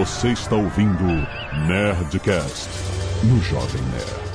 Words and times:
Você 0.00 0.28
está 0.28 0.56
ouvindo 0.56 1.04
Nerdcast 1.68 2.70
no 3.22 3.38
Jovem 3.42 3.82
Nerd. 3.92 4.30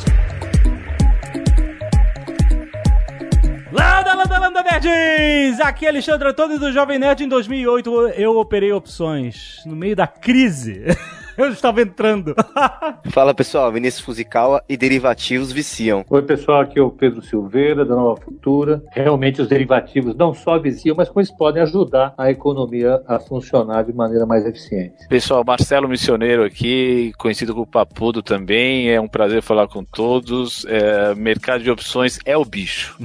Landa, 3.72 4.14
landa, 4.14 4.38
landa, 4.38 4.62
nerds! 4.62 5.60
Aqui 5.60 5.88
é 5.88 5.90
Alexandre 5.90 6.30
Antônio 6.30 6.60
do 6.60 6.72
Jovem 6.72 7.00
Nerd. 7.00 7.24
Em 7.24 7.28
2008 7.28 8.10
eu 8.10 8.38
operei 8.38 8.72
opções 8.72 9.64
no 9.66 9.76
meio 9.76 9.96
da 9.96 10.06
crise. 10.06 10.84
Eu 11.38 11.50
estava 11.50 11.82
entrando. 11.82 12.34
Fala 13.12 13.34
pessoal, 13.34 13.72
Vinícius 13.72 14.04
Fuzikawa 14.04 14.64
e 14.70 14.78
derivativos 14.78 15.52
viciam. 15.52 16.06
Oi 16.10 16.22
pessoal, 16.22 16.62
aqui 16.62 16.80
é 16.80 16.82
o 16.82 16.90
Pedro 16.90 17.22
Silveira 17.22 17.84
da 17.84 17.94
Nova 17.96 18.20
Futura. 18.22 18.82
Realmente 18.92 19.42
os 19.42 19.48
derivativos 19.48 20.16
não 20.16 20.34
só 20.34 20.58
viciam, 20.58 20.96
mas 20.96 21.10
como 21.10 21.20
eles 21.20 21.32
podem 21.32 21.62
ajudar 21.64 22.14
a 22.18 22.32
economia 22.32 23.02
a 23.08 23.20
funcionar 23.20 23.84
de 23.84 23.94
maneira 23.94 24.26
mais 24.26 24.46
eficiente. 24.46 25.08
Pessoal, 25.10 25.44
Marcelo 25.46 25.90
Missioneiro 25.90 26.44
aqui, 26.44 27.12
conhecido 27.18 27.54
como 27.54 27.68
Papudo 27.68 28.24
também. 28.24 28.90
É 28.90 29.02
um 29.02 29.08
prazer 29.08 29.42
falar 29.42 29.68
com 29.68 29.84
todos. 29.84 30.66
É, 30.66 31.14
mercado 31.16 31.64
de 31.64 31.70
opções 31.70 32.18
é 32.26 32.38
o 32.38 32.46
bicho. 32.46 32.98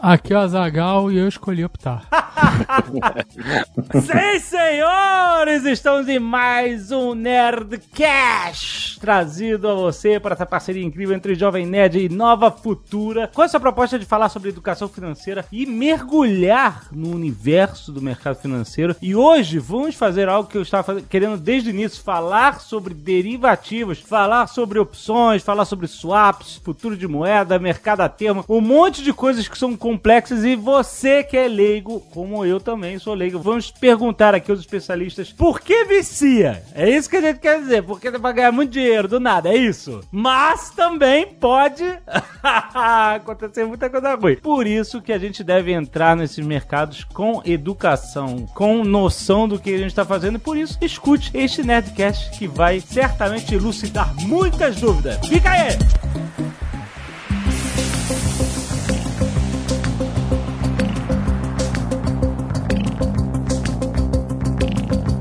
Aqui 0.00 0.32
é 0.32 0.36
o 0.36 0.40
Azagal 0.40 1.10
e 1.10 1.18
eu 1.18 1.26
escolhi 1.26 1.64
optar. 1.64 2.06
Sim, 4.00 4.38
senhores! 4.38 5.64
Estamos 5.64 6.08
em 6.08 6.18
mais 6.18 6.92
um 6.92 7.14
Nerdcast 7.50 8.88
trazido 8.98 9.68
a 9.68 9.74
você 9.74 10.18
para 10.20 10.34
essa 10.34 10.44
parceria 10.44 10.84
incrível 10.84 11.16
entre 11.16 11.34
Jovem 11.34 11.64
Nerd 11.64 11.98
e 11.98 12.08
Nova 12.08 12.50
Futura. 12.50 13.30
Com 13.32 13.42
essa 13.42 13.60
proposta 13.60 13.98
de 13.98 14.04
falar 14.04 14.28
sobre 14.28 14.50
educação 14.50 14.88
financeira 14.88 15.44
e 15.50 15.64
mergulhar 15.64 16.88
no 16.92 17.14
universo 17.14 17.92
do 17.92 18.02
mercado 18.02 18.36
financeiro. 18.36 18.96
E 19.00 19.14
hoje 19.14 19.58
vamos 19.58 19.94
fazer 19.94 20.28
algo 20.28 20.48
que 20.48 20.58
eu 20.58 20.62
estava 20.62 21.00
querendo 21.00 21.38
desde 21.38 21.70
o 21.70 21.72
início: 21.72 22.02
falar 22.02 22.60
sobre 22.60 22.92
derivativos, 22.92 24.00
falar 24.00 24.46
sobre 24.48 24.78
opções, 24.78 25.42
falar 25.42 25.64
sobre 25.64 25.86
swaps, 25.86 26.60
futuro 26.64 26.96
de 26.96 27.06
moeda, 27.06 27.58
mercado 27.58 28.00
a 28.00 28.08
termo, 28.08 28.44
um 28.48 28.60
monte 28.60 29.02
de 29.02 29.12
coisas 29.12 29.46
que 29.48 29.56
são 29.56 29.76
complexas 29.76 30.44
e 30.44 30.56
você 30.56 31.22
que 31.22 31.36
é 31.36 31.48
leigo, 31.48 32.00
como 32.12 32.44
eu 32.44 32.60
também 32.60 32.98
sou 32.98 33.14
leigo, 33.14 33.38
vamos 33.38 33.70
perguntar 33.70 34.34
aqui 34.34 34.50
aos 34.50 34.60
especialistas 34.60 35.32
por 35.32 35.60
que 35.60 35.84
vicia? 35.84 36.62
É 36.74 36.88
isso 36.88 37.08
que 37.08 37.16
a 37.16 37.20
gente 37.20 37.37
quer 37.38 37.60
dizer, 37.60 37.82
porque 37.82 38.10
você 38.10 38.18
vai 38.18 38.32
ganhar 38.32 38.52
muito 38.52 38.72
dinheiro 38.72 39.08
do 39.08 39.20
nada, 39.20 39.48
é 39.48 39.56
isso. 39.56 40.00
Mas 40.10 40.70
também 40.70 41.26
pode 41.26 41.84
acontecer 42.42 43.64
muita 43.64 43.88
coisa 43.88 44.14
ruim. 44.14 44.36
Por 44.36 44.66
isso 44.66 45.00
que 45.00 45.12
a 45.12 45.18
gente 45.18 45.42
deve 45.42 45.72
entrar 45.72 46.16
nesses 46.16 46.44
mercados 46.44 47.04
com 47.04 47.40
educação, 47.44 48.46
com 48.54 48.84
noção 48.84 49.48
do 49.48 49.58
que 49.58 49.74
a 49.74 49.78
gente 49.78 49.88
está 49.88 50.04
fazendo 50.04 50.36
e 50.36 50.40
por 50.40 50.56
isso 50.56 50.76
escute 50.80 51.30
este 51.34 51.62
Nerdcast 51.62 52.38
que 52.38 52.46
vai 52.46 52.80
certamente 52.80 53.54
elucidar 53.54 54.14
muitas 54.26 54.76
dúvidas. 54.76 55.18
Fica 55.26 55.50
aí! 55.50 55.78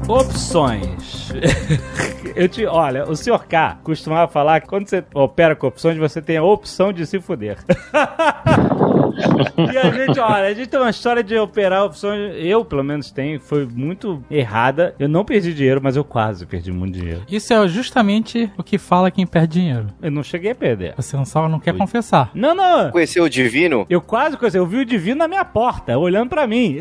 Opções. 0.08 1.27
Eu 2.35 2.47
te, 2.47 2.66
olha, 2.66 3.09
o 3.09 3.16
senhor 3.16 3.45
K 3.45 3.80
costumava 3.83 4.31
falar 4.31 4.61
que 4.61 4.67
quando 4.67 4.88
você 4.88 5.03
opera 5.13 5.55
com 5.55 5.67
opções, 5.67 5.97
você 5.97 6.21
tem 6.21 6.38
a 6.38 6.43
opção 6.43 6.93
de 6.93 7.05
se 7.05 7.19
fuder. 7.19 7.57
e 9.72 9.78
a 9.78 9.92
gente, 9.92 10.20
olha, 10.20 10.48
a 10.48 10.53
gente 10.53 10.67
tem 10.67 10.80
uma 10.80 10.90
história 10.90 11.23
de 11.23 11.38
operar 11.38 11.86
opções, 11.86 12.34
eu 12.38 12.64
pelo 12.64 12.84
menos 12.84 13.12
tenho, 13.12 13.39
foi 13.39 13.66
muito 13.66 14.23
errada. 14.30 14.95
Eu 15.00 15.08
não 15.08 15.26
perdi 15.26 15.54
dinheiro, 15.54 15.81
mas 15.84 15.95
eu 15.95 16.04
quase 16.04 16.45
perdi 16.45 16.72
muito 16.72 17.00
dinheiro. 17.00 17.22
Isso 17.30 17.54
é 17.54 17.67
justamente 17.67 18.52
o 18.58 18.64
que 18.64 18.78
fala 18.78 19.12
quem 19.12 19.26
perde 19.26 19.59
dinheiro. 19.59 19.88
Eu 20.02 20.12
não 20.12 20.23
cheguei 20.23 20.52
a 20.52 20.56
perder. 20.56 20.94
Você 20.95 21.17
só 21.26 21.48
não 21.48 21.59
quer 21.59 21.76
confessar. 21.76 22.32
Não, 22.33 22.54
não. 22.54 22.92
Conheceu 22.92 23.23
o 23.23 23.30
Divino? 23.30 23.86
Eu 23.89 24.02
quase 24.02 24.38
conheci, 24.38 24.58
eu 24.58 24.66
vi 24.66 24.77
o 24.77 24.86
Divino 24.86 25.20
na 25.20 25.27
minha 25.27 25.45
porta, 25.45 25.98
olhando 25.98 26.30
pra 26.30 26.48
mim. 26.48 26.80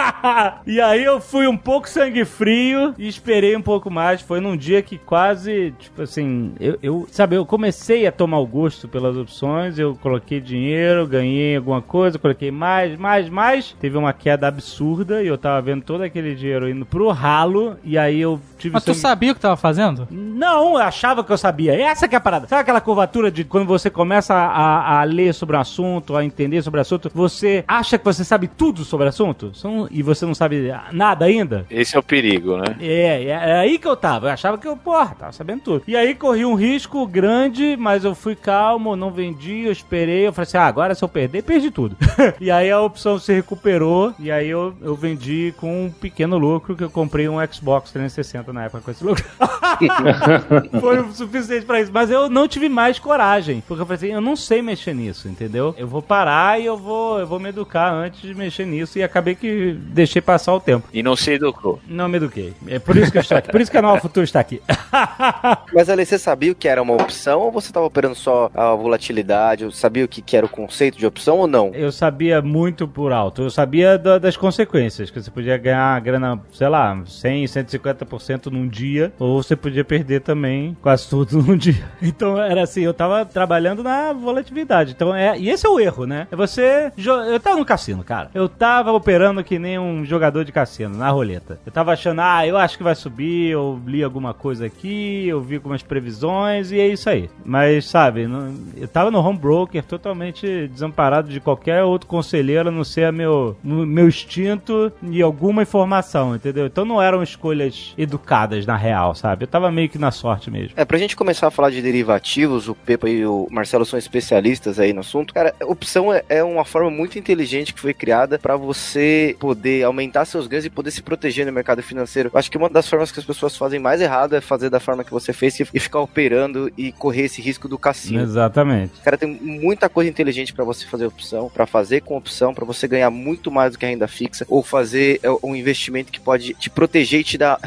e 0.66 0.80
aí 0.80 1.04
eu 1.04 1.20
fui 1.20 1.46
um 1.46 1.56
pouco 1.56 1.88
sangue 1.88 2.24
frio 2.24 2.94
e 2.98 3.08
esperei 3.08 3.56
um 3.56 3.62
pouco 3.62 3.90
mais. 3.90 4.20
Foi 4.20 4.40
num 4.40 4.56
dia 4.56 4.82
que 4.82 4.98
quase, 4.98 5.74
tipo 5.78 6.02
assim, 6.02 6.52
eu, 6.60 6.78
eu 6.82 7.06
sabe, 7.10 7.36
eu 7.36 7.46
comecei 7.46 8.06
a 8.06 8.12
tomar 8.12 8.38
o 8.38 8.46
gosto 8.46 8.88
pelas 8.88 9.16
opções, 9.16 9.78
eu 9.78 9.96
coloquei 10.00 10.40
dinheiro, 10.40 11.06
ganhei 11.06 11.43
alguma 11.56 11.82
coisa, 11.82 12.18
coloquei 12.18 12.50
mais, 12.50 12.98
mais, 12.98 13.28
mais. 13.28 13.76
Teve 13.80 13.96
uma 13.96 14.12
queda 14.12 14.48
absurda 14.48 15.22
e 15.22 15.26
eu 15.26 15.36
tava 15.36 15.60
vendo 15.60 15.82
todo 15.82 16.02
aquele 16.02 16.34
dinheiro 16.34 16.68
indo 16.68 16.86
pro 16.86 17.08
ralo 17.10 17.76
e 17.84 17.98
aí 17.98 18.20
eu 18.20 18.40
tive 18.64 18.72
Mas 18.74 18.84
tu 18.84 18.88
sangue- 18.94 19.00
sabia 19.00 19.32
o 19.32 19.34
que 19.34 19.40
tava 19.40 19.56
fazendo? 19.56 20.08
não, 20.10 20.72
eu 20.74 20.76
achava 20.78 21.22
que 21.22 21.32
eu 21.32 21.38
sabia. 21.38 21.74
Essa 21.80 22.08
que 22.08 22.14
é 22.14 22.18
a 22.18 22.20
parada. 22.20 22.46
Sabe 22.48 22.62
aquela 22.62 22.80
curvatura 22.80 23.30
de 23.30 23.44
quando 23.44 23.66
você 23.66 23.88
começa 23.90 24.34
a, 24.34 25.00
a 25.00 25.04
ler 25.04 25.32
sobre 25.34 25.56
o 25.56 25.60
assunto, 25.60 26.16
a 26.16 26.24
entender 26.24 26.62
sobre 26.62 26.78
o 26.78 26.82
assunto, 26.82 27.10
você 27.14 27.64
acha 27.68 27.96
que 27.98 28.04
você 28.04 28.24
sabe 28.24 28.48
tudo 28.48 28.84
sobre 28.84 29.06
o 29.06 29.08
assunto 29.08 29.54
São- 29.54 29.86
e 29.90 30.02
você 30.02 30.24
não 30.26 30.34
sabe 30.34 30.72
nada 30.92 31.24
ainda? 31.26 31.66
Esse 31.70 31.96
é 31.96 31.98
o 31.98 32.02
perigo, 32.02 32.56
né? 32.56 32.76
É, 32.80 33.24
é, 33.24 33.28
é 33.28 33.52
aí 33.58 33.78
que 33.78 33.86
eu 33.86 33.96
tava. 33.96 34.28
Eu 34.28 34.32
achava 34.32 34.58
que 34.58 34.66
eu, 34.66 34.76
porra, 34.76 35.14
tava 35.18 35.32
sabendo 35.32 35.60
tudo. 35.62 35.82
E 35.86 35.96
aí 35.96 36.14
corri 36.14 36.44
um 36.44 36.54
risco 36.54 37.06
grande, 37.06 37.76
mas 37.78 38.04
eu 38.04 38.14
fui 38.14 38.34
calmo, 38.34 38.96
não 38.96 39.10
vendi, 39.10 39.64
eu 39.66 39.72
esperei. 39.72 40.26
Eu 40.26 40.32
falei 40.32 40.44
assim: 40.46 40.56
ah, 40.56 40.66
agora 40.66 40.94
se 40.94 41.04
eu 41.04 41.08
perder, 41.08 41.42
perdi 41.42 41.70
tudo. 41.70 41.96
e 42.40 42.50
aí 42.50 42.70
a 42.70 42.80
opção 42.80 43.18
se 43.18 43.32
recuperou, 43.32 44.14
e 44.18 44.30
aí 44.30 44.48
eu, 44.48 44.74
eu 44.80 44.94
vendi 44.94 45.54
com 45.58 45.86
um 45.86 45.90
pequeno 45.90 46.38
lucro, 46.38 46.76
que 46.76 46.84
eu 46.84 46.90
comprei 46.90 47.28
um 47.28 47.36
Xbox 47.52 47.90
360 47.92 48.52
na 48.54 48.64
época 48.64 48.82
com 48.84 48.90
esse 48.90 49.04
lucro. 49.04 49.24
Foi 50.80 51.00
o 51.00 51.12
suficiente 51.12 51.66
pra 51.66 51.80
isso. 51.80 51.90
Mas 51.92 52.10
eu 52.10 52.28
não 52.28 52.46
tive 52.48 52.68
mais 52.68 52.98
coragem. 52.98 53.62
Porque 53.66 53.82
eu 53.82 53.86
falei 53.86 53.96
assim, 53.96 54.12
eu 54.14 54.20
não 54.20 54.36
sei 54.36 54.62
mexer 54.62 54.94
nisso, 54.94 55.28
entendeu? 55.28 55.74
Eu 55.76 55.86
vou 55.88 56.00
parar 56.02 56.60
e 56.60 56.64
eu 56.66 56.76
vou, 56.76 57.18
eu 57.18 57.26
vou 57.26 57.38
me 57.40 57.48
educar 57.48 57.92
antes 57.92 58.20
de 58.20 58.34
mexer 58.34 58.66
nisso. 58.66 58.98
E 58.98 59.02
acabei 59.02 59.34
que 59.34 59.72
deixei 59.78 60.22
passar 60.22 60.54
o 60.54 60.60
tempo. 60.60 60.88
E 60.92 61.02
não 61.02 61.16
se 61.16 61.32
educou. 61.32 61.80
Não 61.88 62.08
me 62.08 62.16
eduquei. 62.16 62.54
É 62.66 62.78
por 62.78 62.96
isso 62.96 63.10
que 63.10 63.18
eu 63.18 63.22
estou 63.22 63.36
aqui. 63.36 63.50
Por 63.50 63.60
isso 63.60 63.70
que 63.70 63.76
a 63.78 63.82
Nova 63.82 64.00
Futura 64.00 64.24
está 64.24 64.40
aqui. 64.40 64.62
Mas 65.74 65.88
Ale, 65.90 66.04
você 66.04 66.18
sabia 66.18 66.52
o 66.52 66.54
que 66.54 66.68
era 66.68 66.80
uma 66.82 66.94
opção 66.94 67.40
ou 67.40 67.50
você 67.52 67.68
estava 67.68 67.86
operando 67.86 68.14
só 68.14 68.50
a 68.54 68.74
volatilidade? 68.74 69.74
Sabia 69.76 70.04
o 70.04 70.08
que 70.08 70.22
que 70.22 70.36
era 70.36 70.46
o 70.46 70.48
conceito 70.48 70.98
de 70.98 71.06
opção 71.06 71.38
ou 71.38 71.46
não? 71.46 71.70
Eu 71.74 71.90
sabia 71.90 72.40
muito 72.40 72.86
por 72.86 73.12
alto. 73.12 73.42
Eu 73.42 73.50
sabia 73.50 73.98
da- 73.98 74.18
das 74.18 74.36
consequências. 74.36 75.10
Que 75.10 75.20
você 75.20 75.30
podia 75.30 75.56
ganhar 75.56 76.00
grana, 76.00 76.40
sei 76.52 76.68
lá, 76.68 76.96
100, 77.06 77.44
150% 77.46 78.33
num 78.50 78.66
dia. 78.68 79.12
Ou 79.18 79.42
você 79.42 79.54
podia 79.56 79.84
perder 79.84 80.20
também 80.20 80.76
quase 80.82 81.08
tudo 81.08 81.36
num 81.42 81.56
dia. 81.56 81.84
Então 82.02 82.38
era 82.40 82.62
assim, 82.62 82.82
eu 82.82 82.94
tava 82.94 83.24
trabalhando 83.24 83.82
na 83.82 84.12
volatilidade. 84.12 84.92
Então 84.92 85.14
é. 85.14 85.38
E 85.38 85.48
esse 85.50 85.66
é 85.66 85.68
o 85.70 85.78
erro, 85.80 86.06
né? 86.06 86.26
É 86.30 86.36
você. 86.36 86.92
Eu 86.96 87.40
tava 87.40 87.56
no 87.56 87.64
cassino, 87.64 88.02
cara. 88.04 88.30
Eu 88.34 88.48
tava 88.48 88.92
operando 88.92 89.42
que 89.44 89.58
nem 89.58 89.78
um 89.78 90.04
jogador 90.04 90.44
de 90.44 90.52
cassino, 90.52 90.96
na 90.96 91.10
roleta. 91.10 91.58
Eu 91.64 91.72
tava 91.72 91.92
achando, 91.92 92.20
ah, 92.20 92.46
eu 92.46 92.56
acho 92.56 92.76
que 92.76 92.84
vai 92.84 92.94
subir. 92.94 93.50
Eu 93.50 93.80
li 93.86 94.02
alguma 94.02 94.34
coisa 94.34 94.66
aqui, 94.66 95.26
eu 95.28 95.40
vi 95.40 95.56
algumas 95.56 95.82
previsões 95.82 96.70
e 96.72 96.78
é 96.80 96.86
isso 96.88 97.08
aí. 97.08 97.28
Mas, 97.44 97.86
sabe, 97.86 98.26
não- 98.26 98.54
eu 98.76 98.88
tava 98.88 99.10
no 99.10 99.18
home 99.20 99.38
broker 99.38 99.82
totalmente 99.84 100.68
desamparado 100.68 101.28
de 101.28 101.40
qualquer 101.40 101.82
outro 101.84 102.06
conselheiro, 102.08 102.68
a 102.68 102.72
não 102.72 102.84
ser 102.84 103.12
meu, 103.12 103.56
meu 103.62 104.08
instinto 104.08 104.92
e 105.02 105.20
alguma 105.22 105.62
informação, 105.62 106.34
entendeu? 106.34 106.66
Então 106.66 106.84
não 106.84 107.00
eram 107.00 107.22
escolhas 107.22 107.92
educadas 107.98 108.23
na 108.66 108.76
real, 108.76 109.14
sabe? 109.14 109.44
Eu 109.44 109.48
tava 109.48 109.70
meio 109.70 109.88
que 109.88 109.98
na 109.98 110.10
sorte 110.10 110.50
mesmo. 110.50 110.72
É, 110.76 110.84
pra 110.84 110.98
gente 110.98 111.16
começar 111.16 111.48
a 111.48 111.50
falar 111.50 111.70
de 111.70 111.80
derivativos, 111.82 112.68
o 112.68 112.74
Pepa 112.74 113.08
e 113.08 113.24
o 113.26 113.46
Marcelo 113.50 113.84
são 113.84 113.98
especialistas 113.98 114.78
aí 114.78 114.92
no 114.92 115.00
assunto. 115.00 115.34
Cara, 115.34 115.54
opção 115.62 116.12
é, 116.12 116.22
é 116.28 116.44
uma 116.44 116.64
forma 116.64 116.90
muito 116.90 117.18
inteligente 117.18 117.72
que 117.72 117.80
foi 117.80 117.94
criada 117.94 118.38
pra 118.38 118.56
você 118.56 119.36
poder 119.38 119.84
aumentar 119.84 120.24
seus 120.24 120.46
ganhos 120.46 120.64
e 120.64 120.70
poder 120.70 120.90
se 120.90 121.02
proteger 121.02 121.46
no 121.46 121.52
mercado 121.52 121.82
financeiro. 121.82 122.30
Eu 122.32 122.38
acho 122.38 122.50
que 122.50 122.56
uma 122.56 122.68
das 122.68 122.88
formas 122.88 123.12
que 123.12 123.20
as 123.20 123.26
pessoas 123.26 123.56
fazem 123.56 123.78
mais 123.78 124.00
errado 124.00 124.34
é 124.34 124.40
fazer 124.40 124.70
da 124.70 124.80
forma 124.80 125.04
que 125.04 125.10
você 125.10 125.32
fez 125.32 125.58
e 125.60 125.80
ficar 125.80 126.00
operando 126.00 126.70
e 126.76 126.92
correr 126.92 127.22
esse 127.22 127.40
risco 127.40 127.68
do 127.68 127.78
cassino. 127.78 128.20
Exatamente. 128.20 128.92
Cara, 129.02 129.16
tem 129.16 129.28
muita 129.28 129.88
coisa 129.88 130.10
inteligente 130.10 130.52
pra 130.52 130.64
você 130.64 130.86
fazer 130.86 131.06
opção, 131.06 131.50
pra 131.52 131.66
fazer 131.66 132.00
com 132.00 132.16
opção, 132.16 132.54
pra 132.54 132.64
você 132.64 132.88
ganhar 132.88 133.10
muito 133.10 133.50
mais 133.50 133.72
do 133.72 133.78
que 133.78 133.84
a 133.84 133.88
renda 133.88 134.08
fixa, 134.08 134.44
ou 134.48 134.62
fazer 134.62 135.20
é, 135.22 135.28
um 135.42 135.54
investimento 135.54 136.10
que 136.10 136.20
pode 136.20 136.54
te 136.54 136.70
proteger 136.70 137.20
e 137.20 137.24
te 137.24 137.38
dar 137.38 137.58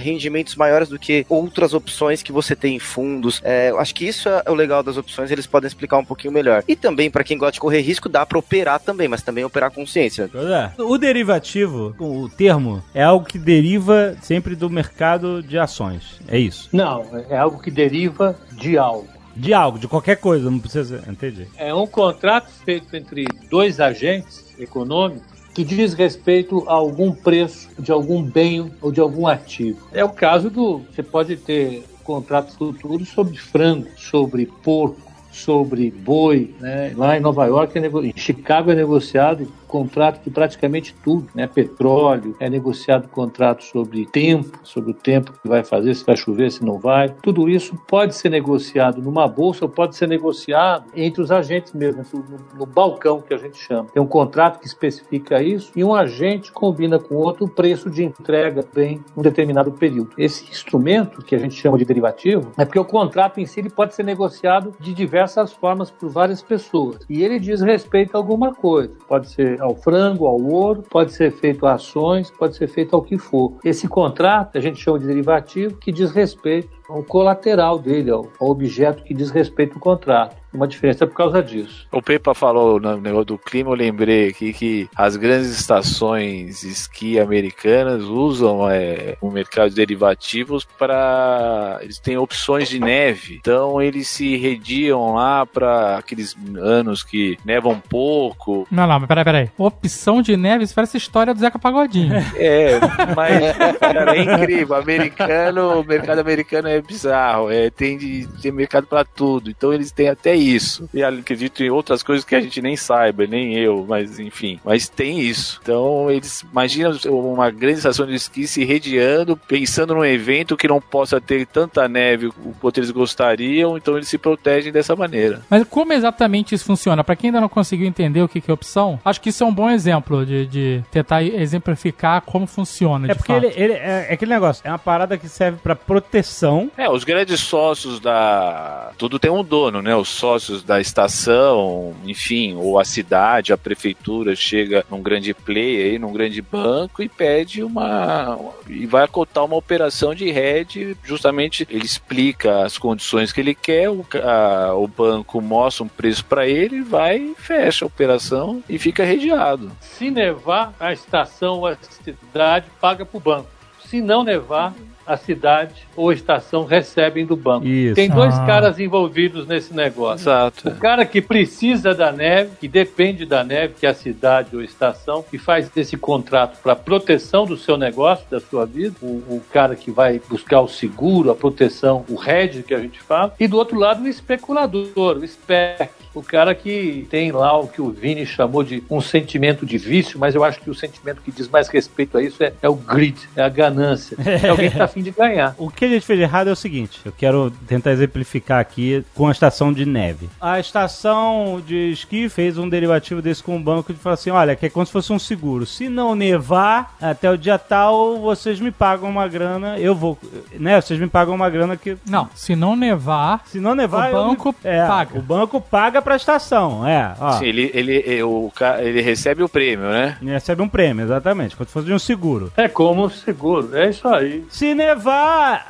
rendimentos 0.48 0.56
maiores 0.56 0.90
do 0.90 0.98
que 0.98 1.26
outras 1.28 1.74
opções 1.74 2.24
que 2.24 2.32
você 2.32 2.56
tem 2.56 2.76
em 2.76 2.80
fundos. 2.80 3.42
É, 3.44 3.70
eu 3.70 3.80
acho 3.80 3.94
que 3.94 4.08
isso 4.08 4.30
é 4.30 4.50
o 4.50 4.54
legal 4.54 4.82
das 4.82 4.98
opções, 4.98 5.30
eles 5.30 5.46
podem 5.46 5.68
explicar 5.68 5.98
um 5.98 6.06
pouquinho 6.06 6.34
melhor. 6.34 6.64
E 6.68 6.76
também, 6.76 7.12
pra 7.12 7.24
quem 7.24 7.38
gosta 7.38 7.54
de 7.54 7.60
correr 7.60 7.82
risco, 7.82 8.08
dá 8.08 8.26
pra 8.26 8.40
operar 8.40 8.80
também, 8.80 9.08
mas 9.08 9.22
também 9.22 9.44
operar 9.44 9.70
com 9.72 9.78
consciência. 9.88 10.30
Pois 10.32 10.50
é. 10.50 10.72
O 10.80 10.98
derivativo, 10.98 11.96
o 12.00 12.28
termo, 12.30 12.84
é 12.94 13.04
algo 13.04 13.26
que 13.26 13.38
deriva 13.38 14.18
sempre 14.22 14.56
do 14.56 14.70
mercado 14.70 15.44
de 15.44 15.58
ações. 15.58 16.20
É 16.28 16.38
isso. 16.38 16.68
Não, 16.74 17.06
é 17.30 17.38
algo 17.38 17.62
que 17.62 17.70
deriva 17.70 18.36
de 18.52 18.78
algo. 18.78 19.08
De 19.36 19.54
algo, 19.54 19.78
de 19.78 19.88
qualquer 19.88 20.16
coisa, 20.16 20.50
não 20.50 20.58
precisa. 20.58 21.04
Entendi. 21.08 21.48
É 21.58 21.72
um 21.74 21.86
contrato 21.86 22.50
feito 22.66 22.96
entre 22.96 23.26
dois 23.52 23.80
agentes 23.80 24.56
econômicos 24.58 25.37
que 25.58 25.64
diz 25.64 25.96
respeito 25.96 26.64
a 26.68 26.74
algum 26.74 27.12
preço 27.12 27.68
de 27.80 27.92
algum 27.92 28.22
bem 28.22 28.72
ou 28.80 28.92
de 28.92 29.02
algum 29.02 29.26
ativo. 29.26 29.88
É 29.92 30.06
o 30.06 30.10
caso 30.10 30.52
do. 30.52 30.84
Você 30.92 31.02
pode 31.02 31.36
ter 31.36 31.84
contratos 32.04 32.54
futuros 32.54 33.10
sobre 33.10 33.36
frango, 33.38 33.88
sobre 33.98 34.46
porco, 34.46 35.02
sobre 35.32 35.90
boi, 35.90 36.54
né? 36.60 36.94
Lá 36.96 37.18
em 37.18 37.20
Nova 37.20 37.48
York, 37.48 37.76
é 37.76 37.88
em 37.88 38.14
Chicago 38.16 38.70
é 38.70 38.76
negociado 38.76 39.52
contrato 39.68 40.24
de 40.24 40.30
praticamente 40.30 40.96
tudo, 41.04 41.28
né? 41.34 41.48
Petróleo, 41.48 42.36
é 42.40 42.50
negociado 42.50 43.08
contrato 43.08 43.64
sobre 43.64 44.06
tempo, 44.06 44.60
sobre 44.64 44.92
o 44.92 44.94
tempo 44.94 45.34
que 45.34 45.48
vai 45.48 45.64
fazer, 45.64 45.94
se 45.96 46.06
vai 46.06 46.16
chover, 46.16 46.52
se 46.52 46.64
não 46.64 46.78
vai. 46.78 47.10
Tudo 47.22 47.50
isso 47.50 47.76
pode 47.88 48.16
ser 48.16 48.30
negociado 48.30 49.02
numa 49.02 49.28
bolsa 49.28 49.66
ou 49.66 49.70
pode 49.70 49.96
ser 49.96 50.08
negociado 50.08 50.86
entre 50.96 51.22
os 51.22 51.32
agentes 51.32 51.74
mesmo, 51.74 52.04
no, 52.14 52.60
no 52.60 52.66
balcão 52.66 53.22
que 53.22 53.34
a 53.34 53.38
gente 53.38 53.58
chama. 53.58 53.90
Tem 53.94 54.02
um 54.02 54.08
contrato 54.08 54.60
que 54.60 54.68
especifica 54.68 55.42
isso 55.42 55.72
e 55.76 55.84
um 55.84 55.94
agente 55.94 56.52
combina 56.52 57.00
com 57.00 57.16
outro 57.16 57.46
o 57.46 57.50
preço 57.50 57.90
de 57.90 58.04
entrega 58.04 58.64
bem 58.74 59.04
um 59.16 59.22
determinado 59.22 59.72
período. 59.72 60.12
Esse 60.18 60.50
instrumento 60.50 61.24
que 61.24 61.36
a 61.36 61.40
gente 61.40 61.56
chama 61.56 61.78
de 61.78 61.86
derivativo 61.86 62.52
é 62.58 62.66
porque 62.66 62.80
o 62.80 62.86
contrato 62.86 63.40
em 63.40 63.46
si 63.46 63.60
ele 63.60 63.70
pode 63.70 63.96
ser 63.96 64.04
negociado 64.04 64.74
de 64.80 64.94
diversas 64.94 65.54
formas 65.54 65.90
por 65.92 66.10
várias 66.10 66.42
pessoas 66.42 67.00
e 67.10 67.24
ele 67.24 67.40
diz 67.40 67.62
respeito 67.62 68.16
a 68.16 68.18
alguma 68.18 68.54
coisa. 68.54 68.94
Pode 69.08 69.30
ser 69.30 69.57
ao 69.60 69.76
frango, 69.76 70.26
ao 70.26 70.42
ouro, 70.42 70.84
pode 70.84 71.14
ser 71.14 71.32
feito 71.32 71.66
a 71.66 71.74
ações, 71.74 72.32
pode 72.32 72.56
ser 72.56 72.68
feito 72.68 72.96
ao 72.96 73.02
que 73.02 73.18
for. 73.18 73.54
Esse 73.64 73.88
contrato 73.88 74.58
a 74.58 74.62
gente 74.62 74.80
chama 74.82 75.00
de 75.00 75.08
derivativo 75.08 75.78
que 75.78 75.92
diz 75.92 76.12
respeito 76.12 76.77
ao 76.90 77.04
colateral 77.04 77.80
dele, 77.80 78.12
ao, 78.12 78.28
ao 78.40 78.50
objeto 78.50 79.04
que 79.04 79.14
diz 79.14 79.30
respeito 79.30 79.76
ao 79.76 79.80
contrato 79.82 80.36
uma 80.54 80.68
diferença 80.68 81.06
por 81.06 81.16
causa 81.16 81.42
disso. 81.42 81.88
O 81.92 82.02
Pepa 82.02 82.34
falou 82.34 82.80
no 82.80 82.98
negócio 82.98 83.26
do 83.26 83.38
clima, 83.38 83.70
eu 83.70 83.76
lembrei 83.76 84.30
aqui 84.30 84.54
que 84.54 84.90
as 84.96 85.16
grandes 85.16 85.50
estações 85.50 86.64
esqui 86.64 87.20
americanas 87.20 88.04
usam 88.04 88.70
é, 88.70 89.16
o 89.22 89.30
mercado 89.30 89.70
de 89.70 89.76
derivativos 89.76 90.66
para. 90.66 91.80
Eles 91.82 92.00
têm 92.00 92.18
opções 92.18 92.70
de 92.70 92.80
neve, 92.80 93.38
então 93.40 93.82
eles 93.82 94.08
se 94.08 94.36
rediam 94.38 95.14
lá 95.14 95.46
para 95.46 95.98
aqueles 95.98 96.36
anos 96.58 97.04
que 97.04 97.38
nevam 97.46 97.80
pouco. 97.80 98.68
Não, 98.72 98.88
não, 98.88 99.00
mas 99.00 99.08
peraí, 99.08 99.24
peraí. 99.24 99.52
Opção 99.58 100.22
de 100.22 100.36
neve, 100.36 100.64
isso 100.64 100.74
parece 100.74 100.98
a 100.98 101.00
história 101.00 101.34
do 101.34 101.40
Zeca 101.40 101.60
Pagodinho. 101.60 102.16
É, 102.36 102.80
mas, 103.16 103.58
cara, 103.78 104.16
é 104.16 104.22
incrível. 104.22 104.76
Americano, 104.76 105.82
o 105.82 105.84
mercado 105.84 106.20
americano 106.20 106.68
é 106.68 106.77
bizarro. 106.82 107.52
É, 107.52 107.70
tem, 107.70 107.98
de, 107.98 108.28
tem 108.42 108.52
mercado 108.52 108.88
para 108.88 109.04
tudo. 109.04 109.50
Então 109.50 109.74
eles 109.74 109.92
têm 109.92 110.10
até 110.10 110.36
isso. 110.36 110.90
E 110.94 111.04
acredito 111.04 111.64
em 111.64 111.70
outras 111.70 112.04
coisas 112.04 112.26
que 112.26 112.36
a 112.36 112.42
gente 112.42 112.62
nem 112.62 112.76
saiba, 112.76 113.26
nem 113.26 113.56
eu, 113.56 113.86
mas 113.88 114.20
enfim. 114.20 114.60
Mas 114.64 114.90
tem 114.90 115.20
isso. 115.20 115.60
Então 115.62 116.10
eles 116.10 116.42
imaginam 116.42 116.98
uma 117.06 117.50
grande 117.50 117.78
estação 117.78 118.06
de 118.06 118.16
esqui 118.16 118.48
se 118.48 118.64
rediando, 118.64 119.38
pensando 119.38 119.96
num 119.96 120.06
evento 120.06 120.58
que 120.58 120.68
não 120.68 120.82
possa 120.82 121.20
ter 121.20 121.46
tanta 121.46 121.88
neve 121.88 122.32
quanto 122.60 122.78
eles 122.80 122.92
gostariam, 122.92 123.78
então 123.78 123.96
eles 123.96 124.08
se 124.08 124.18
protegem 124.18 124.72
dessa 124.72 124.96
maneira. 124.96 125.42
Mas 125.50 125.64
como 125.66 125.94
exatamente 125.94 126.54
isso 126.56 126.66
funciona? 126.66 127.04
Para 127.04 127.16
quem 127.16 127.30
ainda 127.30 127.42
não 127.42 127.50
conseguiu 127.50 127.88
entender 127.88 128.22
o 128.22 128.28
que 128.28 128.44
é 128.48 128.54
opção, 128.54 129.00
acho 129.04 129.22
que 129.22 129.30
isso 129.30 129.44
é 129.44 129.48
um 129.48 129.54
bom 129.54 129.70
exemplo 129.70 130.26
de, 130.26 130.46
de 130.46 130.84
tentar 130.92 131.24
exemplificar 131.24 132.22
como 132.22 132.48
funciona. 132.48 133.12
É 133.12 133.16
porque 133.16 133.32
ele, 133.32 133.48
ele, 133.56 133.74
é, 133.74 134.08
é 134.10 134.14
aquele 134.14 134.34
negócio, 134.34 134.62
é 134.66 134.70
uma 134.70 134.80
parada 134.80 135.18
que 135.18 135.28
serve 135.28 135.60
para 135.62 135.76
proteção. 135.76 136.67
É, 136.78 136.90
os 136.90 137.04
grandes 137.04 137.40
sócios 137.40 138.00
da. 138.00 138.92
Tudo 138.98 139.20
tem 139.20 139.32
um 139.32 139.44
dono, 139.44 139.82
né? 139.82 139.96
Os 139.96 140.10
sócios 140.10 140.64
da 140.64 140.80
estação, 140.80 141.96
enfim, 142.06 142.56
ou 142.56 142.80
a 142.80 142.86
cidade, 142.86 143.54
a 143.54 143.58
prefeitura 143.58 144.36
chega 144.36 144.86
num 144.90 145.02
grande 145.02 145.34
player 145.34 145.92
aí, 145.92 146.00
num 146.00 146.14
grande 146.14 146.42
banco 146.42 147.02
e 147.02 147.10
pede 147.10 147.64
uma. 147.64 148.38
e 148.68 148.86
vai 148.86 149.04
acotar 149.04 149.44
uma 149.44 149.56
operação 149.56 150.14
de 150.14 150.30
rede, 150.32 150.98
justamente 151.04 151.68
ele 151.70 151.86
explica 151.86 152.64
as 152.64 152.78
condições 152.78 153.32
que 153.32 153.42
ele 153.42 153.56
quer, 153.56 153.90
o, 153.90 154.06
a, 154.24 154.74
o 154.74 154.88
banco 154.88 155.42
mostra 155.42 155.84
um 155.84 155.88
preço 155.88 156.26
para 156.26 156.48
ele, 156.48 156.82
vai, 156.82 157.34
fecha 157.38 157.86
a 157.86 157.88
operação 157.88 158.64
e 158.68 158.78
fica 158.78 159.04
redeado. 159.04 159.72
Se 159.80 160.10
nevar, 160.10 160.74
a 160.80 160.94
estação 160.94 161.60
ou 161.60 161.68
a 161.68 161.76
cidade 161.76 162.68
paga 162.80 163.06
para 163.06 163.18
o 163.18 163.22
banco. 163.22 163.50
Se 163.86 164.02
não 164.02 164.24
nevar, 164.24 164.74
a 165.08 165.18
cidade 165.18 165.88
ou 165.96 166.10
a 166.10 166.14
estação 166.14 166.66
recebem 166.66 167.26
do 167.26 167.36
banco. 167.36 167.66
Isso. 167.66 167.96
Tem 167.96 168.10
dois 168.10 168.36
ah. 168.36 168.46
caras 168.46 168.80
envolvidos 168.80 169.48
nesse 169.48 169.74
negócio. 169.74 170.24
Exato. 170.24 170.70
O 170.70 170.76
cara 170.76 171.06
que 171.06 171.22
precisa 171.22 171.94
da 171.94 172.12
neve, 172.12 172.52
que 172.60 172.68
depende 172.68 173.26
da 173.26 173.44
neve, 173.44 173.76
que 173.80 173.86
é 173.86 173.90
a 173.90 173.94
cidade 173.94 174.56
ou 174.56 174.62
a 174.62 174.66
estação, 174.66 175.24
e 175.32 175.38
faz 175.38 175.70
esse 175.76 175.96
contrato 175.98 176.60
para 176.62 176.76
proteção 176.76 177.46
do 177.46 177.58
seu 177.58 177.78
negócio, 177.78 178.26
da 178.30 178.40
sua 178.40 178.66
vida. 178.66 178.96
O, 179.02 179.06
o, 179.06 179.44
cara 179.52 179.76
que 179.76 179.90
vai 179.90 180.20
buscar 180.30 180.62
o 180.62 180.68
seguro, 180.68 181.32
a 181.32 181.36
proteção, 181.36 182.04
o 182.10 182.22
hedge 182.22 182.64
que 182.64 182.74
a 182.74 182.80
gente 182.80 183.00
fala. 183.02 183.34
E 183.40 183.48
do 183.48 183.58
outro 183.58 183.80
lado, 183.80 184.04
o 184.04 184.08
especulador, 184.08 185.18
o 185.18 185.28
spec 185.28 185.90
o 186.18 186.24
cara 186.24 186.56
que 186.56 187.08
tem 187.12 187.32
lá 187.32 187.58
o 187.58 187.68
que 187.68 187.80
o 187.80 187.92
Vini 187.92 188.26
chamou 188.26 188.64
de 188.64 188.84
um 188.90 189.00
sentimento 189.00 189.66
de 189.66 189.78
vício, 189.78 190.20
mas 190.20 190.34
eu 190.34 190.44
acho 190.44 190.60
que 190.60 190.70
o 190.70 190.74
sentimento 190.74 191.22
que 191.22 191.32
diz 191.32 191.48
mais 191.48 191.68
respeito 191.68 192.18
a 192.18 192.24
isso 192.24 192.44
é, 192.44 192.54
é 192.60 192.68
o 192.68 192.74
greed, 192.76 193.18
é 193.36 193.44
a 193.44 193.50
ganância. 193.50 194.18
É 194.26 194.50
alguém 194.50 194.72
que 194.72 194.78
tá 194.78 194.88
afim 194.98 195.04
de 195.04 195.12
ganhar. 195.12 195.56
O 195.58 195.70
que 195.70 195.86
a 195.86 195.88
gente 195.88 196.06
fez 196.06 196.18
de 196.18 196.24
errado 196.24 196.50
é 196.50 196.52
o 196.52 196.56
seguinte: 196.56 197.02
eu 197.06 197.12
quero 197.12 197.52
tentar 197.68 197.92
exemplificar 197.92 198.60
aqui 198.60 199.06
com 199.14 199.28
a 199.28 199.32
estação 199.32 199.72
de 199.72 199.86
neve. 199.86 200.30
A 200.42 200.60
estação 200.60 201.62
de 201.66 201.92
esqui 201.92 202.28
fez 202.30 202.58
um 202.58 202.68
derivativo 202.68 203.22
desse 203.22 203.44
com 203.44 203.56
um 203.56 203.62
banco 203.62 203.94
de 203.94 204.00
falar 204.00 204.16
assim: 204.16 204.32
olha, 204.32 204.56
que 204.56 204.66
é 204.66 204.70
como 204.70 204.86
se 204.86 204.92
fosse 204.92 205.14
um 205.14 205.20
seguro. 205.20 205.66
Se 205.66 205.88
não 205.88 206.16
nevar 206.16 206.96
até 207.02 207.30
o 207.30 207.38
dia 207.38 207.58
tal, 207.58 208.20
vocês 208.20 208.60
me 208.60 208.72
pagam 208.72 209.10
uma 209.10 209.28
grana, 209.28 209.78
eu 209.78 209.96
vou. 209.96 210.18
Né? 210.54 210.80
Vocês 210.82 211.00
me 211.00 211.08
pagam 211.08 211.36
uma 211.36 211.50
grana 211.50 211.78
que. 211.78 211.98
Não, 212.06 212.30
se 212.34 212.56
não 212.56 212.76
nevar. 212.76 213.44
Se 213.46 213.60
não 213.60 213.76
nevar, 213.76 214.10
o 214.10 214.14
banco 214.14 214.56
eu, 214.64 214.72
é, 214.72 214.88
paga. 214.88 215.18
O 215.18 215.22
banco 215.22 215.62
paga 215.62 216.02
pra 216.02 216.16
estação, 216.16 216.88
é. 216.88 217.14
Ó. 217.20 217.34
Sim, 217.34 217.46
ele, 217.46 217.72
ele, 217.74 218.24
o, 218.24 218.52
ele 218.80 219.02
recebe 219.02 219.44
o 219.44 219.50
prêmio, 219.50 219.88
né? 219.90 220.18
Ele 220.22 220.32
recebe 220.32 220.62
um 220.62 220.70
prêmio, 220.70 221.04
exatamente, 221.04 221.56
como 221.56 221.68
se 221.68 221.74
fosse 221.74 221.86
de 221.86 221.94
um 221.94 222.00
seguro. 222.00 222.52
É 222.58 222.68
como 222.68 223.06
um 223.06 223.10
seguro, 223.10 223.76
é 223.76 223.90
isso 223.90 224.08
aí. 224.08 224.46
Se 224.50 224.74
nevar, 224.74 224.87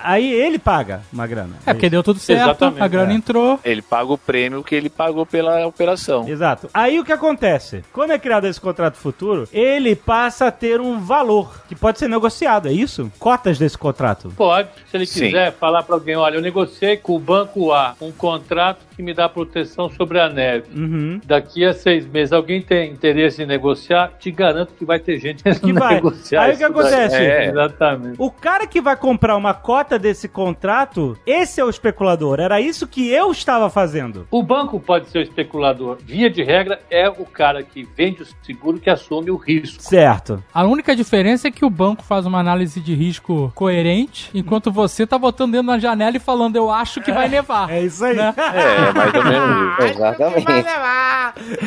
aí 0.02 0.32
ele 0.32 0.60
paga 0.60 1.02
uma 1.12 1.26
grana. 1.28 1.56
É, 1.66 1.72
é 1.72 1.74
porque 1.74 1.90
deu 1.90 2.04
tudo 2.04 2.20
certo, 2.20 2.42
exatamente, 2.42 2.82
a 2.82 2.88
grana 2.88 3.12
é. 3.12 3.16
entrou. 3.16 3.60
Ele 3.64 3.82
paga 3.82 4.12
o 4.12 4.18
prêmio 4.18 4.64
que 4.64 4.76
ele 4.76 4.90
pagou 4.90 5.26
pela 5.26 5.66
operação. 5.66 6.28
Exato. 6.28 6.70
Aí 6.74 7.00
o 7.00 7.06
que 7.06 7.12
acontece? 7.12 7.84
Quando 7.94 8.12
é 8.12 8.20
criado 8.20 8.46
esse 8.48 8.60
contrato 8.60 8.96
futuro, 8.96 9.48
ele 9.52 9.96
passa 9.96 10.48
a 10.48 10.52
ter 10.52 10.82
um 10.82 11.00
valor 11.00 11.64
que 11.68 11.76
pode 11.76 12.00
ser 12.00 12.08
negociado, 12.08 12.68
é 12.68 12.74
isso? 12.74 13.12
Cotas 13.20 13.58
desse 13.58 13.78
contrato? 13.78 14.34
Pode. 14.36 14.70
Se 14.90 14.98
ele 14.98 15.06
quiser 15.06 15.52
Sim. 15.52 15.58
falar 15.60 15.84
para 15.84 15.96
alguém, 15.96 16.16
olha, 16.16 16.36
eu 16.36 16.42
negociei 16.42 16.98
com 16.98 17.16
o 17.16 17.20
banco 17.20 17.72
A 17.72 17.96
um 18.02 18.12
contrato 18.12 18.87
que 18.98 19.04
me 19.04 19.14
dá 19.14 19.30
proteção 19.30 19.90
sobre 19.92 20.20
a 20.20 20.28
neve. 20.28 20.66
Uhum. 20.76 21.22
Daqui 21.24 21.64
a 21.64 21.72
seis 21.72 22.06
meses, 22.08 22.34
alguém 22.34 22.64
tem 22.64 22.92
interesse 22.92 23.44
em 23.44 23.46
negociar? 23.46 24.14
Te 24.20 24.32
garanto 24.32 24.74
que 24.74 24.84
vai 24.84 25.00
ter 25.00 25.20
gente 25.20 25.44
que 25.62 25.72
vai 25.72 25.96
negociar. 25.96 26.42
Aí 26.42 26.56
o 26.56 26.58
que 26.58 26.64
acontece? 26.64 27.16
É, 27.16 27.46
exatamente. 27.48 28.16
O 28.18 28.32
cara 28.32 28.66
que 28.66 28.82
vai 28.82 28.98
comprar 28.98 29.38
uma 29.38 29.54
cota 29.54 30.00
desse 30.00 30.28
contrato, 30.28 31.16
esse 31.28 31.62
é 31.62 31.64
o 31.64 31.70
especulador. 31.70 32.40
Era 32.40 32.60
isso 32.60 32.88
que 32.88 33.08
eu 33.08 33.32
estava 33.32 33.70
fazendo. 33.70 34.28
O 34.32 34.42
banco 34.42 34.80
pode 34.80 35.10
ser 35.10 35.20
o 35.20 35.22
especulador. 35.22 35.98
Via 36.04 36.30
de 36.30 36.42
regra, 36.42 36.80
é 36.90 37.08
o 37.08 37.26
cara 37.26 37.62
que 37.62 37.88
vende 37.96 38.24
o 38.24 38.28
seguro 38.42 38.80
que 38.80 38.90
assume 38.90 39.30
o 39.30 39.36
risco. 39.36 39.84
Certo. 39.84 40.44
A 40.52 40.66
única 40.66 40.96
diferença 40.96 41.48
é 41.48 41.52
que 41.52 41.64
o 41.64 41.70
banco 41.70 42.04
faz 42.04 42.26
uma 42.26 42.40
análise 42.40 42.82
de 42.82 42.96
risco 42.96 43.52
coerente, 43.54 44.32
enquanto 44.34 44.72
você 44.72 45.06
tá 45.06 45.20
botando 45.20 45.52
dentro 45.52 45.68
na 45.68 45.78
janela 45.78 46.18
e 46.18 46.20
falando, 46.20 46.56
eu 46.56 46.72
acho 46.72 47.00
que 47.02 47.12
vai 47.12 47.28
nevar. 47.30 47.70
É 47.70 47.84
isso 47.84 48.04
aí. 48.04 48.16
Né? 48.16 48.34
É. 48.48 48.87
É, 48.88 48.94
mais 48.94 49.14
ou 49.14 49.24
menos 49.24 49.80
isso. 49.80 49.88
Exatamente. 49.88 50.52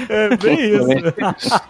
É 0.08 0.36
bem 0.36 0.60
isso. 0.76 1.60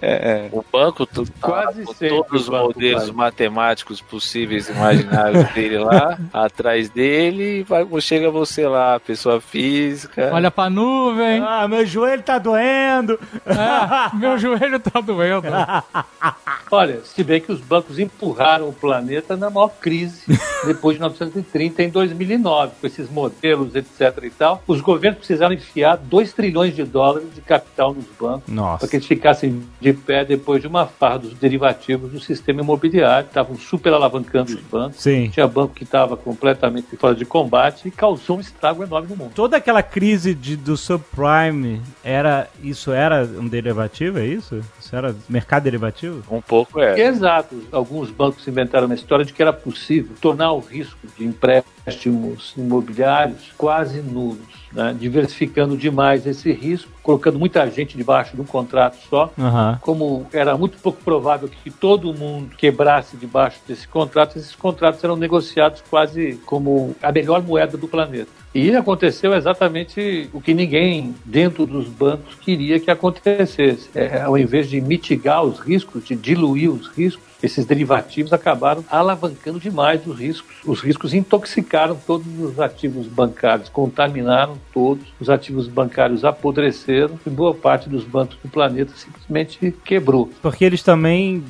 É, 0.00 0.10
é. 0.10 0.48
O 0.52 0.64
banco, 0.72 1.06
tu, 1.06 1.24
Quase 1.40 1.84
tá, 1.84 2.08
todos 2.08 2.42
os 2.42 2.48
modelos 2.48 3.10
matemáticos 3.10 4.00
possíveis 4.00 4.68
imaginários 4.68 5.44
dele 5.54 5.78
lá, 5.78 6.18
atrás 6.32 6.88
dele, 6.88 7.62
vai, 7.64 7.86
chega 8.00 8.30
você 8.30 8.66
lá, 8.66 8.98
pessoa 9.00 9.40
física. 9.40 10.30
Olha 10.32 10.50
pra 10.50 10.70
nuvem. 10.70 11.42
Ah, 11.42 11.66
meu 11.68 11.84
joelho 11.84 12.22
tá 12.22 12.38
doendo. 12.38 13.18
É, 13.46 14.16
meu 14.16 14.38
joelho 14.38 14.78
tá 14.80 15.00
doendo. 15.00 15.48
Olha, 16.70 17.00
se 17.04 17.22
bem 17.22 17.40
que 17.40 17.52
os 17.52 17.60
bancos 17.60 17.98
empurraram 17.98 18.68
o 18.68 18.72
planeta 18.72 19.36
na 19.36 19.48
maior 19.48 19.68
crise 19.80 20.22
depois 20.66 20.96
de 20.96 21.00
1930, 21.00 21.82
em 21.82 21.88
2009, 21.90 22.72
com 22.80 22.86
esses 22.86 23.08
modelos, 23.08 23.74
etc. 23.74 24.24
e 24.24 24.30
tal, 24.30 24.62
os 24.66 24.80
governos 24.86 25.18
precisaram 25.18 25.52
enfiar 25.52 25.96
2 25.96 26.32
trilhões 26.32 26.74
de 26.74 26.84
dólares 26.84 27.34
de 27.34 27.40
capital 27.40 27.92
nos 27.92 28.06
bancos 28.18 28.44
para 28.78 28.88
que 28.88 28.96
eles 28.96 29.06
ficassem 29.06 29.62
de 29.80 29.92
pé 29.92 30.24
depois 30.24 30.62
de 30.62 30.68
uma 30.68 30.86
farra 30.86 31.18
dos 31.18 31.34
derivativos 31.34 32.12
do 32.12 32.20
sistema 32.20 32.62
imobiliário, 32.62 33.26
estavam 33.26 33.56
super 33.56 33.92
alavancando 33.92 34.54
os 34.54 34.60
bancos. 34.62 35.02
Sim. 35.02 35.28
Tinha 35.30 35.46
banco 35.48 35.74
que 35.74 35.82
estava 35.82 36.16
completamente 36.16 36.96
fora 36.96 37.14
de 37.14 37.24
combate 37.24 37.88
e 37.88 37.90
causou 37.90 38.36
um 38.36 38.40
estrago 38.40 38.84
enorme 38.84 39.08
no 39.08 39.16
mundo. 39.16 39.32
Toda 39.34 39.56
aquela 39.56 39.82
crise 39.82 40.34
de, 40.34 40.56
do 40.56 40.76
subprime, 40.76 41.82
era, 42.04 42.48
isso 42.62 42.92
era 42.92 43.24
um 43.24 43.48
derivativo, 43.48 44.18
é 44.18 44.26
isso? 44.26 44.60
Isso 44.78 44.94
era 44.94 45.14
mercado 45.28 45.64
derivativo? 45.64 46.22
Um 46.30 46.40
pouco 46.40 46.80
é. 46.80 47.00
Exato. 47.00 47.60
Alguns 47.72 48.10
bancos 48.10 48.46
inventaram 48.46 48.86
uma 48.86 48.94
história 48.94 49.24
de 49.24 49.32
que 49.32 49.42
era 49.42 49.52
possível 49.52 50.14
tornar 50.20 50.52
o 50.52 50.60
risco 50.60 50.98
de 51.18 51.24
empréstimos 51.24 52.54
imobiliários 52.56 53.52
quase 53.56 54.00
nulos, 54.00 54.66
né? 54.76 54.94
diversificando 54.96 55.76
demais 55.76 56.26
esse 56.26 56.52
risco, 56.52 56.90
colocando 57.02 57.38
muita 57.38 57.68
gente 57.70 57.96
debaixo 57.96 58.36
de 58.36 58.42
um 58.42 58.44
contrato 58.44 58.98
só. 59.08 59.32
Aham. 59.38 59.78
Como 59.80 60.26
era 60.32 60.56
muito 60.56 60.76
pouco 60.78 61.02
provável 61.02 61.48
que 61.48 61.70
todo 61.70 62.12
mundo 62.12 62.54
quebrasse 62.56 63.16
debaixo 63.16 63.58
desse 63.66 63.88
contrato, 63.88 64.38
esses 64.38 64.54
contratos 64.54 65.02
eram 65.02 65.16
negociados 65.16 65.82
quase 65.88 66.38
como 66.44 66.94
a 67.02 67.10
melhor 67.10 67.42
moeda 67.42 67.78
do 67.78 67.88
planeta. 67.88 68.30
E 68.56 68.74
aconteceu 68.74 69.34
exatamente 69.34 70.30
o 70.32 70.40
que 70.40 70.54
ninguém 70.54 71.14
dentro 71.26 71.66
dos 71.66 71.86
bancos 71.88 72.36
queria 72.36 72.80
que 72.80 72.90
acontecesse. 72.90 73.90
É, 73.94 74.22
ao 74.22 74.38
invés 74.38 74.70
de 74.70 74.80
mitigar 74.80 75.44
os 75.44 75.58
riscos, 75.58 76.06
de 76.06 76.16
diluir 76.16 76.70
os 76.70 76.88
riscos, 76.88 77.22
esses 77.42 77.66
derivativos 77.66 78.32
acabaram 78.32 78.82
alavancando 78.90 79.60
demais 79.60 80.06
os 80.06 80.18
riscos. 80.18 80.56
Os 80.64 80.80
riscos 80.80 81.12
intoxicaram 81.12 81.98
todos 82.06 82.26
os 82.40 82.58
ativos 82.58 83.06
bancários, 83.06 83.68
contaminaram 83.68 84.56
todos, 84.72 85.04
os 85.20 85.28
ativos 85.28 85.68
bancários 85.68 86.24
apodreceram 86.24 87.20
e 87.26 87.28
boa 87.28 87.52
parte 87.52 87.90
dos 87.90 88.04
bancos 88.04 88.38
do 88.42 88.48
planeta 88.48 88.94
simplesmente 88.96 89.74
quebrou. 89.84 90.30
Porque 90.40 90.64
eles 90.64 90.82
também 90.82 91.44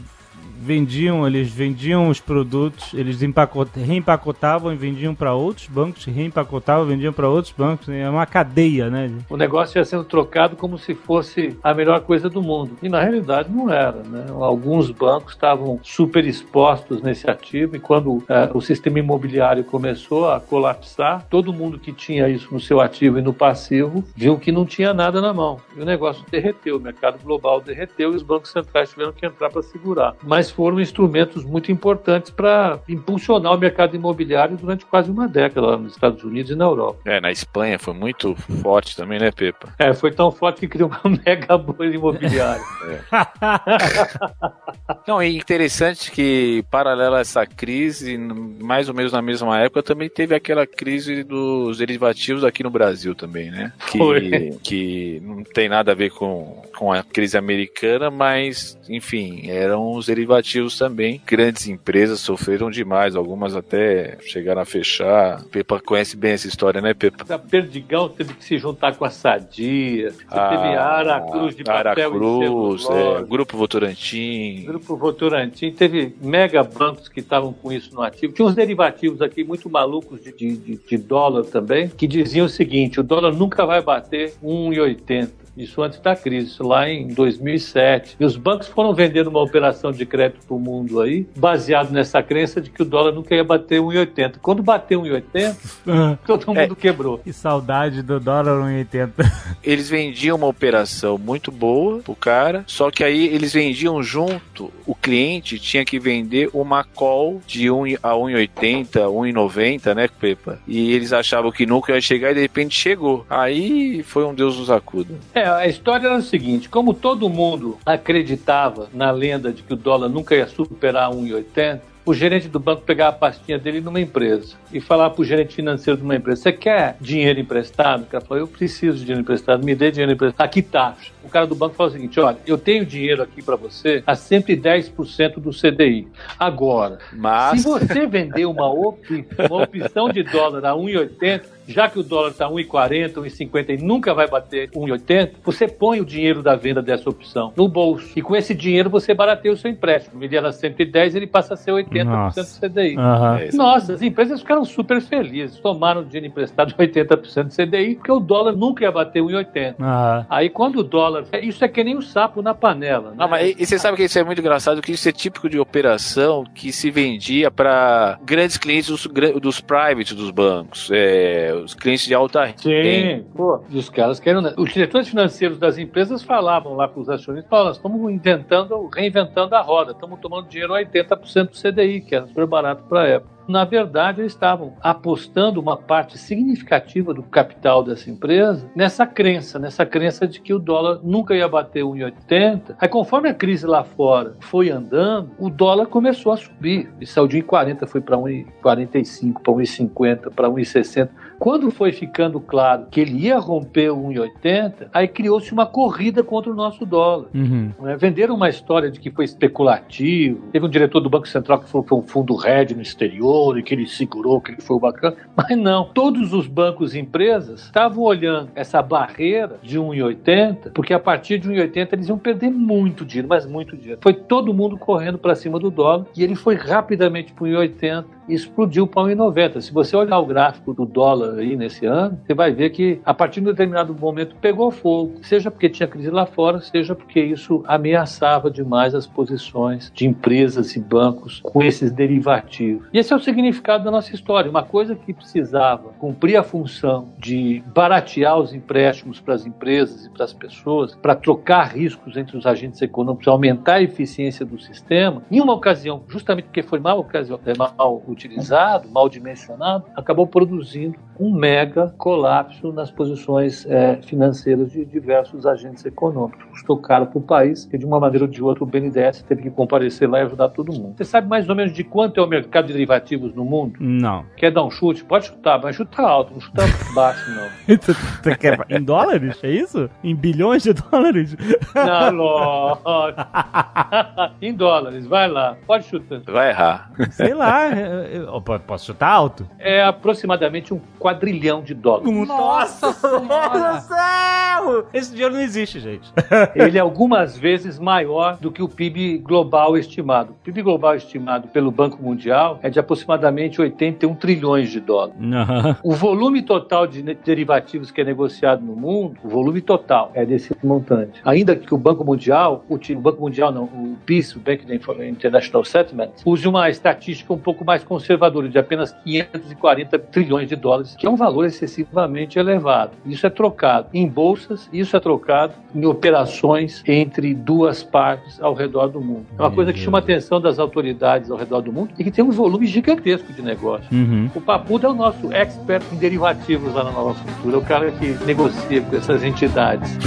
vendiam, 0.60 1.26
eles 1.26 1.50
vendiam 1.50 2.08
os 2.08 2.20
produtos, 2.20 2.92
eles 2.94 3.22
empacot- 3.22 3.70
reempacotavam 3.76 4.72
e 4.72 4.76
vendiam 4.76 5.14
para 5.14 5.34
outros 5.34 5.66
bancos, 5.68 6.04
reempacotavam 6.04 6.86
vendiam 6.86 7.12
para 7.12 7.28
outros 7.28 7.54
bancos. 7.56 7.88
É 7.88 8.08
uma 8.08 8.26
cadeia, 8.26 8.88
né? 8.90 9.10
O 9.28 9.36
negócio 9.36 9.78
ia 9.78 9.84
sendo 9.84 10.04
trocado 10.04 10.56
como 10.56 10.78
se 10.78 10.94
fosse 10.94 11.56
a 11.62 11.74
melhor 11.74 12.00
coisa 12.00 12.28
do 12.28 12.42
mundo. 12.42 12.76
E 12.82 12.88
na 12.88 13.00
realidade 13.00 13.50
não 13.50 13.70
era. 13.70 14.02
Né? 14.02 14.26
Alguns 14.30 14.90
bancos 14.90 15.32
estavam 15.34 15.78
super 15.82 16.24
expostos 16.24 17.02
nesse 17.02 17.28
ativo 17.28 17.76
e 17.76 17.78
quando 17.78 18.22
eh, 18.28 18.50
o 18.54 18.60
sistema 18.60 18.98
imobiliário 18.98 19.64
começou 19.64 20.30
a 20.30 20.40
colapsar, 20.40 21.26
todo 21.28 21.52
mundo 21.52 21.78
que 21.78 21.92
tinha 21.92 22.28
isso 22.28 22.52
no 22.52 22.60
seu 22.60 22.80
ativo 22.80 23.18
e 23.18 23.22
no 23.22 23.32
passivo 23.32 24.04
viu 24.14 24.38
que 24.38 24.52
não 24.52 24.64
tinha 24.64 24.92
nada 24.94 25.20
na 25.20 25.32
mão. 25.32 25.60
E 25.76 25.80
o 25.80 25.84
negócio 25.84 26.24
derreteu, 26.30 26.76
o 26.76 26.80
mercado 26.80 27.18
global 27.22 27.60
derreteu 27.60 28.12
e 28.12 28.16
os 28.16 28.22
bancos 28.22 28.50
centrais 28.50 28.90
tiveram 28.90 29.12
que 29.12 29.26
entrar 29.26 29.50
para 29.50 29.62
segurar. 29.62 30.14
Mas 30.22 30.45
foram 30.50 30.80
instrumentos 30.80 31.44
muito 31.44 31.70
importantes 31.70 32.30
para 32.30 32.78
impulsionar 32.88 33.54
o 33.54 33.58
mercado 33.58 33.96
imobiliário 33.96 34.56
durante 34.56 34.84
quase 34.86 35.10
uma 35.10 35.28
década 35.28 35.66
lá 35.66 35.76
nos 35.76 35.92
Estados 35.92 36.22
Unidos 36.22 36.50
e 36.50 36.54
na 36.54 36.64
Europa. 36.64 37.00
É, 37.04 37.20
na 37.20 37.30
Espanha 37.30 37.78
foi 37.78 37.94
muito 37.94 38.34
forte 38.62 38.96
também, 38.96 39.18
né, 39.18 39.30
Pepa? 39.30 39.68
É, 39.78 39.92
foi 39.94 40.10
tão 40.10 40.30
forte 40.30 40.60
que 40.60 40.68
criou 40.68 40.90
uma 41.04 41.18
mega 41.24 41.56
bolha 41.58 41.94
imobiliária. 41.94 42.62
Não, 45.06 45.20
é 45.20 45.28
interessante 45.28 46.10
que, 46.10 46.64
paralelo 46.70 47.16
a 47.16 47.20
essa 47.20 47.46
crise, 47.46 48.16
mais 48.18 48.88
ou 48.88 48.94
menos 48.94 49.12
na 49.12 49.22
mesma 49.22 49.58
época, 49.60 49.82
também 49.82 50.08
teve 50.08 50.34
aquela 50.34 50.66
crise 50.66 51.22
dos 51.22 51.78
derivativos 51.78 52.44
aqui 52.44 52.62
no 52.62 52.70
Brasil 52.70 53.14
também, 53.14 53.50
né? 53.50 53.72
Que, 53.90 53.98
Foi. 53.98 54.58
que 54.62 55.20
não 55.22 55.42
tem 55.42 55.68
nada 55.68 55.92
a 55.92 55.94
ver 55.94 56.10
com, 56.10 56.62
com 56.76 56.92
a 56.92 57.02
crise 57.02 57.36
americana, 57.36 58.10
mas, 58.10 58.78
enfim, 58.88 59.48
eram 59.48 59.92
os 59.92 60.06
derivativos 60.06 60.35
também. 60.78 61.20
Grandes 61.26 61.68
empresas 61.68 62.20
sofreram 62.20 62.70
demais, 62.70 63.14
algumas 63.16 63.54
até 63.56 64.18
chegaram 64.20 64.60
a 64.62 64.64
fechar. 64.64 65.42
Pepa 65.50 65.80
conhece 65.80 66.16
bem 66.16 66.32
essa 66.32 66.46
história, 66.48 66.80
né, 66.80 66.94
Pepa? 66.94 67.32
A 67.34 67.38
Perdigão 67.38 68.08
teve 68.08 68.34
que 68.34 68.44
se 68.44 68.58
juntar 68.58 68.94
com 68.96 69.04
a 69.04 69.10
Sadia. 69.10 70.10
Você 70.10 70.24
Ah, 70.28 70.48
teve 70.48 70.74
a 70.76 70.82
Aracruz 70.84 71.56
de 71.56 71.64
papel 71.64 71.90
Aracruz, 72.10 72.84
e 72.84 72.92
é, 72.92 73.22
Grupo 73.22 73.56
Votorantim. 73.56 74.64
Grupo 74.66 74.96
Votorantim 74.96 75.72
teve 75.72 76.14
mega 76.22 76.62
bancos 76.62 77.08
que 77.08 77.20
estavam 77.20 77.52
com 77.52 77.72
isso 77.72 77.94
no 77.94 78.02
ativo. 78.02 78.32
Tinha 78.32 78.46
uns 78.46 78.54
derivativos 78.54 79.20
aqui 79.22 79.44
muito 79.44 79.68
malucos 79.70 80.22
de, 80.22 80.32
de, 80.32 80.56
de- 80.56 80.76
de 80.76 80.98
dólar 80.98 81.44
também, 81.44 81.88
que 81.88 82.06
diziam 82.06 82.46
o 82.46 82.48
seguinte: 82.48 83.00
o 83.00 83.02
dólar 83.02 83.32
nunca 83.32 83.64
vai 83.66 83.80
bater 83.82 84.34
1,80. 84.42 85.30
Isso 85.56 85.82
antes 85.82 85.98
da 86.00 86.14
crise, 86.14 86.48
isso 86.48 86.62
lá 86.62 86.88
em 86.88 87.08
2007. 87.08 88.16
E 88.20 88.24
os 88.24 88.36
bancos 88.36 88.68
foram 88.68 88.94
vendendo 88.94 89.28
uma 89.28 89.42
operação 89.42 89.90
de 89.90 90.04
crédito 90.04 90.46
para 90.46 90.56
o 90.56 90.60
mundo 90.60 91.00
aí, 91.00 91.26
baseado 91.36 91.90
nessa 91.90 92.22
crença 92.22 92.60
de 92.60 92.70
que 92.70 92.82
o 92.82 92.84
dólar 92.84 93.12
nunca 93.12 93.34
ia 93.34 93.44
bater 93.44 93.80
1,80. 93.80 94.36
Quando 94.42 94.62
bateu 94.62 95.02
1,80, 95.02 96.18
todo 96.26 96.54
mundo 96.54 96.76
quebrou. 96.76 97.18
que 97.18 97.32
saudade 97.32 98.02
do 98.02 98.20
dólar 98.20 98.60
1,80. 98.62 99.10
eles 99.64 99.88
vendiam 99.88 100.36
uma 100.36 100.46
operação 100.46 101.16
muito 101.16 101.50
boa 101.50 102.00
pro 102.00 102.14
cara, 102.14 102.64
só 102.66 102.90
que 102.90 103.02
aí 103.02 103.26
eles 103.26 103.52
vendiam 103.52 104.02
junto, 104.02 104.72
o 104.86 104.94
cliente 104.94 105.58
tinha 105.58 105.84
que 105.84 105.98
vender 105.98 106.50
uma 106.52 106.84
call 106.84 107.40
de 107.46 107.70
1 107.70 107.96
a 108.02 108.10
1,80, 108.10 108.88
1,90, 108.92 109.94
né, 109.94 110.08
Pepa? 110.08 110.58
E 110.66 110.92
eles 110.92 111.12
achavam 111.12 111.50
que 111.50 111.64
nunca 111.64 111.92
ia 111.92 112.00
chegar 112.00 112.32
e 112.32 112.34
de 112.34 112.40
repente 112.40 112.74
chegou. 112.74 113.24
Aí 113.28 114.02
foi 114.02 114.24
um 114.24 114.34
Deus 114.34 114.58
nos 114.58 114.70
acuda. 114.70 115.14
É, 115.34 115.45
a 115.46 115.66
história 115.66 116.06
era 116.06 116.16
o 116.16 116.22
seguinte: 116.22 116.68
como 116.68 116.92
todo 116.94 117.28
mundo 117.28 117.78
acreditava 117.86 118.88
na 118.92 119.10
lenda 119.10 119.52
de 119.52 119.62
que 119.62 119.72
o 119.72 119.76
dólar 119.76 120.08
nunca 120.08 120.34
ia 120.34 120.46
superar 120.46 121.10
1,80, 121.10 121.80
o 122.04 122.14
gerente 122.14 122.46
do 122.46 122.60
banco 122.60 122.82
pegava 122.82 123.10
a 123.16 123.18
pastinha 123.18 123.58
dele 123.58 123.80
numa 123.80 124.00
empresa 124.00 124.54
e 124.72 124.80
falava 124.80 125.12
para 125.12 125.22
o 125.22 125.24
gerente 125.24 125.54
financeiro 125.56 125.98
de 125.98 126.04
uma 126.04 126.14
empresa: 126.14 126.42
Você 126.42 126.52
quer 126.52 126.96
dinheiro 127.00 127.40
emprestado? 127.40 128.02
O 128.04 128.06
cara 128.06 128.24
falou: 128.24 128.42
Eu 128.44 128.46
preciso 128.46 128.98
de 128.98 129.00
dinheiro 129.04 129.22
emprestado, 129.22 129.64
me 129.64 129.74
dê 129.74 129.90
dinheiro 129.90 130.12
emprestado. 130.12 130.46
Aqui 130.46 130.62
taxa. 130.62 131.10
O 131.24 131.28
cara 131.28 131.46
do 131.48 131.56
banco 131.56 131.74
falou 131.74 131.90
o 131.90 131.94
seguinte: 131.96 132.20
Olha, 132.20 132.36
eu 132.46 132.56
tenho 132.56 132.86
dinheiro 132.86 133.22
aqui 133.22 133.42
para 133.42 133.56
você 133.56 134.04
a 134.06 134.12
110% 134.14 135.40
do 135.40 135.50
CDI. 135.50 136.06
Agora, 136.38 136.98
Mas 137.12 137.60
se 137.62 137.66
você 137.68 138.06
vender 138.06 138.46
uma, 138.46 138.68
op- 138.72 139.26
uma 139.50 139.62
opção 139.64 140.08
de 140.08 140.22
dólar 140.22 140.64
a 140.64 140.74
1,80, 140.74 141.42
já 141.66 141.88
que 141.88 141.98
o 141.98 142.02
dólar 142.02 142.30
está 142.30 142.48
1,40, 142.48 143.14
1,50 143.14 143.70
e 143.70 143.82
nunca 143.82 144.14
vai 144.14 144.28
bater 144.28 144.70
1,80, 144.70 145.32
você 145.44 145.66
põe 145.68 146.00
o 146.00 146.04
dinheiro 146.04 146.42
da 146.42 146.54
venda 146.54 146.82
dessa 146.82 147.08
opção 147.08 147.52
no 147.56 147.68
bolso. 147.68 148.12
E 148.16 148.22
com 148.22 148.36
esse 148.36 148.54
dinheiro 148.54 148.88
você 148.88 149.14
barateia 149.14 149.52
o 149.52 149.56
seu 149.56 149.70
empréstimo. 149.70 150.22
Ele 150.22 150.36
era 150.36 150.52
110, 150.52 151.14
ele 151.14 151.26
passa 151.26 151.54
a 151.54 151.56
ser 151.56 151.72
80% 151.72 152.04
Nossa. 152.04 152.42
do 152.42 152.68
CDI. 152.68 152.96
É, 152.96 153.56
Nossa, 153.56 153.94
as 153.94 154.02
empresas 154.02 154.40
ficaram 154.40 154.64
super 154.64 155.00
felizes. 155.00 155.58
Tomaram 155.58 156.04
dinheiro 156.04 156.26
emprestado 156.26 156.68
de 156.68 156.74
80% 156.74 157.44
do 157.44 157.54
CDI, 157.54 157.96
porque 157.96 158.12
o 158.12 158.20
dólar 158.20 158.52
nunca 158.52 158.84
ia 158.84 158.92
bater 158.92 159.22
1,80. 159.22 159.76
Aham. 159.80 160.26
Aí 160.28 160.48
quando 160.48 160.76
o 160.76 160.82
dólar. 160.82 161.24
Isso 161.42 161.64
é 161.64 161.68
que 161.68 161.82
nem 161.82 161.96
o 161.96 162.02
sapo 162.02 162.42
na 162.42 162.54
panela. 162.54 163.10
Né? 163.10 163.16
Não, 163.18 163.28
mas 163.28 163.48
e, 163.48 163.62
e 163.62 163.66
você 163.66 163.78
sabe 163.78 163.96
que 163.96 164.04
isso 164.04 164.18
é 164.18 164.24
muito 164.24 164.40
engraçado, 164.40 164.80
que 164.80 164.92
isso 164.92 165.08
é 165.08 165.12
típico 165.12 165.48
de 165.48 165.58
operação 165.58 166.44
que 166.54 166.72
se 166.72 166.90
vendia 166.90 167.50
para 167.50 168.18
grandes 168.24 168.56
clientes 168.56 168.88
dos, 168.88 169.06
dos 169.40 169.60
private 169.60 170.14
dos 170.14 170.30
bancos, 170.30 170.90
é, 170.92 171.55
os 171.64 171.74
clientes 171.74 172.06
de 172.06 172.14
alta 172.14 172.44
renda. 172.44 172.58
Sim, 172.58 173.24
pô. 173.34 173.60
E 173.68 173.78
os 173.78 173.88
caras 173.88 174.20
querem. 174.20 174.42
Os 174.56 174.72
diretores 174.72 175.08
financeiros 175.08 175.58
das 175.58 175.78
empresas 175.78 176.22
falavam 176.22 176.74
lá 176.74 176.88
para 176.88 177.00
os 177.00 177.08
acionistas: 177.08 177.48
falavam, 177.48 177.68
nós 177.68 177.76
estamos 177.76 178.10
inventando, 178.10 178.88
reinventando 178.94 179.54
a 179.54 179.60
roda, 179.60 179.92
estamos 179.92 180.18
tomando 180.20 180.48
dinheiro 180.48 180.74
a 180.74 180.80
80% 180.80 181.50
do 181.50 181.56
CDI, 181.56 182.00
que 182.00 182.14
era 182.14 182.26
super 182.26 182.46
barato 182.46 182.82
para 182.84 183.02
a 183.02 183.06
época. 183.06 183.36
Na 183.48 183.64
verdade, 183.64 184.20
eles 184.20 184.32
estavam 184.32 184.74
apostando 184.80 185.60
uma 185.60 185.76
parte 185.76 186.18
significativa 186.18 187.14
do 187.14 187.22
capital 187.22 187.82
dessa 187.82 188.10
empresa 188.10 188.68
nessa 188.74 189.06
crença, 189.06 189.58
nessa 189.58 189.86
crença 189.86 190.26
de 190.26 190.40
que 190.40 190.52
o 190.52 190.58
dólar 190.58 191.00
nunca 191.02 191.34
ia 191.34 191.46
bater 191.46 191.84
1,80. 191.84 192.74
Aí, 192.78 192.88
conforme 192.88 193.28
a 193.28 193.34
crise 193.34 193.66
lá 193.66 193.84
fora 193.84 194.36
foi 194.40 194.70
andando, 194.70 195.30
o 195.38 195.48
dólar 195.48 195.86
começou 195.86 196.32
a 196.32 196.36
subir. 196.36 196.90
E 197.00 197.06
saiu 197.06 197.28
de 197.28 197.40
1,40, 197.40 197.86
foi 197.86 198.00
para 198.00 198.16
1,45, 198.16 199.34
para 199.40 199.52
1,50, 199.52 200.34
para 200.34 200.48
1,60 200.48 201.08
Quando 201.38 201.70
foi 201.70 201.92
ficando 201.92 202.40
claro 202.40 202.86
que 202.90 203.00
ele 203.00 203.26
ia 203.26 203.38
romper 203.38 203.90
o 203.90 203.96
1,80, 203.96 204.88
aí 204.92 205.06
criou-se 205.06 205.52
uma 205.52 205.66
corrida 205.66 206.22
contra 206.22 206.50
o 206.50 206.54
nosso 206.54 206.84
dólar. 206.86 207.28
Uhum. 207.34 207.72
Né? 207.80 207.96
Venderam 207.96 208.34
uma 208.34 208.48
história 208.48 208.90
de 208.90 208.98
que 208.98 209.10
foi 209.10 209.24
especulativo. 209.24 210.42
Teve 210.52 210.66
um 210.66 210.68
diretor 210.68 211.00
do 211.00 211.10
Banco 211.10 211.28
Central 211.28 211.60
que 211.60 211.68
falou 211.68 211.82
que 211.82 211.88
foi 211.88 211.98
um 211.98 212.02
fundo 212.02 212.36
hedge 212.46 212.74
no 212.74 212.82
exterior 212.82 213.58
e 213.58 213.62
que 213.62 213.74
ele 213.74 213.86
segurou, 213.86 214.40
que 214.40 214.52
ele 214.52 214.60
foi 214.60 214.76
o 214.76 214.80
bacana. 214.80 215.16
Mas 215.36 215.56
não. 215.56 215.90
Todos 215.92 216.32
os 216.32 216.46
bancos 216.46 216.94
e 216.94 216.98
empresas 216.98 217.64
estavam 217.64 218.02
olhando 218.02 218.50
essa 218.54 218.80
barreira 218.82 219.58
de 219.62 219.78
1,80, 219.78 220.72
porque 220.72 220.92
a 220.92 220.98
partir 220.98 221.38
de 221.38 221.48
1,80 221.48 221.88
eles 221.92 222.08
iam 222.08 222.18
perder 222.18 222.50
muito 222.50 223.04
dinheiro, 223.04 223.28
mas 223.28 223.46
muito 223.46 223.76
dinheiro. 223.76 224.00
Foi 224.02 224.14
todo 224.14 224.54
mundo 224.54 224.76
correndo 224.76 225.18
para 225.18 225.34
cima 225.34 225.58
do 225.58 225.70
dólar 225.70 226.06
e 226.16 226.22
ele 226.22 226.34
foi 226.34 226.54
rapidamente 226.54 227.32
para 227.32 227.46
1,80 227.46 228.04
e 228.28 228.34
explodiu 228.34 228.86
para 228.86 229.02
1,90. 229.02 229.60
Se 229.60 229.72
você 229.72 229.96
olhar 229.96 230.18
o 230.18 230.26
gráfico 230.26 230.72
do 230.72 230.84
dólar 230.84 231.25
aí 231.32 231.56
nesse 231.56 231.86
ano, 231.86 232.18
você 232.26 232.34
vai 232.34 232.52
ver 232.52 232.70
que 232.70 233.00
a 233.04 233.14
partir 233.14 233.40
de 233.40 233.48
um 233.48 233.50
determinado 233.50 233.94
momento 233.94 234.36
pegou 234.40 234.70
fogo, 234.70 235.18
seja 235.22 235.50
porque 235.50 235.68
tinha 235.68 235.88
crise 235.88 236.10
lá 236.10 236.26
fora, 236.26 236.60
seja 236.60 236.94
porque 236.94 237.20
isso 237.20 237.62
ameaçava 237.66 238.50
demais 238.50 238.94
as 238.94 239.06
posições 239.06 239.90
de 239.94 240.06
empresas 240.06 240.74
e 240.76 240.80
bancos 240.80 241.40
com 241.40 241.62
esses 241.62 241.90
derivativos. 241.90 242.88
E 242.92 242.98
esse 242.98 243.12
é 243.12 243.16
o 243.16 243.20
significado 243.20 243.84
da 243.84 243.90
nossa 243.90 244.14
história. 244.14 244.50
Uma 244.50 244.62
coisa 244.62 244.94
que 244.94 245.12
precisava 245.12 245.90
cumprir 245.98 246.36
a 246.36 246.42
função 246.42 247.08
de 247.18 247.62
baratear 247.74 248.38
os 248.38 248.52
empréstimos 248.52 249.20
para 249.20 249.34
as 249.34 249.46
empresas 249.46 250.06
e 250.06 250.10
para 250.10 250.24
as 250.24 250.32
pessoas, 250.32 250.94
para 250.94 251.14
trocar 251.14 251.74
riscos 251.74 252.16
entre 252.16 252.36
os 252.36 252.46
agentes 252.46 252.80
econômicos, 252.82 253.28
aumentar 253.28 253.74
a 253.74 253.82
eficiência 253.82 254.44
do 254.44 254.58
sistema, 254.58 255.22
em 255.30 255.40
uma 255.40 255.54
ocasião, 255.54 256.02
justamente 256.08 256.46
porque 256.46 256.62
foi 256.62 256.78
mal, 256.78 257.06
é 257.46 257.56
mal 257.56 258.02
utilizado, 258.06 258.88
mal 258.88 259.08
dimensionado, 259.08 259.84
acabou 259.94 260.26
produzindo 260.26 260.96
um 261.18 261.32
mega 261.34 261.94
colapso 261.98 262.72
nas 262.72 262.90
posições 262.90 263.66
é, 263.68 263.96
financeiras 264.02 264.70
de 264.72 264.84
diversos 264.84 265.46
agentes 265.46 265.84
econômicos. 265.84 266.44
Custou 266.50 266.76
caro 266.78 267.06
para 267.06 267.18
o 267.18 267.22
país, 267.22 267.64
que 267.64 267.76
de 267.78 267.84
uma 267.84 267.98
maneira 268.00 268.24
ou 268.24 268.30
de 268.30 268.42
outra 268.42 268.64
o 268.64 268.66
BNDES 268.66 269.22
teve 269.22 269.42
que 269.42 269.50
comparecer 269.50 270.08
lá 270.08 270.18
e 270.20 270.22
ajudar 270.22 270.48
todo 270.50 270.72
mundo. 270.72 270.94
Você 270.96 271.04
sabe 271.04 271.28
mais 271.28 271.48
ou 271.48 271.54
menos 271.54 271.72
de 271.72 271.82
quanto 271.84 272.20
é 272.20 272.22
o 272.22 272.26
mercado 272.26 272.66
de 272.66 272.72
derivativos 272.72 273.34
no 273.34 273.44
mundo? 273.44 273.76
Não. 273.80 274.24
Quer 274.36 274.50
dar 274.50 274.64
um 274.64 274.70
chute? 274.70 275.04
Pode 275.04 275.26
chutar, 275.26 275.60
mas 275.62 275.76
chuta 275.76 276.02
alto, 276.02 276.32
não 276.32 276.40
chuta 276.40 276.62
baixo, 276.94 277.24
não. 277.30 277.46
Em 278.68 278.82
dólares? 278.82 279.38
É 279.42 279.50
isso? 279.50 279.88
Em 280.02 280.14
bilhões 280.14 280.62
de 280.62 280.72
dólares? 280.72 281.36
Não, 281.74 282.10
lógico. 282.12 283.22
em 284.40 284.54
dólares, 284.54 285.06
vai 285.06 285.28
lá, 285.28 285.56
pode 285.66 285.84
chutar. 285.84 286.20
Vai 286.26 286.50
errar. 286.50 286.90
Sei 287.10 287.34
lá. 287.34 287.68
eu- 287.70 288.02
eu- 288.22 288.42
eu 288.46 288.60
posso 288.60 288.86
chutar 288.86 289.08
alto? 289.10 289.46
É 289.58 289.82
aproximadamente 289.82 290.72
um 290.72 290.80
quadrilhão 291.06 291.62
de 291.62 291.72
dólares. 291.72 292.26
Nossa 292.26 292.92
senhora! 292.94 293.74
do 293.74 293.80
céu! 293.82 294.86
Esse 294.92 295.12
dinheiro 295.12 295.34
não 295.34 295.40
existe, 295.40 295.78
gente. 295.78 296.12
Ele 296.54 296.76
é 296.76 296.80
algumas 296.80 297.38
vezes 297.38 297.78
maior 297.78 298.36
do 298.38 298.50
que 298.50 298.60
o 298.60 298.68
PIB 298.68 299.18
global 299.18 299.76
estimado. 299.76 300.32
O 300.32 300.44
PIB 300.44 300.62
global 300.62 300.96
estimado 300.96 301.46
pelo 301.48 301.70
Banco 301.70 302.02
Mundial 302.02 302.58
é 302.60 302.68
de 302.68 302.80
aproximadamente 302.80 303.60
81 303.60 304.14
trilhões 304.16 304.70
de 304.70 304.80
dólares. 304.80 305.14
Aham. 305.20 305.76
O 305.84 305.92
volume 305.92 306.42
total 306.42 306.88
de 306.88 307.02
derivativos 307.02 307.92
que 307.92 308.00
é 308.00 308.04
negociado 308.04 308.64
no 308.64 308.74
mundo, 308.74 309.16
o 309.22 309.28
volume 309.28 309.60
total 309.60 310.10
é 310.12 310.24
desse 310.26 310.56
montante. 310.64 311.20
Ainda 311.24 311.54
que 311.54 311.72
o 311.72 311.78
Banco 311.78 312.04
Mundial, 312.04 312.64
o, 312.68 312.78
Banco 312.96 313.20
Mundial 313.20 313.52
não, 313.52 313.64
o 313.64 313.96
BIS, 314.04 314.34
o 314.34 314.40
Bank 314.40 314.66
International 315.08 315.64
Settlement, 315.64 316.10
use 316.24 316.48
uma 316.48 316.68
estatística 316.68 317.32
um 317.32 317.38
pouco 317.38 317.64
mais 317.64 317.84
conservadora, 317.84 318.48
de 318.48 318.58
apenas 318.58 318.92
540 319.04 319.98
trilhões 319.98 320.48
de 320.48 320.56
dólares, 320.56 320.95
que 320.96 321.06
é 321.06 321.10
um 321.10 321.16
valor 321.16 321.44
excessivamente 321.44 322.38
elevado. 322.38 322.92
Isso 323.04 323.26
é 323.26 323.30
trocado 323.30 323.88
em 323.92 324.06
bolsas, 324.06 324.68
isso 324.72 324.96
é 324.96 325.00
trocado 325.00 325.54
em 325.74 325.84
operações 325.84 326.82
entre 326.86 327.34
duas 327.34 327.82
partes 327.82 328.40
ao 328.40 328.54
redor 328.54 328.88
do 328.88 329.00
mundo. 329.00 329.26
É 329.38 329.42
uma 329.42 329.50
coisa 329.50 329.72
que 329.72 329.78
chama 329.78 329.98
a 329.98 330.00
atenção 330.00 330.40
das 330.40 330.58
autoridades 330.58 331.30
ao 331.30 331.36
redor 331.36 331.60
do 331.60 331.72
mundo 331.72 331.90
e 331.98 332.04
que 332.04 332.10
tem 332.10 332.24
um 332.24 332.30
volume 332.30 332.66
gigantesco 332.66 333.32
de 333.32 333.42
negócio. 333.42 333.86
Uhum. 333.92 334.30
O 334.34 334.40
Papuda 334.40 334.86
é 334.86 334.90
o 334.90 334.94
nosso 334.94 335.32
expert 335.32 335.84
em 335.92 335.96
derivativos 335.96 336.74
lá 336.74 336.84
na 336.84 336.90
Nova 336.90 337.14
Futura, 337.14 337.56
é 337.56 337.58
o 337.58 337.62
cara 337.62 337.90
que 337.92 338.06
negocia 338.24 338.80
com 338.82 338.96
essas 338.96 339.22
entidades. 339.22 339.96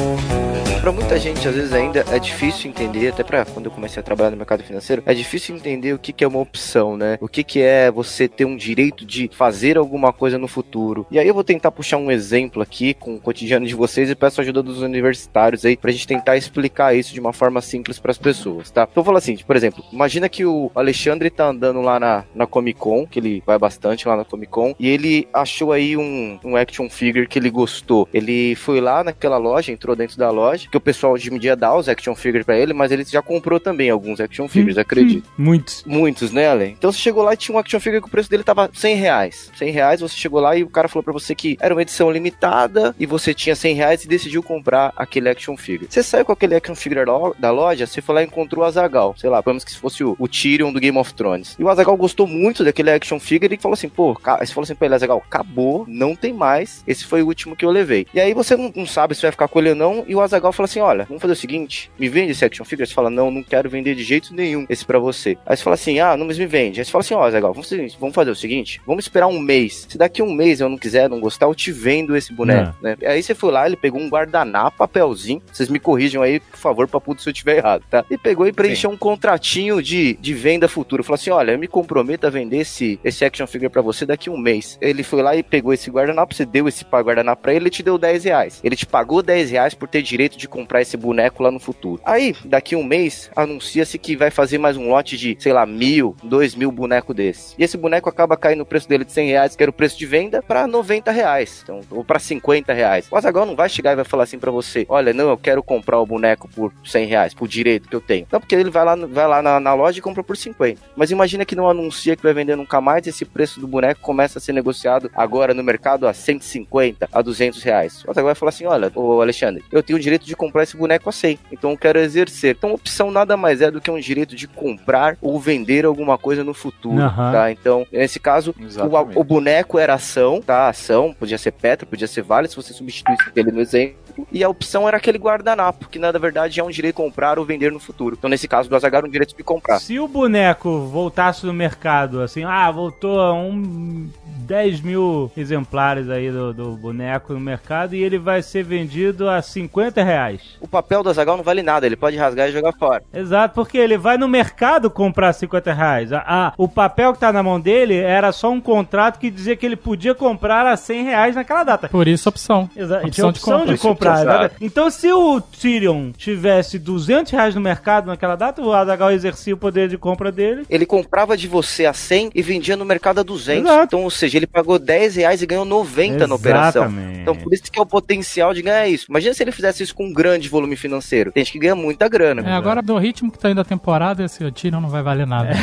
Pra 0.85 0.91
muita 0.91 1.17
gente, 1.17 1.47
às 1.47 1.55
vezes, 1.55 1.73
ainda 1.73 2.05
é 2.11 2.19
difícil 2.19 2.69
entender, 2.69 3.07
até 3.07 3.23
pra 3.23 3.43
quando 3.43 3.65
eu 3.65 3.71
comecei 3.71 3.99
a 3.99 4.03
trabalhar 4.03 4.29
no 4.29 4.37
mercado 4.37 4.61
financeiro, 4.61 5.01
é 5.07 5.15
difícil 5.15 5.55
entender 5.55 5.93
o 5.93 5.97
que, 5.97 6.13
que 6.13 6.23
é 6.23 6.27
uma 6.27 6.37
opção, 6.37 6.95
né? 6.95 7.17
O 7.19 7.27
que, 7.27 7.43
que 7.43 7.59
é 7.59 7.89
você 7.89 8.27
ter 8.27 8.45
um 8.45 8.55
direito 8.55 9.03
de 9.03 9.27
fazer 9.33 9.79
alguma 9.79 10.13
coisa 10.13 10.37
no 10.37 10.47
futuro. 10.47 11.07
E 11.09 11.17
aí 11.17 11.27
eu 11.27 11.33
vou 11.33 11.43
tentar 11.43 11.71
puxar 11.71 11.97
um 11.97 12.11
exemplo 12.11 12.61
aqui 12.61 12.93
com 12.93 13.15
o 13.15 13.19
cotidiano 13.19 13.65
de 13.65 13.73
vocês 13.73 14.11
e 14.11 14.15
peço 14.15 14.39
ajuda 14.39 14.61
dos 14.61 14.83
universitários 14.83 15.65
aí 15.65 15.75
pra 15.75 15.91
gente 15.91 16.05
tentar 16.05 16.37
explicar 16.37 16.95
isso 16.95 17.15
de 17.15 17.19
uma 17.19 17.33
forma 17.33 17.61
simples 17.61 17.97
pras 17.97 18.19
pessoas, 18.19 18.69
tá? 18.69 18.87
Então 18.91 19.01
eu 19.01 19.05
falo 19.05 19.17
assim, 19.17 19.37
por 19.37 19.55
exemplo, 19.55 19.83
imagina 19.91 20.29
que 20.29 20.45
o 20.45 20.69
Alexandre 20.75 21.31
tá 21.31 21.47
andando 21.47 21.81
lá 21.81 21.99
na, 21.99 22.25
na 22.35 22.45
Comic 22.45 22.79
Con, 22.79 23.07
que 23.07 23.17
ele 23.17 23.41
vai 23.43 23.57
bastante 23.57 24.07
lá 24.07 24.15
na 24.15 24.23
Comic 24.23 24.51
Con, 24.51 24.75
e 24.79 24.87
ele 24.87 25.27
achou 25.33 25.71
aí 25.71 25.97
um, 25.97 26.37
um 26.43 26.55
action 26.55 26.87
figure 26.91 27.25
que 27.25 27.39
ele 27.39 27.49
gostou. 27.49 28.07
Ele 28.13 28.53
foi 28.53 28.79
lá 28.79 29.03
naquela 29.03 29.37
loja, 29.37 29.71
entrou 29.71 29.95
dentro 29.95 30.15
da 30.19 30.29
loja, 30.29 30.74
que 30.75 30.77
o 30.77 30.81
pessoal 30.81 31.13
hoje 31.13 31.33
em 31.33 31.37
dia 31.37 31.55
dá 31.55 31.73
os 31.75 31.87
action 31.87 32.13
figures 32.15 32.45
pra 32.45 32.57
ele, 32.57 32.73
mas 32.73 32.91
ele 32.91 33.03
já 33.05 33.21
comprou 33.21 33.59
também 33.59 33.89
alguns 33.89 34.19
action 34.19 34.47
figures, 34.47 34.77
acredito. 34.77 35.27
Muitos. 35.37 35.83
Muitos, 35.85 36.31
né, 36.31 36.47
Ale? 36.49 36.65
Então 36.77 36.91
você 36.91 36.99
chegou 36.99 37.23
lá 37.23 37.33
e 37.33 37.37
tinha 37.37 37.55
um 37.55 37.59
action 37.59 37.79
figure 37.79 38.01
que 38.01 38.07
o 38.07 38.11
preço 38.11 38.29
dele 38.29 38.43
tava 38.43 38.69
100 38.73 38.95
reais. 38.95 39.51
100 39.57 39.71
reais, 39.71 40.01
você 40.01 40.15
chegou 40.15 40.39
lá 40.41 40.55
e 40.55 40.63
o 40.63 40.69
cara 40.69 40.87
falou 40.87 41.03
pra 41.03 41.13
você 41.13 41.33
que 41.33 41.57
era 41.61 41.73
uma 41.73 41.81
edição 41.81 42.11
limitada 42.11 42.95
e 42.99 43.05
você 43.05 43.33
tinha 43.33 43.55
100 43.55 43.75
reais 43.75 44.03
e 44.03 44.07
decidiu 44.07 44.43
comprar 44.43 44.91
aquele 44.95 45.29
action 45.29 45.55
figure. 45.55 45.87
Você 45.89 46.03
saiu 46.03 46.25
com 46.25 46.31
aquele 46.31 46.55
action 46.55 46.75
figure 46.75 47.05
da 47.05 47.17
lo- 47.17 47.35
da 47.39 47.51
loja, 47.51 47.85
você 47.87 48.01
foi 48.01 48.15
lá 48.15 48.21
e 48.21 48.25
encontrou 48.25 48.63
o 48.63 48.67
Azagal. 48.67 49.15
Sei 49.17 49.29
lá, 49.29 49.41
vamos 49.41 49.63
que 49.63 49.71
se 49.71 49.77
fosse 49.77 50.03
o, 50.03 50.15
o 50.19 50.27
Tyrion 50.27 50.71
do 50.73 50.79
Game 50.79 50.97
of 50.97 51.13
Thrones. 51.13 51.55
E 51.57 51.63
o 51.63 51.69
Azagal 51.69 51.95
gostou 51.95 52.27
muito 52.27 52.63
daquele 52.63 52.91
action 52.91 53.19
figure 53.19 53.53
e 53.55 53.57
falou 53.57 53.73
assim: 53.73 53.89
pô, 53.89 54.13
você 54.13 54.53
falou 54.53 54.63
assim 54.63 54.75
pra 54.75 54.85
ele, 54.87 54.95
Azagal, 54.95 55.23
acabou, 55.25 55.85
não 55.87 56.15
tem 56.15 56.33
mais. 56.33 56.83
Esse 56.87 57.05
foi 57.05 57.21
o 57.21 57.27
último 57.27 57.55
que 57.55 57.65
eu 57.65 57.71
levei. 57.71 58.05
E 58.13 58.19
aí 58.19 58.33
você 58.33 58.55
não, 58.57 58.71
não 58.75 58.85
sabe 58.85 59.15
se 59.15 59.21
vai 59.21 59.31
ficar 59.31 59.47
com 59.47 59.59
ele 59.59 59.69
ou 59.69 59.75
não. 59.75 60.03
E 60.07 60.15
o 60.15 60.21
Azagal 60.21 60.51
fala 60.65 60.71
assim: 60.71 60.79
olha, 60.79 61.05
vamos 61.05 61.21
fazer 61.21 61.33
o 61.33 61.35
seguinte, 61.35 61.91
me 61.97 62.09
vende 62.09 62.31
esse 62.31 62.43
action 62.43 62.65
figure. 62.65 62.87
Você 62.87 62.93
fala: 62.93 63.09
não, 63.09 63.31
não 63.31 63.43
quero 63.43 63.69
vender 63.69 63.95
de 63.95 64.03
jeito 64.03 64.33
nenhum 64.33 64.65
esse 64.69 64.85
pra 64.85 64.99
você. 64.99 65.37
Aí 65.45 65.55
você 65.55 65.63
fala 65.63 65.75
assim: 65.75 65.99
ah, 65.99 66.17
não, 66.17 66.25
mas 66.25 66.37
me 66.37 66.45
vende. 66.45 66.79
Aí 66.79 66.85
você 66.85 66.91
fala 66.91 67.01
assim: 67.01 67.13
ó, 67.13 67.23
Azagal, 67.23 67.53
vamos, 67.53 67.69
fazer 67.69 67.75
o 67.75 67.79
seguinte, 67.79 67.97
vamos 67.99 68.15
fazer 68.15 68.31
o 68.31 68.35
seguinte, 68.35 68.81
vamos 68.85 69.05
esperar 69.05 69.27
um 69.27 69.39
mês. 69.39 69.85
Se 69.89 69.97
daqui 69.97 70.21
um 70.21 70.33
mês 70.33 70.59
eu 70.59 70.69
não 70.69 70.77
quiser, 70.77 71.09
não 71.09 71.19
gostar, 71.19 71.45
eu 71.45 71.55
te 71.55 71.71
vendo 71.71 72.15
esse 72.15 72.33
boneco, 72.33 72.75
né? 72.81 72.97
Aí 73.05 73.21
você 73.21 73.35
foi 73.35 73.51
lá, 73.51 73.65
ele 73.65 73.75
pegou 73.75 74.01
um 74.01 74.09
guardanapo, 74.09 74.77
papelzinho. 74.77 75.41
Vocês 75.51 75.69
me 75.69 75.79
corrijam 75.79 76.21
aí, 76.21 76.39
por 76.39 76.57
favor, 76.57 76.87
pra 76.87 76.99
puto 76.99 77.21
se 77.21 77.29
eu 77.29 77.33
tiver 77.33 77.57
errado, 77.57 77.83
tá? 77.89 78.03
E 78.09 78.17
pegou 78.17 78.47
e 78.47 78.53
preencheu 78.53 78.89
um 78.89 78.97
contratinho 78.97 79.81
de, 79.81 80.13
de 80.13 80.33
venda 80.33 80.67
futura. 80.67 81.03
Falou 81.03 81.15
assim: 81.15 81.29
olha, 81.29 81.51
eu 81.51 81.59
me 81.59 81.67
comprometo 81.67 82.25
a 82.25 82.29
vender 82.29 82.59
esse, 82.59 82.99
esse 83.03 83.23
action 83.23 83.47
figure 83.47 83.69
pra 83.69 83.81
você 83.81 84.05
daqui 84.05 84.29
um 84.29 84.37
mês. 84.37 84.77
Ele 84.81 85.03
foi 85.03 85.21
lá 85.21 85.35
e 85.35 85.43
pegou 85.43 85.73
esse 85.73 85.89
guardanapo, 85.89 86.33
você 86.33 86.45
deu 86.45 86.67
esse 86.67 86.85
guardanapo 86.85 87.41
pra 87.41 87.53
ele, 87.53 87.65
ele 87.65 87.69
te 87.69 87.83
deu 87.83 87.97
10 87.97 88.23
reais. 88.23 88.61
Ele 88.63 88.75
te 88.75 88.85
pagou 88.85 89.21
10 89.21 89.51
reais 89.51 89.73
por 89.73 89.87
ter 89.87 90.01
direito 90.01 90.37
de 90.37 90.47
comprar 90.55 90.81
esse 90.81 90.95
boneco 90.95 91.43
lá 91.43 91.51
no 91.51 91.59
futuro. 91.59 92.01
Aí, 92.05 92.33
daqui 92.45 92.77
um 92.77 92.83
mês, 92.83 93.29
anuncia-se 93.35 93.99
que 93.99 94.15
vai 94.15 94.31
fazer 94.31 94.57
mais 94.57 94.77
um 94.77 94.89
lote 94.89 95.17
de, 95.17 95.35
sei 95.37 95.51
lá, 95.51 95.65
mil, 95.65 96.15
dois 96.23 96.55
mil 96.55 96.71
bonecos 96.71 97.13
desse. 97.13 97.55
E 97.59 97.63
esse 97.63 97.75
boneco 97.75 98.07
acaba 98.07 98.37
caindo 98.37 98.61
o 98.61 98.65
preço 98.65 98.87
dele 98.87 99.03
de 99.03 99.11
100 99.11 99.27
reais, 99.27 99.55
que 99.55 99.61
era 99.61 99.69
o 99.69 99.73
preço 99.73 99.97
de 99.97 100.05
venda, 100.05 100.41
pra 100.41 100.65
90 100.65 101.11
reais. 101.11 101.59
Então, 101.61 101.81
ou 101.91 102.05
pra 102.05 102.19
50 102.19 102.71
reais. 102.71 103.07
O 103.11 103.17
Azagal 103.17 103.45
não 103.45 103.55
vai 103.55 103.67
chegar 103.67 103.91
e 103.91 103.95
vai 103.97 104.05
falar 104.05 104.23
assim 104.23 104.39
pra 104.39 104.49
você: 104.49 104.85
olha, 104.87 105.13
não, 105.13 105.29
eu 105.29 105.37
quero 105.37 105.61
comprar 105.61 105.99
o 105.99 106.05
boneco 106.05 106.47
por 106.47 106.71
100 106.85 107.05
reais, 107.05 107.33
por 107.33 107.49
direito 107.49 107.89
que 107.89 107.95
eu 107.95 108.01
tenho. 108.01 108.25
Não, 108.31 108.39
porque 108.39 108.55
ele 108.55 108.69
vai 108.69 108.85
lá, 108.85 108.95
vai 108.95 109.27
lá 109.27 109.41
na, 109.41 109.59
na 109.59 109.73
loja 109.73 109.99
e 109.99 110.01
compra 110.01 110.23
por 110.23 110.37
50. 110.37 110.81
Mas 110.95 111.11
imagina 111.11 111.43
que 111.43 111.55
não 111.55 111.69
anuncia 111.69 112.15
que 112.15 112.23
vai 112.23 112.33
vender 112.33 112.55
nunca 112.55 112.79
mais, 112.79 113.05
esse 113.05 113.25
preço 113.25 113.59
do 113.59 113.67
boneco 113.67 113.99
começa 113.99 114.39
a 114.39 114.41
ser 114.41 114.53
negociado 114.53 115.11
agora 115.13 115.53
no 115.53 115.63
mercado 115.63 116.07
a 116.07 116.13
150, 116.13 117.09
a 117.11 117.21
200 117.21 117.61
reais. 117.61 118.03
O 118.05 118.11
Azagal 118.11 118.27
vai 118.27 118.35
falar 118.35 118.49
assim: 118.49 118.65
olha, 118.65 118.91
ô 118.95 119.21
Alexandre, 119.21 119.63
eu 119.69 119.83
tenho 119.83 119.97
o 119.97 120.01
direito 120.01 120.25
de 120.25 120.35
comprar 120.35 120.44
esse 120.61 120.77
boneco 120.77 121.09
a 121.09 121.11
100, 121.11 121.39
então 121.51 121.71
eu 121.71 121.77
quero 121.77 121.99
exercer. 121.99 122.55
Então, 122.57 122.73
opção 122.73 123.11
nada 123.11 123.35
mais 123.37 123.61
é 123.61 123.69
do 123.69 123.81
que 123.81 123.91
um 123.91 123.99
direito 123.99 124.35
de 124.35 124.47
comprar 124.47 125.17
ou 125.21 125.39
vender 125.39 125.85
alguma 125.85 126.17
coisa 126.17 126.43
no 126.43 126.53
futuro, 126.53 127.01
Aham. 127.01 127.31
tá? 127.31 127.51
Então, 127.51 127.85
nesse 127.91 128.19
caso, 128.19 128.53
o, 128.55 129.19
o 129.19 129.23
boneco 129.23 129.77
era 129.79 129.93
ação, 129.93 130.41
tá? 130.41 130.67
Ação, 130.67 131.15
podia 131.17 131.37
ser 131.37 131.51
Petra, 131.51 131.85
podia 131.85 132.07
ser 132.07 132.21
Vale, 132.21 132.47
se 132.47 132.55
você 132.55 132.73
substituísse 132.73 133.31
ele 133.35 133.51
no 133.51 133.61
exemplo. 133.61 134.05
E 134.31 134.43
a 134.43 134.49
opção 134.49 134.87
era 134.87 134.97
aquele 134.97 135.17
guardanapo, 135.17 135.89
que 135.89 135.99
na 135.99 136.11
verdade 136.11 136.59
é 136.59 136.63
um 136.63 136.69
direito 136.69 136.95
de 136.95 137.03
comprar 137.03 137.37
ou 137.37 137.45
vender 137.45 137.71
no 137.71 137.79
futuro. 137.79 138.15
Então, 138.17 138.29
nesse 138.29 138.47
caso 138.47 138.69
do 138.69 138.75
Azagar, 138.75 139.03
um 139.03 139.09
direito 139.09 139.35
de 139.35 139.43
comprar. 139.43 139.79
Se 139.79 139.99
o 139.99 140.07
boneco 140.07 140.85
voltasse 140.85 141.45
no 141.45 141.53
mercado, 141.53 142.21
assim, 142.21 142.43
ah, 142.43 142.71
voltou 142.71 143.19
a 143.19 143.33
um 143.33 144.09
10 144.45 144.81
mil 144.81 145.31
exemplares 145.35 146.09
aí 146.09 146.31
do, 146.31 146.53
do 146.53 146.71
boneco 146.77 147.33
no 147.33 147.39
mercado 147.39 147.95
e 147.95 148.03
ele 148.03 148.17
vai 148.17 148.41
ser 148.41 148.63
vendido 148.63 149.29
a 149.29 149.41
50 149.41 150.03
reais. 150.03 150.24
O 150.61 150.67
papel 150.67 151.03
do 151.03 151.09
Azagal 151.09 151.37
não 151.37 151.43
vale 151.43 151.61
nada, 151.61 151.85
ele 151.85 151.95
pode 151.95 152.17
rasgar 152.17 152.49
e 152.49 152.51
jogar 152.51 152.73
fora. 152.73 153.03
Exato, 153.13 153.53
porque 153.55 153.77
ele 153.77 153.97
vai 153.97 154.17
no 154.17 154.27
mercado 154.27 154.89
comprar 154.89 155.31
50 155.33 155.73
reais. 155.73 156.11
A, 156.13 156.23
a- 156.27 156.53
o 156.57 156.67
papel 156.67 157.13
que 157.13 157.19
tá 157.19 157.31
na 157.31 157.43
mão 157.43 157.59
dele 157.59 157.95
era 157.95 158.31
só 158.31 158.49
um 158.51 158.59
contrato 158.61 159.19
que 159.19 159.29
dizia 159.29 159.55
que 159.55 159.65
ele 159.65 159.75
podia 159.75 160.13
comprar 160.15 160.65
a 160.65 160.75
100 160.77 161.03
reais 161.03 161.35
naquela 161.35 161.63
data. 161.63 161.89
Por 161.89 162.07
isso, 162.07 162.27
opção. 162.29 162.69
Exato, 162.75 163.07
Opção 163.07 163.31
de 163.31 163.39
opção 163.39 163.59
compra. 163.59 163.73
de 163.75 163.81
comprar. 163.81 164.51
Então, 164.61 164.89
se 164.89 165.11
o 165.11 165.39
Tyrion 165.41 166.11
tivesse 166.11 166.77
200 166.79 167.31
reais 167.31 167.55
no 167.55 167.61
mercado 167.61 168.07
naquela 168.07 168.35
data, 168.35 168.61
o 168.61 168.73
Azaghal 168.73 169.11
exercia 169.11 169.53
o 169.53 169.57
poder 169.57 169.87
de 169.89 169.97
compra 169.97 170.31
dele. 170.31 170.63
Ele 170.69 170.85
comprava 170.85 171.35
de 171.37 171.47
você 171.47 171.85
a 171.85 171.93
100 171.93 172.31
e 172.33 172.41
vendia 172.41 172.75
no 172.75 172.85
mercado 172.85 173.19
a 173.19 173.23
200. 173.23 173.63
Exato. 173.69 173.83
Então, 173.85 174.03
ou 174.03 174.09
seja, 174.09 174.37
ele 174.37 174.47
pagou 174.47 174.77
10 174.79 175.15
reais 175.17 175.41
e 175.41 175.45
ganhou 175.45 175.65
90 175.65 176.27
na 176.27 176.35
operação. 176.35 176.83
Exatamente. 176.83 177.19
Então, 177.19 177.35
por 177.35 177.53
isso 177.53 177.63
que 177.71 177.79
é 177.79 177.81
o 177.81 177.85
potencial 177.85 178.53
de 178.53 178.61
ganhar 178.61 178.87
isso. 178.87 179.05
Imagina 179.09 179.33
se 179.33 179.43
ele 179.43 179.51
fizesse 179.51 179.83
isso 179.83 179.95
com 179.95 180.11
grande 180.15 180.49
volume 180.49 180.75
financeiro. 180.75 181.31
Tem 181.31 181.43
gente 181.43 181.51
que 181.53 181.59
ganha 181.59 181.75
muita 181.75 182.07
grana. 182.07 182.41
É, 182.49 182.53
agora, 182.53 182.81
do 182.81 182.97
ritmo 182.97 183.31
que 183.31 183.37
tá 183.37 183.49
indo 183.49 183.61
a 183.61 183.65
temporada, 183.65 184.23
esse 184.23 184.49
Tyrion 184.51 184.79
não 184.81 184.89
vai 184.89 185.03
valer 185.03 185.27
nada. 185.27 185.49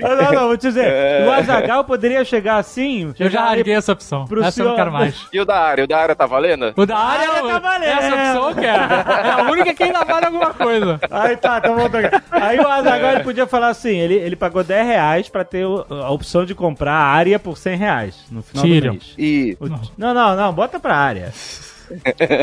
não, 0.00 0.32
não, 0.32 0.46
vou 0.48 0.56
te 0.56 0.62
dizer. 0.68 1.26
O 1.26 1.30
Azagal 1.30 1.84
poderia 1.84 2.24
chegar 2.24 2.56
assim. 2.58 3.12
Eu 3.18 3.30
já 3.30 3.44
rasguei 3.46 3.74
essa 3.74 3.92
opção. 3.92 4.24
pro 4.26 4.42
Essa 4.42 4.60
eu 4.60 4.64
não 4.66 4.72
senhor- 4.72 4.76
quero 4.76 4.92
mais. 4.92 5.26
E 5.32 5.40
o 5.40 5.44
da 5.44 5.58
área? 5.58 5.84
O 5.84 5.86
da 5.86 5.98
área 5.98 6.14
tá 6.14 6.26
valendo? 6.26 6.72
O 6.76 6.86
da 6.86 6.96
área, 6.98 7.30
área 7.30 7.42
tá 7.52 7.58
valendo. 7.58 7.90
essa 7.90 8.14
opção 8.14 8.48
eu 8.50 8.54
quero. 8.56 8.82
É 8.92 9.30
a 9.30 9.50
única 9.50 9.74
que 9.74 9.82
ainda 9.82 10.04
vale 10.04 10.26
alguma 10.26 10.52
coisa. 10.54 11.00
Aí 11.10 11.36
tá, 11.36 11.58
então 11.58 11.76
voltando. 11.76 12.08
Aí 12.30 12.58
o 12.58 12.68
Azaghal 12.68 13.12
ele 13.12 13.24
podia 13.24 13.46
falar 13.46 13.68
assim: 13.68 13.96
ele, 13.96 14.14
ele 14.14 14.36
pagou 14.36 14.62
10 14.62 14.86
reais 14.86 15.28
pra 15.28 15.44
ter 15.44 15.64
o- 15.66 15.84
a 15.90 16.10
opção 16.10 16.44
de 16.44 16.54
comprar 16.54 16.92
a 16.94 17.04
área 17.06 17.38
por 17.38 17.56
100 17.56 17.76
reais 17.76 18.16
no 18.30 18.42
final 18.42 18.64
Tyrion. 18.64 18.92
do 18.92 18.98
mês. 18.98 19.14
E 19.18 19.56
O- 19.60 19.68
Não, 19.96 20.14
não, 20.14 20.36
não, 20.36 20.52
bota 20.52 20.78
pra 20.80 20.96
área. 20.96 21.32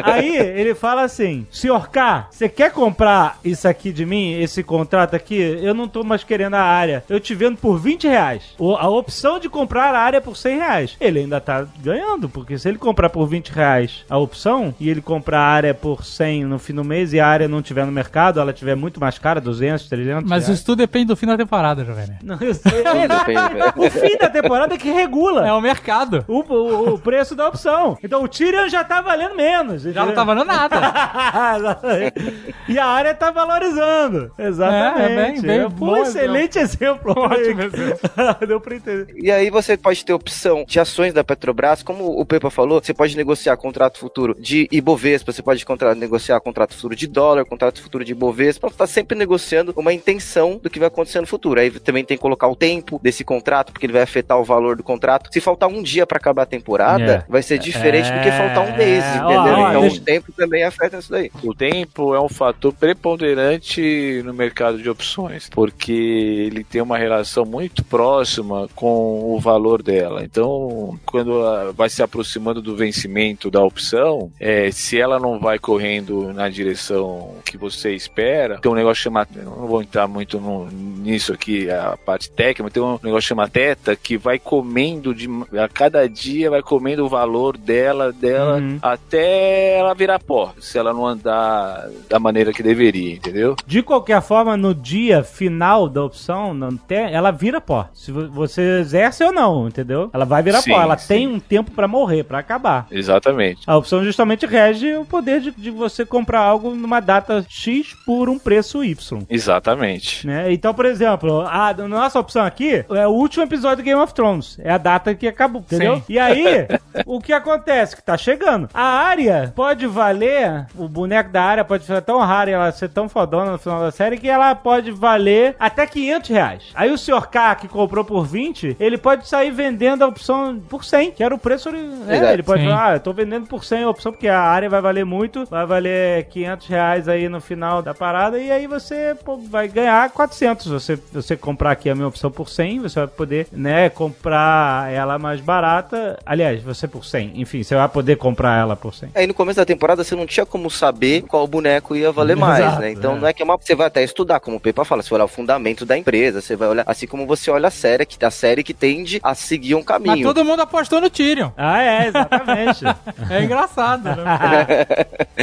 Aí 0.04 0.36
ele 0.38 0.74
fala 0.76 1.04
assim: 1.04 1.46
Senhor 1.52 1.90
K, 1.90 2.28
você 2.32 2.48
quer 2.50 2.72
comprar 2.72 3.38
isso 3.44 3.68
aqui 3.68 3.92
de 3.92 4.06
mim, 4.06 4.34
esse 4.40 4.64
contrato 4.64 5.16
aqui? 5.16 5.36
Eu 5.62 5.74
não 5.74 5.88
tô 5.88 6.04
mais 6.04 6.24
querendo 6.24 6.56
a 6.56 6.62
área. 6.62 7.04
Eu 7.10 7.20
te 7.20 7.34
vendo 7.36 7.58
por 7.58 7.78
20 7.78 8.08
reais. 8.08 8.44
A 8.80 8.90
opção 8.90 9.40
de 9.40 9.50
comprar 9.50 9.94
a 9.96 10.00
área 10.00 10.22
por 10.22 10.36
100 10.38 10.58
reais. 10.58 10.98
Ele 11.00 11.20
ainda 11.20 11.40
tá 11.42 11.66
ganhando, 11.82 12.30
porque 12.30 12.58
se 12.58 12.68
ele 12.68 12.78
comprar 12.78 13.10
por 13.10 13.26
20 13.28 13.50
reais 13.50 14.06
a 14.10 14.18
opção 14.18 14.74
e 14.80 14.90
ele 14.90 15.02
comprar 15.02 15.40
a 15.40 15.48
área 15.48 15.74
por 15.74 16.04
100 16.04 16.46
no 16.46 16.60
fim 16.60 16.74
do 16.74 16.84
mês 16.84 17.14
e 17.14 17.20
a 17.20 17.28
área 17.28 17.48
não 17.48 17.62
tiver 17.62 17.86
no 17.86 17.92
mercado, 17.92 18.40
ela 18.40 18.54
tiver 18.54 18.76
muito 18.76 19.00
mais 19.00 19.18
cara, 19.18 19.40
200, 19.42 19.88
300 19.88 20.24
Mas 20.30 20.44
reais. 20.46 20.58
isso 20.58 20.66
tudo 20.66 20.80
depende 20.80 21.06
do 21.06 21.16
fim 21.16 21.26
da 21.26 21.38
temporada, 21.38 21.84
Jovem. 21.84 22.06
Não, 22.24 22.38
eu 22.42 22.54
sei. 22.54 22.84
depende, 22.84 23.50
o 23.78 23.90
fim 23.90 24.18
da 24.18 24.30
temporada 24.30 24.76
é 24.76 24.78
que 24.78 24.92
regula 24.92 25.48
É 25.48 25.54
o 25.54 25.62
mercado. 25.62 26.24
o, 26.28 26.40
o- 26.42 26.94
o 26.94 27.00
preço 27.00 27.36
da 27.36 27.48
opção. 27.48 27.98
Então 28.04 28.24
o 28.24 28.28
Tyrion 28.28 28.68
já 28.70 28.84
tá 28.84 29.02
valendo 29.02 29.36
menos. 29.44 29.84
Já 29.84 30.06
não 30.06 30.14
tá 30.14 30.24
valendo 30.24 30.48
nada. 30.48 30.80
E 32.68 32.78
a 32.78 32.86
área 32.86 33.14
tá 33.16 33.32
valorizando. 33.32 34.32
Exatamente. 34.38 35.02
É, 35.02 35.12
é 35.12 35.32
bem- 35.32 35.42
bem 35.42 35.62
Pô, 35.72 35.86
bom 35.88 35.98
excelente 35.98 36.60
exemplo. 36.60 37.14
Ótimo 37.18 37.62
Deu 38.48 38.62
pra 38.62 38.76
entender. 38.76 39.08
E 39.16 39.32
aí 39.32 39.50
você 39.50 39.76
pode 39.76 40.06
ter 40.06 40.14
opção 40.14 40.64
de 40.68 40.80
ações 40.80 41.14
da 41.14 41.24
Petrobras, 41.24 41.82
como 41.82 42.20
o 42.20 42.26
Pepa 42.26 42.50
falou, 42.52 42.80
você 42.84 42.94
pode 42.94 43.16
negociar 43.18 43.58
contrato 43.58 43.98
futuro 43.98 44.36
de 44.40 44.68
Ibovespa, 44.72 45.32
você 45.32 45.42
pode 45.42 45.66
contra- 45.66 45.96
negociar 45.96 46.40
contrato 46.42 46.76
futuro 46.76 46.96
de 46.96 47.08
dólar, 47.08 47.46
contrato 47.46 47.82
futuro 47.82 48.04
de 48.06 48.12
Ibovespa, 48.12 48.70
você 48.70 48.78
tá 48.78 48.88
sempre 48.88 49.18
negociando 49.18 49.74
uma 49.76 49.92
intenção 49.94 50.60
do 50.62 50.70
que 50.70 50.78
vai 50.80 50.88
acontecer 50.90 51.20
no 51.22 51.28
futuro. 51.28 51.60
Aí 51.60 51.72
também 51.72 52.04
tem 52.06 52.18
que 52.18 52.22
colocar 52.22 52.48
o 52.48 52.56
tempo 52.56 53.00
desse 53.02 53.24
contrato, 53.24 53.72
porque 53.72 53.86
ele 53.86 53.94
vai 53.94 54.04
afetar 54.04 54.38
o 54.40 54.44
valor 54.44 54.76
do 54.76 54.84
contrato. 54.84 55.30
Se 55.34 55.42
faltar 55.42 55.70
um 55.70 55.82
dia 55.82 56.06
pra 56.06 56.18
acabar 56.18 56.44
a 56.44 56.46
temporada, 56.46 57.26
É. 57.28 57.32
vai 57.32 57.42
ser 57.42 57.58
diferente 57.58 58.12
do 58.12 58.20
que 58.22 58.32
faltar 58.32 58.60
um 58.64 58.78
mês, 58.78 59.04
É, 59.04 59.18
entendeu? 59.34 59.54
ó, 59.58 59.64
ó, 59.64 59.70
então 59.70 59.82
deixa- 59.82 59.98
o 60.02 60.04
tempo 60.04 60.32
também 60.32 60.64
afeta 60.64 60.98
isso 60.98 61.12
daí. 61.12 61.32
O 61.44 61.54
tempo 61.54 62.14
é 62.16 62.22
um 62.22 62.30
fator 62.30 62.74
preponderante 62.74 64.22
no 64.26 64.34
mercado 64.34 64.78
de 64.78 64.90
opções, 64.90 65.50
porque 65.50 65.92
ele 65.92 66.64
tem 66.64 66.82
uma 66.82 66.98
relação 66.98 67.46
muito 67.46 67.84
próxima 67.84 68.68
com 68.76 69.34
o 69.34 69.40
valor 69.40 69.82
dela. 69.82 70.24
Então, 70.24 71.00
quando 71.06 71.42
ah, 71.46 71.72
vai 71.76 71.90
se 71.90 72.02
aproximando 72.04 72.62
do 72.62 72.76
vencimento 72.76 73.50
da 73.50 73.64
opção, 73.64 74.32
é, 74.40 74.70
se 74.72 75.00
ela 75.00 75.20
não 75.20 75.40
vai 75.40 75.60
correndo 75.60 76.34
na 76.34 76.50
direção 76.50 77.36
que 77.46 77.58
você 77.58 77.94
espera, 77.94 78.60
tem 78.60 78.72
um 78.72 78.76
negócio 78.76 79.04
chamado, 79.04 79.30
eu 79.36 79.46
não 79.46 79.68
vou 79.68 79.82
entrar 79.82 80.08
muito 80.08 80.40
no- 80.40 80.70
nisso 80.70 81.34
aqui, 81.34 81.70
a 81.70 81.98
parte 82.06 82.30
técnica, 82.32 82.64
mas 82.64 82.74
tem 82.74 82.84
um 82.84 83.00
negócio 83.02 83.28
chamado 83.28 83.50
teta 83.52 83.96
que 83.96 84.18
vai 84.18 84.38
comendo 84.40 85.14
de, 85.14 85.28
a 85.58 85.68
cada 85.68 86.08
dia 86.08 86.50
vai 86.50 86.62
comendo 86.62 87.06
o 87.06 87.10
valor 87.10 87.58
dela, 87.58 88.12
dela 88.12 88.58
Uhum. 88.60 88.78
até 88.82 89.09
ela 89.18 89.94
virar 89.94 90.20
pó, 90.20 90.54
se 90.60 90.78
ela 90.78 90.94
não 90.94 91.06
andar 91.06 91.88
da 92.10 92.20
maneira 92.20 92.52
que 92.54 92.64
deveria, 92.64 93.14
entendeu? 93.16 93.56
De 93.66 93.82
qualquer 93.82 94.22
forma, 94.22 94.56
no 94.58 94.74
dia 94.74 95.24
final 95.24 95.88
da 95.90 96.04
opção, 96.04 96.58
tem, 96.88 97.14
ela 97.14 97.32
vira 97.32 97.60
pó. 97.62 97.88
Se 97.94 98.12
vo- 98.12 98.30
você 98.30 98.80
exerce 98.80 99.24
ou 99.24 99.32
não, 99.32 99.68
entendeu? 99.68 100.10
Ela 100.14 100.26
vai 100.26 100.42
virar 100.44 100.62
Sim, 100.62 100.72
pó. 100.72 100.82
Ela 100.82 100.98
sim. 100.98 101.08
tem 101.08 101.28
um 101.28 101.40
tempo 101.40 101.72
pra 101.72 101.88
morrer, 101.88 102.24
pra 102.24 102.40
acabar. 102.40 102.88
Exatamente. 102.92 103.62
A 103.68 103.78
opção 103.78 104.04
justamente 104.04 104.46
rege 104.46 104.96
o 104.96 105.06
poder 105.06 105.42
de, 105.42 105.52
de 105.52 105.70
você 105.72 106.06
comprar 106.06 106.42
algo 106.42 106.72
numa 106.76 107.00
data 107.00 107.46
X 107.48 107.96
por 108.06 108.30
um 108.30 108.38
preço 108.40 108.84
Y. 108.84 109.24
Exatamente. 109.30 110.26
Né? 110.26 110.52
Então, 110.52 110.74
por 110.74 110.86
exemplo, 110.86 111.42
a 111.48 111.74
nossa 111.88 112.20
opção 112.20 112.44
aqui 112.46 112.86
é 112.90 113.08
o 113.08 113.12
último 113.12 113.44
episódio 113.44 113.78
do 113.78 113.84
Game 113.84 114.00
of 114.00 114.14
Thrones. 114.14 114.58
É 114.60 114.72
a 114.72 114.78
data 114.78 115.14
que 115.16 115.28
acabou, 115.28 115.62
entendeu? 115.62 115.98
Sim. 115.98 116.04
E 116.10 116.20
aí, 116.20 116.68
o 117.06 117.20
que 117.20 117.34
acontece? 117.34 117.96
Que 117.96 118.04
tá 118.04 118.18
chegando. 118.18 118.70
A 118.74 118.99
área 119.00 119.54
pode 119.56 119.88
valer, 119.88 120.68
o 120.76 120.88
boneco 120.88 121.32
da 121.32 121.44
área 121.44 121.64
pode 121.64 121.86
ser 121.86 122.02
tão 122.02 122.20
raro 122.20 122.50
e 122.50 122.54
ela 122.54 122.72
ser 122.72 122.90
tão 122.90 123.08
fodona 123.08 123.52
no 123.52 123.58
final 123.58 123.80
da 123.80 123.92
série 123.92 124.18
que 124.18 124.30
ela 124.30 124.54
pode 124.56 124.92
valer 124.92 125.56
até 125.60 125.86
500 125.86 126.30
reais. 126.30 126.64
Aí 126.74 126.92
o 126.92 126.98
Sr. 126.98 127.28
K, 127.28 127.56
que 127.56 127.68
comprou 127.68 128.04
por 128.04 128.26
20, 128.26 128.78
ele 128.80 128.98
pode 128.98 129.28
sair 129.28 129.52
vendendo 129.52 130.04
a 130.04 130.08
opção 130.08 130.60
por 130.70 130.84
100, 130.84 131.12
que 131.12 131.24
era 131.24 131.34
o 131.34 131.38
preço. 131.38 131.72
Né? 131.72 132.34
Ele 132.34 132.44
pode 132.44 132.62
Sim. 132.62 132.70
falar, 132.70 132.90
ah, 132.90 132.96
eu 132.96 133.00
tô 133.00 133.14
vendendo 133.14 133.48
por 133.48 133.64
100 133.64 133.84
a 133.84 133.90
opção, 133.90 134.12
porque 134.12 134.28
a 134.28 134.40
área 134.40 134.70
vai 134.70 134.82
valer 134.82 135.06
muito, 135.06 135.46
vai 135.46 135.66
valer 135.66 136.26
500 136.26 136.68
reais 136.68 137.08
aí 137.08 137.30
no 137.30 137.42
final 137.42 137.82
da 137.82 137.94
parada, 137.94 138.38
e 138.38 138.52
aí 138.52 138.68
você 138.68 139.16
pô, 139.24 139.38
vai 139.38 139.68
ganhar 139.68 140.10
400. 140.10 140.68
Você, 140.68 141.00
você 141.12 141.36
comprar 141.36 141.72
aqui 141.72 141.90
a 141.90 141.96
minha 141.96 142.08
opção 142.08 142.32
por 142.32 142.50
100, 142.50 142.80
você 142.80 143.00
vai 143.00 143.08
poder, 143.08 143.48
né, 143.52 143.90
comprar 143.90 144.92
ela 144.92 145.18
mais 145.20 145.42
barata. 145.42 146.18
Aliás, 146.26 146.62
você 146.62 146.88
por 146.88 147.06
100, 147.06 147.34
enfim, 147.36 147.64
você 147.64 147.76
vai 147.76 147.88
poder 147.88 148.16
comprar 148.16 148.60
ela 148.60 148.76
por 148.76 148.89
100. 148.92 149.10
Aí 149.16 149.28
no 149.28 149.34
começo 149.34 149.58
da 149.58 149.66
temporada 149.66 150.04
você 150.04 150.16
não 150.16 150.26
tinha 150.26 150.46
como 150.46 150.70
saber 150.70 151.24
qual 151.24 151.46
boneco 151.48 151.96
ia 151.96 152.12
valer 152.12 152.36
mais, 152.38 152.60
Exato, 152.60 152.82
né? 152.82 152.92
Então 152.92 153.16
é. 153.16 153.20
não 153.20 153.28
é 153.28 153.34
que 153.34 153.42
é 153.42 153.46
uma. 153.46 153.58
Você 153.58 153.76
vai 153.76 153.88
até 153.88 154.04
estudar, 154.04 154.40
como 154.40 154.58
o 154.58 154.60
Pepa 154.60 154.86
fala, 154.86 155.02
você 155.02 155.10
vai 155.10 155.18
olhar 155.18 155.26
o 155.26 155.30
fundamento 155.30 155.86
da 155.86 155.98
empresa, 155.98 156.42
você 156.42 156.56
vai 156.56 156.70
olhar. 156.70 156.84
Assim 156.88 157.08
como 157.08 157.26
você 157.26 157.52
olha 157.52 157.68
a 157.68 157.72
série, 157.72 158.06
que 158.06 158.24
a 158.24 158.32
série 158.32 158.64
que 158.64 158.74
tende 158.74 159.20
a 159.24 159.34
seguir 159.36 159.76
um 159.76 159.80
Mas 159.80 159.86
caminho. 159.86 160.28
todo 160.28 160.44
mundo 160.44 160.62
apostou 160.62 161.02
no 161.02 161.10
Tyrion. 161.10 161.52
Ah, 161.58 161.82
é, 161.82 162.08
exatamente. 162.08 162.86
É 163.30 163.44
engraçado, 163.44 164.04
né? 164.04 164.86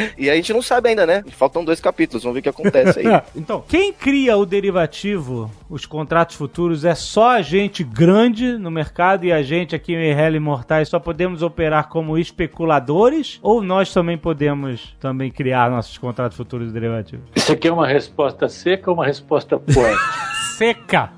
e 0.19 0.29
a 0.31 0.35
gente 0.35 0.53
não 0.53 0.63
sabe 0.63 0.89
ainda, 0.89 1.07
né? 1.07 1.23
Faltam 1.31 1.65
dois 1.65 1.81
capítulos, 1.81 2.23
vamos 2.23 2.35
ver 2.35 2.41
o 2.41 2.43
que 2.43 2.49
acontece 2.49 3.01
aí. 3.01 3.23
então, 3.35 3.65
quem 3.69 3.93
cria 3.93 4.37
o 4.37 4.45
derivativo, 4.47 5.51
os 5.69 5.87
contratos 5.87 6.37
futuros, 6.37 6.85
é 6.85 6.95
só 6.95 7.31
a 7.31 7.43
gente 7.43 7.85
grande 7.85 8.59
no 8.59 8.71
mercado 8.71 9.25
e 9.25 9.33
a 9.33 9.43
gente 9.43 9.75
aqui 9.75 9.95
em 9.95 10.11
Hell 10.11 10.35
Imortais 10.35 10.89
só 10.89 10.99
podemos 10.99 11.43
operar 11.43 11.89
como 11.89 12.19
especuladores 12.19 13.36
ou 13.43 13.63
nós 13.63 13.93
também 13.93 14.17
podemos 14.17 14.95
também 15.01 15.31
criar 15.31 15.71
nossos 15.71 15.97
contratos 15.99 16.37
futuros 16.37 16.73
derivativos? 16.73 17.27
Isso 17.35 17.53
aqui 17.53 17.69
é 17.69 17.73
uma 17.73 17.87
resposta 17.87 18.49
seca 18.49 18.91
ou 18.91 18.97
uma 18.97 19.07
resposta 19.07 19.59
poética? 19.59 20.27
Seca. 20.57 21.11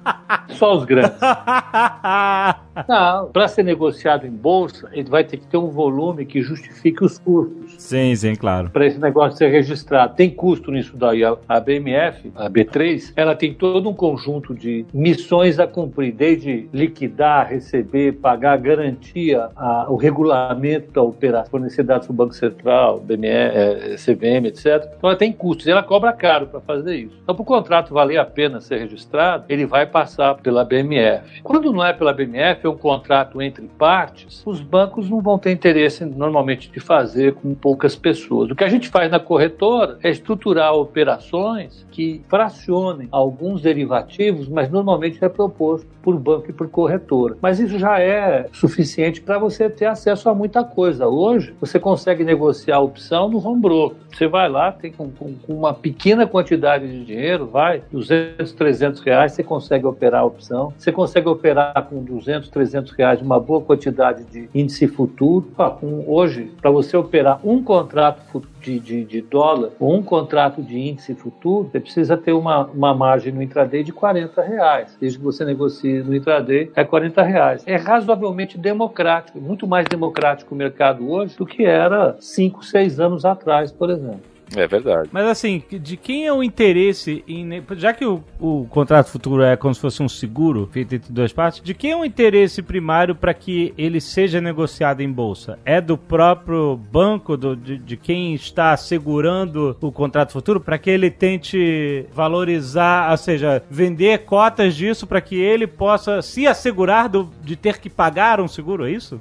Só 0.48 0.77
os 0.77 0.85
grandes. 0.85 1.12
Não, 2.88 3.27
para 3.33 3.48
ser 3.48 3.64
negociado 3.64 4.27
em 4.27 4.31
bolsa, 4.31 4.88
ele 4.92 5.09
vai 5.09 5.24
ter 5.24 5.37
que 5.37 5.46
ter 5.46 5.57
um 5.57 5.68
volume 5.68 6.24
que 6.24 6.40
justifique 6.42 7.05
os 7.05 7.18
custos. 7.18 7.74
sim, 7.79 8.14
sim, 8.14 8.35
claro. 8.37 8.70
Para 8.70 8.87
esse 8.87 8.98
negócio 9.01 9.37
ser 9.38 9.48
registrado. 9.48 10.14
Tem 10.14 10.31
custo 10.31 10.70
nisso 10.70 10.96
daí. 10.96 11.22
A, 11.24 11.61
BMF, 11.61 12.33
a 12.37 12.48
B3, 12.48 13.12
ela 13.16 13.35
tem 13.35 13.53
todo 13.53 13.88
um 13.88 13.94
conjunto 13.94 14.55
de 14.55 14.85
missões 14.94 15.59
a 15.59 15.66
cumprir, 15.66 16.12
desde 16.12 16.68
liquidar, 16.72 17.48
receber, 17.48 18.12
pagar, 18.14 18.57
garantia, 18.59 19.48
a- 19.57 19.87
o 19.88 19.96
regulamento 19.96 20.92
da 20.92 21.03
operação, 21.03 21.51
fornecer 21.51 21.83
dados 21.83 22.07
para 22.07 22.12
o 22.14 22.16
Banco 22.16 22.35
Central, 22.35 23.01
BME, 23.01 23.27
eh, 23.29 23.96
CVM, 23.98 24.46
etc. 24.46 24.88
Então 24.96 25.11
ela 25.11 25.16
tem 25.18 25.33
custos 25.33 25.66
e 25.66 25.70
ela 25.70 25.83
cobra 25.83 26.12
caro 26.12 26.46
para 26.46 26.61
fazer 26.61 26.94
isso. 26.96 27.18
Então, 27.22 27.35
para 27.35 27.42
o 27.42 27.46
contrato 27.46 27.92
valer 27.92 28.18
a 28.18 28.24
pena 28.24 28.61
ser 28.61 28.79
registrado, 28.79 29.27
ele 29.48 29.66
vai 29.66 29.86
passar 29.86 30.34
pela 30.36 30.64
BMF. 30.64 31.42
Quando 31.42 31.72
não 31.72 31.84
é 31.84 31.92
pela 31.92 32.12
BMF, 32.12 32.68
ser 32.68 32.68
um 32.68 32.76
contrato 32.76 33.40
entre 33.40 33.66
partes, 33.78 34.42
os 34.44 34.60
bancos 34.60 35.08
não 35.08 35.20
vão 35.20 35.38
ter 35.38 35.50
interesse 35.50 36.04
normalmente 36.04 36.70
de 36.70 36.80
fazer 36.80 37.34
com 37.34 37.54
poucas 37.54 37.96
pessoas. 37.96 38.50
O 38.50 38.54
que 38.54 38.64
a 38.64 38.68
gente 38.68 38.88
faz 38.88 39.10
na 39.10 39.18
corretora 39.18 39.98
é 40.02 40.10
estruturar 40.10 40.74
operações 40.74 41.86
que 41.90 42.22
fracionem 42.28 43.08
alguns 43.10 43.62
derivativos, 43.62 44.48
mas 44.48 44.70
normalmente 44.70 45.24
é 45.24 45.28
proposto 45.28 45.88
por 46.02 46.18
banco 46.18 46.48
e 46.48 46.52
por 46.52 46.68
corretora. 46.68 47.36
Mas 47.42 47.58
isso 47.58 47.78
já 47.78 48.00
é 48.00 48.46
suficiente 48.52 49.20
para 49.20 49.38
você 49.38 49.68
ter 49.68 49.86
acesso 49.86 50.28
a 50.28 50.34
muita 50.34 50.64
coisa. 50.64 51.06
Hoje, 51.06 51.54
você 51.60 51.78
consegue 51.78 52.24
negociar 52.24 52.76
a 52.76 52.80
opção 52.80 53.28
no 53.28 53.44
home 53.44 53.60
broker. 53.60 53.98
Você 54.10 54.26
vai 54.26 54.48
lá, 54.48 54.72
tem 54.72 54.90
com, 54.90 55.10
com, 55.10 55.34
com 55.34 55.54
uma 55.54 55.74
pequena 55.74 56.26
quantidade 56.26 56.88
de 56.88 57.04
dinheiro, 57.04 57.46
vai, 57.46 57.82
200, 57.92 58.52
300 58.52 59.00
reais, 59.00 59.17
você 59.26 59.42
consegue 59.42 59.87
operar 59.87 60.20
a 60.20 60.24
opção. 60.24 60.72
Você 60.76 60.92
consegue 60.92 61.28
operar 61.28 61.87
com 61.88 62.02
200, 62.02 62.48
300 62.50 62.92
reais 62.92 63.22
uma 63.22 63.40
boa 63.40 63.61
quantidade 63.61 64.24
de 64.24 64.48
índice 64.54 64.87
futuro. 64.87 65.50
Ah, 65.59 65.76
hoje, 66.07 66.52
para 66.61 66.70
você 66.70 66.96
operar 66.96 67.40
um 67.42 67.62
contrato 67.62 68.42
de, 68.61 68.78
de, 68.78 69.04
de, 69.04 69.20
dólar 69.22 69.70
ou 69.81 69.94
um 69.94 70.02
contrato 70.02 70.62
de 70.62 70.78
índice 70.78 71.14
futuro, 71.14 71.68
você 71.70 71.81
precisa 71.81 72.16
ter 72.16 72.33
uma, 72.33 72.66
uma 72.66 72.94
margem 72.94 73.33
no 73.33 73.42
intraday 73.42 73.83
de 73.83 73.92
40 73.92 74.42
reais. 74.42 74.96
Desde 75.00 75.18
que 75.18 75.24
você 75.24 75.44
negocie 75.44 76.02
no 76.02 76.14
intraday, 76.14 76.70
é 76.74 76.85
40 76.85 77.22
reais. 77.22 77.62
É 77.66 77.76
razoavelmente 77.76 78.59
democrático, 78.59 79.40
muito 79.40 79.66
mais 79.66 79.87
democrático 79.88 80.54
o 80.54 80.59
mercado 80.59 81.11
hoje 81.11 81.37
do 81.37 81.46
que 81.46 81.64
era 81.64 82.16
5, 82.20 82.64
6 82.64 83.00
anos 83.00 83.24
atrás, 83.24 83.72
por 83.72 83.90
exemplo. 83.90 84.38
É 84.56 84.66
verdade. 84.66 85.08
Mas 85.12 85.26
assim, 85.26 85.62
de 85.70 85.96
quem 85.96 86.26
é 86.26 86.32
o 86.32 86.42
interesse 86.42 87.24
em. 87.26 87.62
Já 87.76 87.92
que 87.92 88.04
o, 88.04 88.22
o 88.38 88.66
contrato 88.70 89.11
futuro 89.11 89.42
é 89.42 89.56
como 89.56 89.74
se 89.74 89.80
fosse 89.80 90.02
um 90.02 90.08
seguro 90.08 90.68
feito 90.72 90.94
entre 90.94 91.12
duas 91.12 91.32
partes, 91.32 91.62
de 91.62 91.74
quem 91.74 91.92
é 91.92 91.96
o 91.96 92.04
interesse 92.04 92.62
primário 92.62 93.14
para 93.14 93.34
que 93.34 93.74
ele 93.76 94.00
seja 94.00 94.40
negociado 94.40 95.00
em 95.00 95.11
bolsa? 95.11 95.58
É 95.64 95.80
do 95.80 95.96
próprio 95.96 96.76
banco, 96.90 97.37
do, 97.37 97.54
de, 97.54 97.78
de 97.78 97.96
quem 97.96 98.34
está 98.34 98.76
segurando 98.76 99.76
o 99.80 99.92
contrato 99.92 100.32
futuro, 100.32 100.61
para 100.61 100.78
que 100.78 100.90
ele 100.90 101.11
tente 101.11 102.06
valorizar, 102.12 103.11
ou 103.11 103.16
seja, 103.16 103.62
vender 103.70 104.24
cotas 104.24 104.74
disso 104.74 105.06
para 105.06 105.20
que 105.20 105.37
ele 105.37 105.66
possa 105.66 106.22
se 106.22 106.46
assegurar 106.46 107.08
do, 107.08 107.30
de 107.42 107.56
ter 107.56 107.78
que 107.78 107.90
pagar 107.90 108.40
um 108.40 108.48
seguro? 108.48 108.87
É 108.87 108.90
isso? 108.90 109.20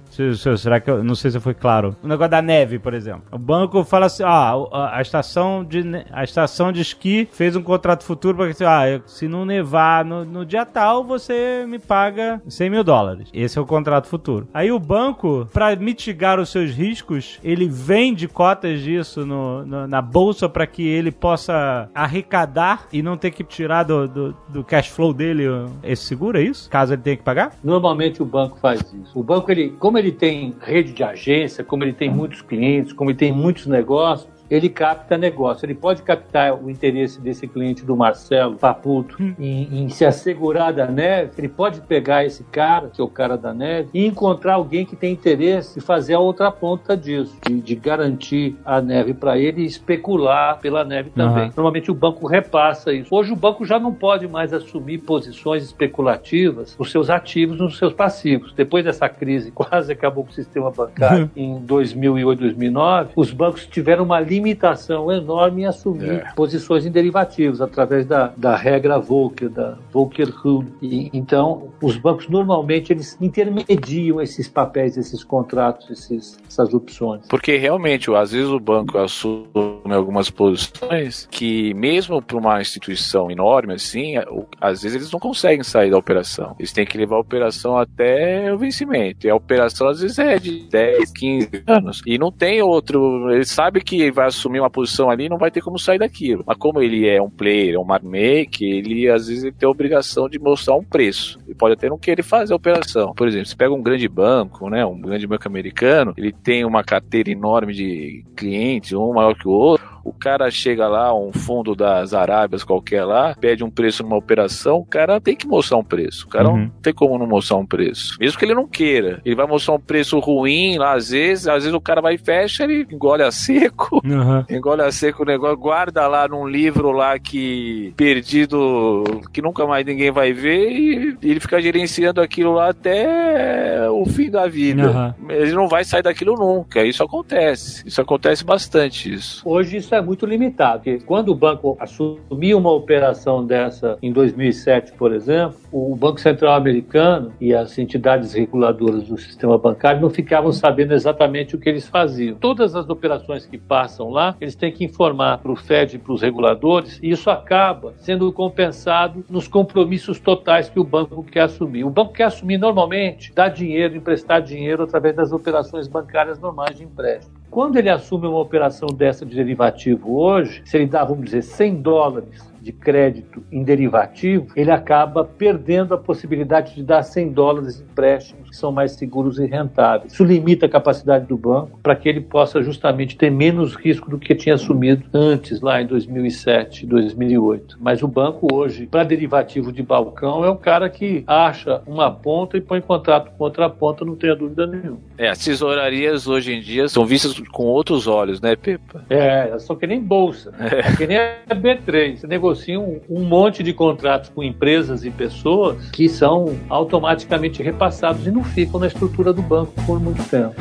Será 0.58 0.80
que 0.80 0.90
eu 0.90 1.04
não 1.04 1.16
sei 1.16 1.32
se 1.32 1.40
foi 1.40 1.54
claro? 1.54 1.96
O 2.04 2.08
negócio 2.08 2.32
da 2.32 2.42
neve, 2.42 2.80
por 2.80 2.94
exemplo. 2.94 3.24
O 3.32 3.38
banco 3.38 3.84
fala 3.84 4.06
assim: 4.08 4.24
ah, 4.24 4.54
a, 4.72 4.98
a 4.98 5.02
estação 5.20 5.64
de 5.64 5.84
a 6.12 6.24
estação 6.24 6.72
de 6.72 6.82
esqui 6.82 7.28
fez 7.32 7.56
um 7.56 7.62
contrato 7.62 8.04
futuro 8.04 8.38
para 8.38 8.54
que 8.54 8.64
ah, 8.64 9.02
se 9.06 9.28
não 9.28 9.46
nevar 9.46 10.06
no, 10.06 10.24
no, 10.24 10.46
dia 10.46 10.66
tal, 10.66 11.04
você 11.04 11.66
me 11.68 11.80
paga 11.80 12.42
100 12.48 12.70
mil 12.70 12.84
dólares. 12.84 13.30
Esse 13.34 13.58
é 13.58 13.62
o 13.62 13.66
contrato 13.66 14.08
futuro. 14.08 14.48
Aí 14.54 14.72
o 14.72 14.80
banco, 14.80 15.48
para 15.54 15.76
mitigar 15.76 16.40
os 16.40 16.50
seus 16.50 16.72
riscos, 16.72 17.40
ele 17.44 17.68
vende 17.68 18.28
cotas 18.28 18.82
disso 18.82 19.26
no, 19.26 19.66
no, 19.66 19.88
na 19.88 20.02
bolsa 20.02 20.48
para 20.48 20.68
que 20.68 20.88
ele 20.88 21.12
possa 21.12 21.90
arrecadar 21.94 22.88
e 22.92 23.02
não 23.02 23.18
ter 23.18 23.32
que 23.32 23.44
tirar 23.44 23.84
do, 23.84 24.08
do, 24.08 24.38
do, 24.50 24.64
cash 24.64 24.88
flow 24.88 25.14
dele 25.14 25.44
esse 25.84 26.04
seguro, 26.04 26.38
é 26.38 26.44
isso? 26.44 26.70
Caso 26.70 26.94
ele 26.94 27.02
tenha 27.02 27.18
que 27.18 27.24
pagar? 27.24 27.54
Normalmente 27.64 28.22
o 28.22 28.26
banco 28.26 28.58
faz 28.60 28.82
isso. 28.82 29.18
O 29.18 29.24
banco, 29.24 29.52
ele, 29.52 29.70
como 29.80 29.98
ele 29.98 30.12
tem 30.12 30.56
rede 30.62 30.92
de 30.92 31.04
agência, 31.04 31.64
como 31.64 31.84
ele 31.84 31.94
tem 31.94 32.10
muitos 32.10 32.42
clientes, 32.42 32.94
como 32.94 33.10
ele 33.10 33.18
tem 33.18 33.32
muitos 33.32 33.66
negócios, 33.68 34.37
ele 34.50 34.70
capta 34.70 35.18
negócio. 35.18 35.66
Ele 35.66 35.76
pode 35.76 36.02
captar 36.02 36.54
o 36.54 36.70
interesse 36.70 37.20
desse 37.20 37.48
cliente 37.48 37.86
do 37.86 37.96
Marcelo 37.96 38.56
Paputo 38.56 39.22
hum. 39.22 39.34
em, 39.40 39.84
em, 39.84 39.90
se 39.90 40.06
assegurar 40.06 40.74
da 40.74 40.88
neve. 40.88 41.32
Ele 41.38 41.50
pode 41.50 41.82
pegar 41.82 42.26
esse 42.26 42.44
cara, 42.46 42.90
que 42.90 43.02
é 43.02 43.04
o 43.04 43.10
cara 43.10 43.38
da 43.38 43.54
neve, 43.54 43.90
e 43.94 44.06
encontrar 44.06 44.56
alguém 44.56 44.86
que 44.86 44.96
tem 44.96 45.14
interesse 45.14 45.80
e 45.80 45.82
fazer 45.82 46.14
a 46.14 46.20
outra 46.20 46.52
ponta 46.52 46.96
disso, 46.96 47.38
de, 47.46 47.62
de 47.62 47.76
garantir 47.76 48.56
a 48.66 48.82
neve 48.82 49.14
para 49.14 49.38
ele 49.38 49.62
e 49.62 49.66
especular 49.66 50.60
pela 50.60 50.84
neve 50.84 51.10
também. 51.10 51.46
Uhum. 51.46 51.54
Normalmente 51.56 51.92
o 51.92 51.94
banco 51.94 52.28
repassa 52.28 52.94
isso. 52.94 53.14
Hoje 53.14 53.32
o 53.34 53.36
banco 53.36 53.66
já 53.66 53.80
não 53.80 53.94
pode 53.94 54.28
mais 54.28 54.54
assumir 54.54 55.00
posições 55.00 55.64
especulativas 55.64 56.76
nos 56.78 56.92
seus 56.92 57.10
ativos, 57.10 57.60
nos 57.60 57.78
seus 57.78 57.94
passivos. 57.94 58.54
Depois 58.54 58.86
dessa 58.86 59.10
crise, 59.10 59.52
quase 59.58 59.92
acabou 59.92 60.24
com 60.24 60.32
o 60.32 60.34
sistema 60.34 60.72
bancário 60.72 61.30
em 61.36 61.60
2008, 61.60 62.40
2009, 62.40 63.12
os 63.16 63.32
bancos 63.32 63.66
tiveram 63.66 64.04
uma 64.04 64.20
linha 64.20 64.37
limitação 64.38 65.12
enorme 65.12 65.63
em 65.63 65.65
assumir 65.65 66.10
é. 66.10 66.32
posições 66.36 66.86
em 66.86 66.91
derivativos 66.91 67.62
através 67.62 68.06
da, 68.06 68.34
da 68.38 68.56
regra 68.56 69.00
Volcker, 69.00 69.50
da 69.50 69.78
Volcker 69.91 70.30
Rule. 70.30 70.67
E, 70.82 71.10
então, 71.12 71.69
os 71.82 71.97
bancos 71.97 72.28
normalmente 72.28 72.93
eles 72.93 73.17
intermediam 73.19 74.21
esses 74.21 74.47
papéis, 74.47 74.97
esses 74.97 75.23
contratos, 75.23 75.89
esses, 75.89 76.38
essas 76.47 76.73
opções. 76.73 77.28
Porque 77.28 77.58
realmente, 77.58 78.13
às 78.13 78.32
vezes 78.32 78.50
o 78.50 78.60
banco 78.60 78.97
assume 78.97 79.47
algumas 79.86 80.30
posições 80.30 81.28
que, 81.32 81.73
mesmo 81.73 82.21
para 82.21 82.38
uma 82.38 82.62
instituição 82.62 83.32
enorme 83.32 83.73
assim, 83.73 84.13
às 84.62 84.84
vezes 84.84 84.95
eles 84.95 85.12
não 85.12 85.19
conseguem 85.19 85.63
sair 85.63 85.89
da 85.91 85.97
operação. 85.97 86.56
Eles 86.60 86.71
têm 86.71 86.86
que 86.86 86.97
levar 86.97 87.15
a 87.15 87.21
operação 87.21 87.78
até 87.78 88.54
o 88.54 88.58
vencimento. 88.58 89.26
E 89.26 89.30
a 89.30 89.36
operação 89.36 89.88
às 89.88 90.02
vezes 90.02 90.19
é 90.19 90.38
de 90.38 90.67
10, 90.69 91.12
15 91.12 91.63
anos. 91.65 92.02
E 92.06 92.17
não 92.17 92.32
tem 92.32 92.62
outro. 92.62 93.32
Ele 93.32 93.45
sabe 93.45 93.82
que 93.82 94.12
vai 94.12 94.27
assumir 94.28 94.60
uma 94.60 94.70
posição 94.70 95.10
ali, 95.10 95.30
não 95.30 95.38
vai 95.38 95.52
ter 95.52 95.62
como 95.62 95.80
sair 95.80 96.00
daquilo. 96.00 96.44
Mas 96.46 96.58
como 96.58 96.82
ele 96.82 97.08
é 97.08 97.22
um 97.22 97.30
player, 97.30 97.76
é 97.76 97.80
um 97.80 97.84
market 97.84 98.62
ele 98.62 99.10
às 99.10 99.28
vezes 99.28 99.44
ele 99.44 99.54
tem 99.54 99.68
a 99.68 99.72
obrigação 99.72 100.30
de 100.30 100.40
mostrar 100.40 100.76
um 100.76 100.84
preço. 100.84 101.40
Ele 101.46 101.56
pode 101.56 101.74
até 101.74 101.90
não 101.90 101.98
querer 101.98 102.24
fazer 102.24 102.54
a 102.54 102.56
operação. 102.56 103.13
Por 103.13 103.28
exemplo, 103.28 103.48
se 103.48 103.56
pega 103.56 103.74
um 103.74 103.82
grande 103.82 104.08
banco, 104.08 104.70
né, 104.70 104.86
um 104.86 105.00
grande 105.00 105.28
banco 105.28 105.48
americano, 105.48 106.13
ele 106.18 106.32
tem 106.32 106.66
uma 106.66 106.84
carteira 106.84 107.32
enorme 107.32 107.74
de 107.74 108.26
clientes, 108.36 108.94
um 108.94 109.13
maior 109.13 109.36
que 109.36 109.48
o 109.48 109.52
outro 109.52 109.97
o 110.08 110.13
cara 110.13 110.50
chega 110.50 110.88
lá, 110.88 111.13
um 111.13 111.34
fundo 111.34 111.76
das 111.76 112.13
Arábias 112.13 112.63
qualquer 112.63 113.04
lá, 113.04 113.36
pede 113.36 113.63
um 113.63 113.70
preço 113.70 114.04
numa 114.04 114.15
operação, 114.15 114.78
o 114.78 114.86
cara 114.86 115.20
tem 115.20 115.36
que 115.36 115.46
mostrar 115.46 115.78
um 115.78 115.84
preço. 115.84 116.26
O 116.26 116.30
cara 116.30 116.50
uhum. 116.50 116.58
não 116.58 116.70
tem 116.82 116.93
como 116.93 117.17
não 117.17 117.28
mostrar 117.28 117.58
um 117.58 117.65
preço. 117.65 118.15
Mesmo 118.20 118.39
que 118.39 118.46
ele 118.46 118.56
não 118.56 118.67
queira. 118.67 119.22
Ele 119.26 119.36
vai 119.36 119.46
mostrar 119.46 119.74
um 119.74 119.80
preço 119.80 120.17
ruim 120.20 120.78
lá, 120.78 120.93
às 120.93 121.10
vezes, 121.10 121.48
às 121.48 121.63
vezes 121.63 121.74
o 121.74 121.82
cara 121.82 122.02
vai 122.02 122.15
e 122.15 122.17
fecha, 122.17 122.63
ele 122.63 122.88
engole 122.89 123.22
a 123.22 123.32
seco, 123.32 124.02
uhum. 124.06 124.46
engole 124.50 124.82
a 124.82 124.91
seco 124.91 125.24
o 125.24 125.26
negócio, 125.26 125.58
guarda 125.58 126.08
lá 126.08 126.28
num 126.28 126.48
livro 126.48 126.91
lá 126.91 127.20
que 127.20 127.93
perdido, 127.98 129.04
que 129.34 129.41
nunca 129.41 129.65
mais 129.65 129.86
ninguém 129.86 130.12
vai 130.12 130.32
ver 130.32 130.72
e 130.72 131.17
ele 131.22 131.39
fica 131.39 131.62
gerenciando 131.62 132.22
aquilo 132.22 132.54
lá 132.54 132.70
até 132.70 133.89
o 133.89 134.06
fim 134.06 134.30
da 134.30 134.48
vida. 134.48 135.15
Uhum. 135.20 135.30
Ele 135.32 135.52
não 135.54 135.67
vai 135.67 135.84
sair 135.84 136.02
daquilo 136.02 136.36
nunca. 136.36 136.84
Isso 136.84 137.04
acontece. 137.04 137.84
Isso 137.86 138.02
acontece 138.02 138.43
bastante 138.43 139.13
isso. 139.13 139.41
Hoje 139.46 139.78
isso 139.78 139.93
é 139.93 139.97
é 139.98 140.02
muito 140.02 140.26
limitado. 140.26 140.84
Porque 140.84 141.00
quando 141.06 141.30
o 141.30 141.36
banco 141.36 141.78
assumiu 141.80 142.58
uma 142.58 142.72
operação 142.72 143.46
dessa 143.46 143.98
em 144.02 144.12
2007, 144.12 144.94
por 144.94 145.14
exemplo, 145.14 145.58
o 145.72 145.96
Banco 145.96 146.20
Central 146.20 146.56
americano 146.56 147.34
e 147.40 147.54
as 147.54 147.78
entidades 147.78 148.34
reguladoras 148.34 149.04
do 149.04 149.18
sistema 149.18 149.58
bancário 149.58 150.02
não 150.02 150.10
ficavam 150.10 150.52
sabendo 150.52 150.94
exatamente 150.94 151.56
o 151.56 151.60
que 151.60 151.70
eles 151.70 151.88
faziam. 151.88 152.36
Todas 152.36 152.76
as 152.76 152.90
operações 152.90 153.46
que 153.46 153.58
passam 153.58 154.10
lá, 154.10 154.36
eles 154.40 154.56
têm 154.56 154.72
que 154.72 154.84
informar 154.84 155.40
para 155.40 155.52
o 155.52 155.56
Fed 155.56 155.96
e 155.96 156.00
para 156.00 156.14
os 156.14 156.22
reguladores, 156.22 157.00
e 157.02 157.10
isso 157.10 157.30
acaba 157.30 157.94
sendo 157.98 158.32
compensado 158.32 159.26
nos 159.30 159.48
compromissos 159.48 160.20
totais 160.20 160.70
que 160.70 160.80
o 160.80 160.84
banco 160.84 161.24
quer 161.24 161.42
assumir. 161.42 161.84
O 161.84 161.90
banco 161.90 162.14
quer 162.14 162.26
assumir 162.26 162.58
normalmente, 162.58 163.34
dar 163.34 163.50
dinheiro, 163.50 163.96
emprestar 163.96 164.42
dinheiro 164.42 164.84
através 164.84 165.16
das 165.16 165.32
operações 165.32 165.88
bancárias 165.88 166.40
normais 166.40 166.78
de 166.78 166.84
empréstimo. 166.84 167.38
Quando 167.50 167.78
ele 167.78 167.90
assume 167.90 168.28
uma 168.28 168.40
operação 168.40 168.90
dessa 168.90 169.26
de 169.26 169.36
derivativo 169.36 170.20
hoje, 170.20 170.62
se 170.66 170.78
ele 170.78 170.86
dá, 170.86 171.04
vamos 171.04 171.26
dizer, 171.26 171.42
100 171.42 171.82
dólares 171.82 172.57
de 172.68 172.74
crédito 172.74 173.42
em 173.50 173.64
derivativo, 173.64 174.48
ele 174.54 174.72
acaba 174.72 175.24
perdendo 175.24 175.94
a 175.94 175.98
possibilidade 175.98 176.76
de 176.76 176.84
dar 176.84 177.02
100 177.02 177.32
dólares 177.32 177.78
de 177.78 177.84
empréstimos 177.84 178.50
que 178.50 178.58
são 178.58 178.74
mais 178.74 178.92
seguros 178.92 179.40
e 179.40 179.46
rentáveis. 179.46 180.12
Isso 180.12 180.24
limita 180.26 180.66
a 180.66 180.70
capacidade 180.70 181.26
do 181.26 181.38
banco 181.38 181.80
para 181.82 181.96
que 181.96 182.10
ele 182.10 182.20
possa 182.20 182.62
justamente 182.62 183.16
ter 183.16 183.32
menos 183.32 183.74
risco 183.74 184.10
do 184.10 184.20
que 184.20 184.36
tinha 184.36 184.56
assumido 184.56 185.06
antes, 185.14 185.62
lá 185.62 185.82
em 185.82 185.88
2007, 185.88 186.86
2008. 186.86 187.78
Mas 187.80 188.04
o 188.04 188.08
banco 188.08 188.54
hoje, 188.54 188.86
para 188.86 189.06
derivativo 189.06 189.72
de 189.72 189.82
balcão, 189.82 190.44
é 190.44 190.50
o 190.50 190.58
cara 190.58 190.90
que 190.90 191.24
acha 191.26 191.82
uma 191.88 192.12
ponta 192.12 192.58
e 192.58 192.62
põe 192.62 192.82
contrato 192.82 193.32
com 193.32 193.44
outra 193.46 193.70
ponta, 193.70 194.04
não 194.04 194.16
tenha 194.16 194.36
dúvida 194.36 194.68
nenhuma. 194.68 195.00
É, 195.18 195.30
as 195.30 195.40
tesourarias 195.40 196.28
hoje 196.28 196.54
em 196.54 196.60
dia 196.60 196.90
são 196.90 197.06
vistas 197.06 197.40
com 197.50 197.64
outros 197.64 198.08
olhos, 198.08 198.42
né, 198.42 198.58
Pepa? 198.58 199.06
É, 199.10 199.58
são 199.60 199.76
que 199.76 199.88
nem 199.88 200.02
bolsa. 200.02 200.54
É, 200.60 200.80
é 200.80 200.96
que 200.96 201.08
nem 201.08 201.18
a 201.18 201.56
B3. 201.56 202.18
Você 202.18 202.28
negocia 202.28 202.57
negociam 202.58 203.00
um 203.10 203.24
monte 203.24 203.62
de 203.62 203.74
contratos 203.74 204.30
com 204.30 204.43
empresas 204.43 205.06
e 205.06 205.12
pessoas 205.12 205.89
que 205.91 206.10
são 206.10 206.58
automaticamente 206.70 207.62
repassados 207.62 208.26
e 208.26 208.32
não 208.32 208.43
ficam 208.43 208.80
na 208.80 208.88
estrutura 208.88 209.32
do 209.32 209.41
banco 209.41 209.74
por 209.86 210.00
muito 210.00 210.24
tempo. 210.30 210.56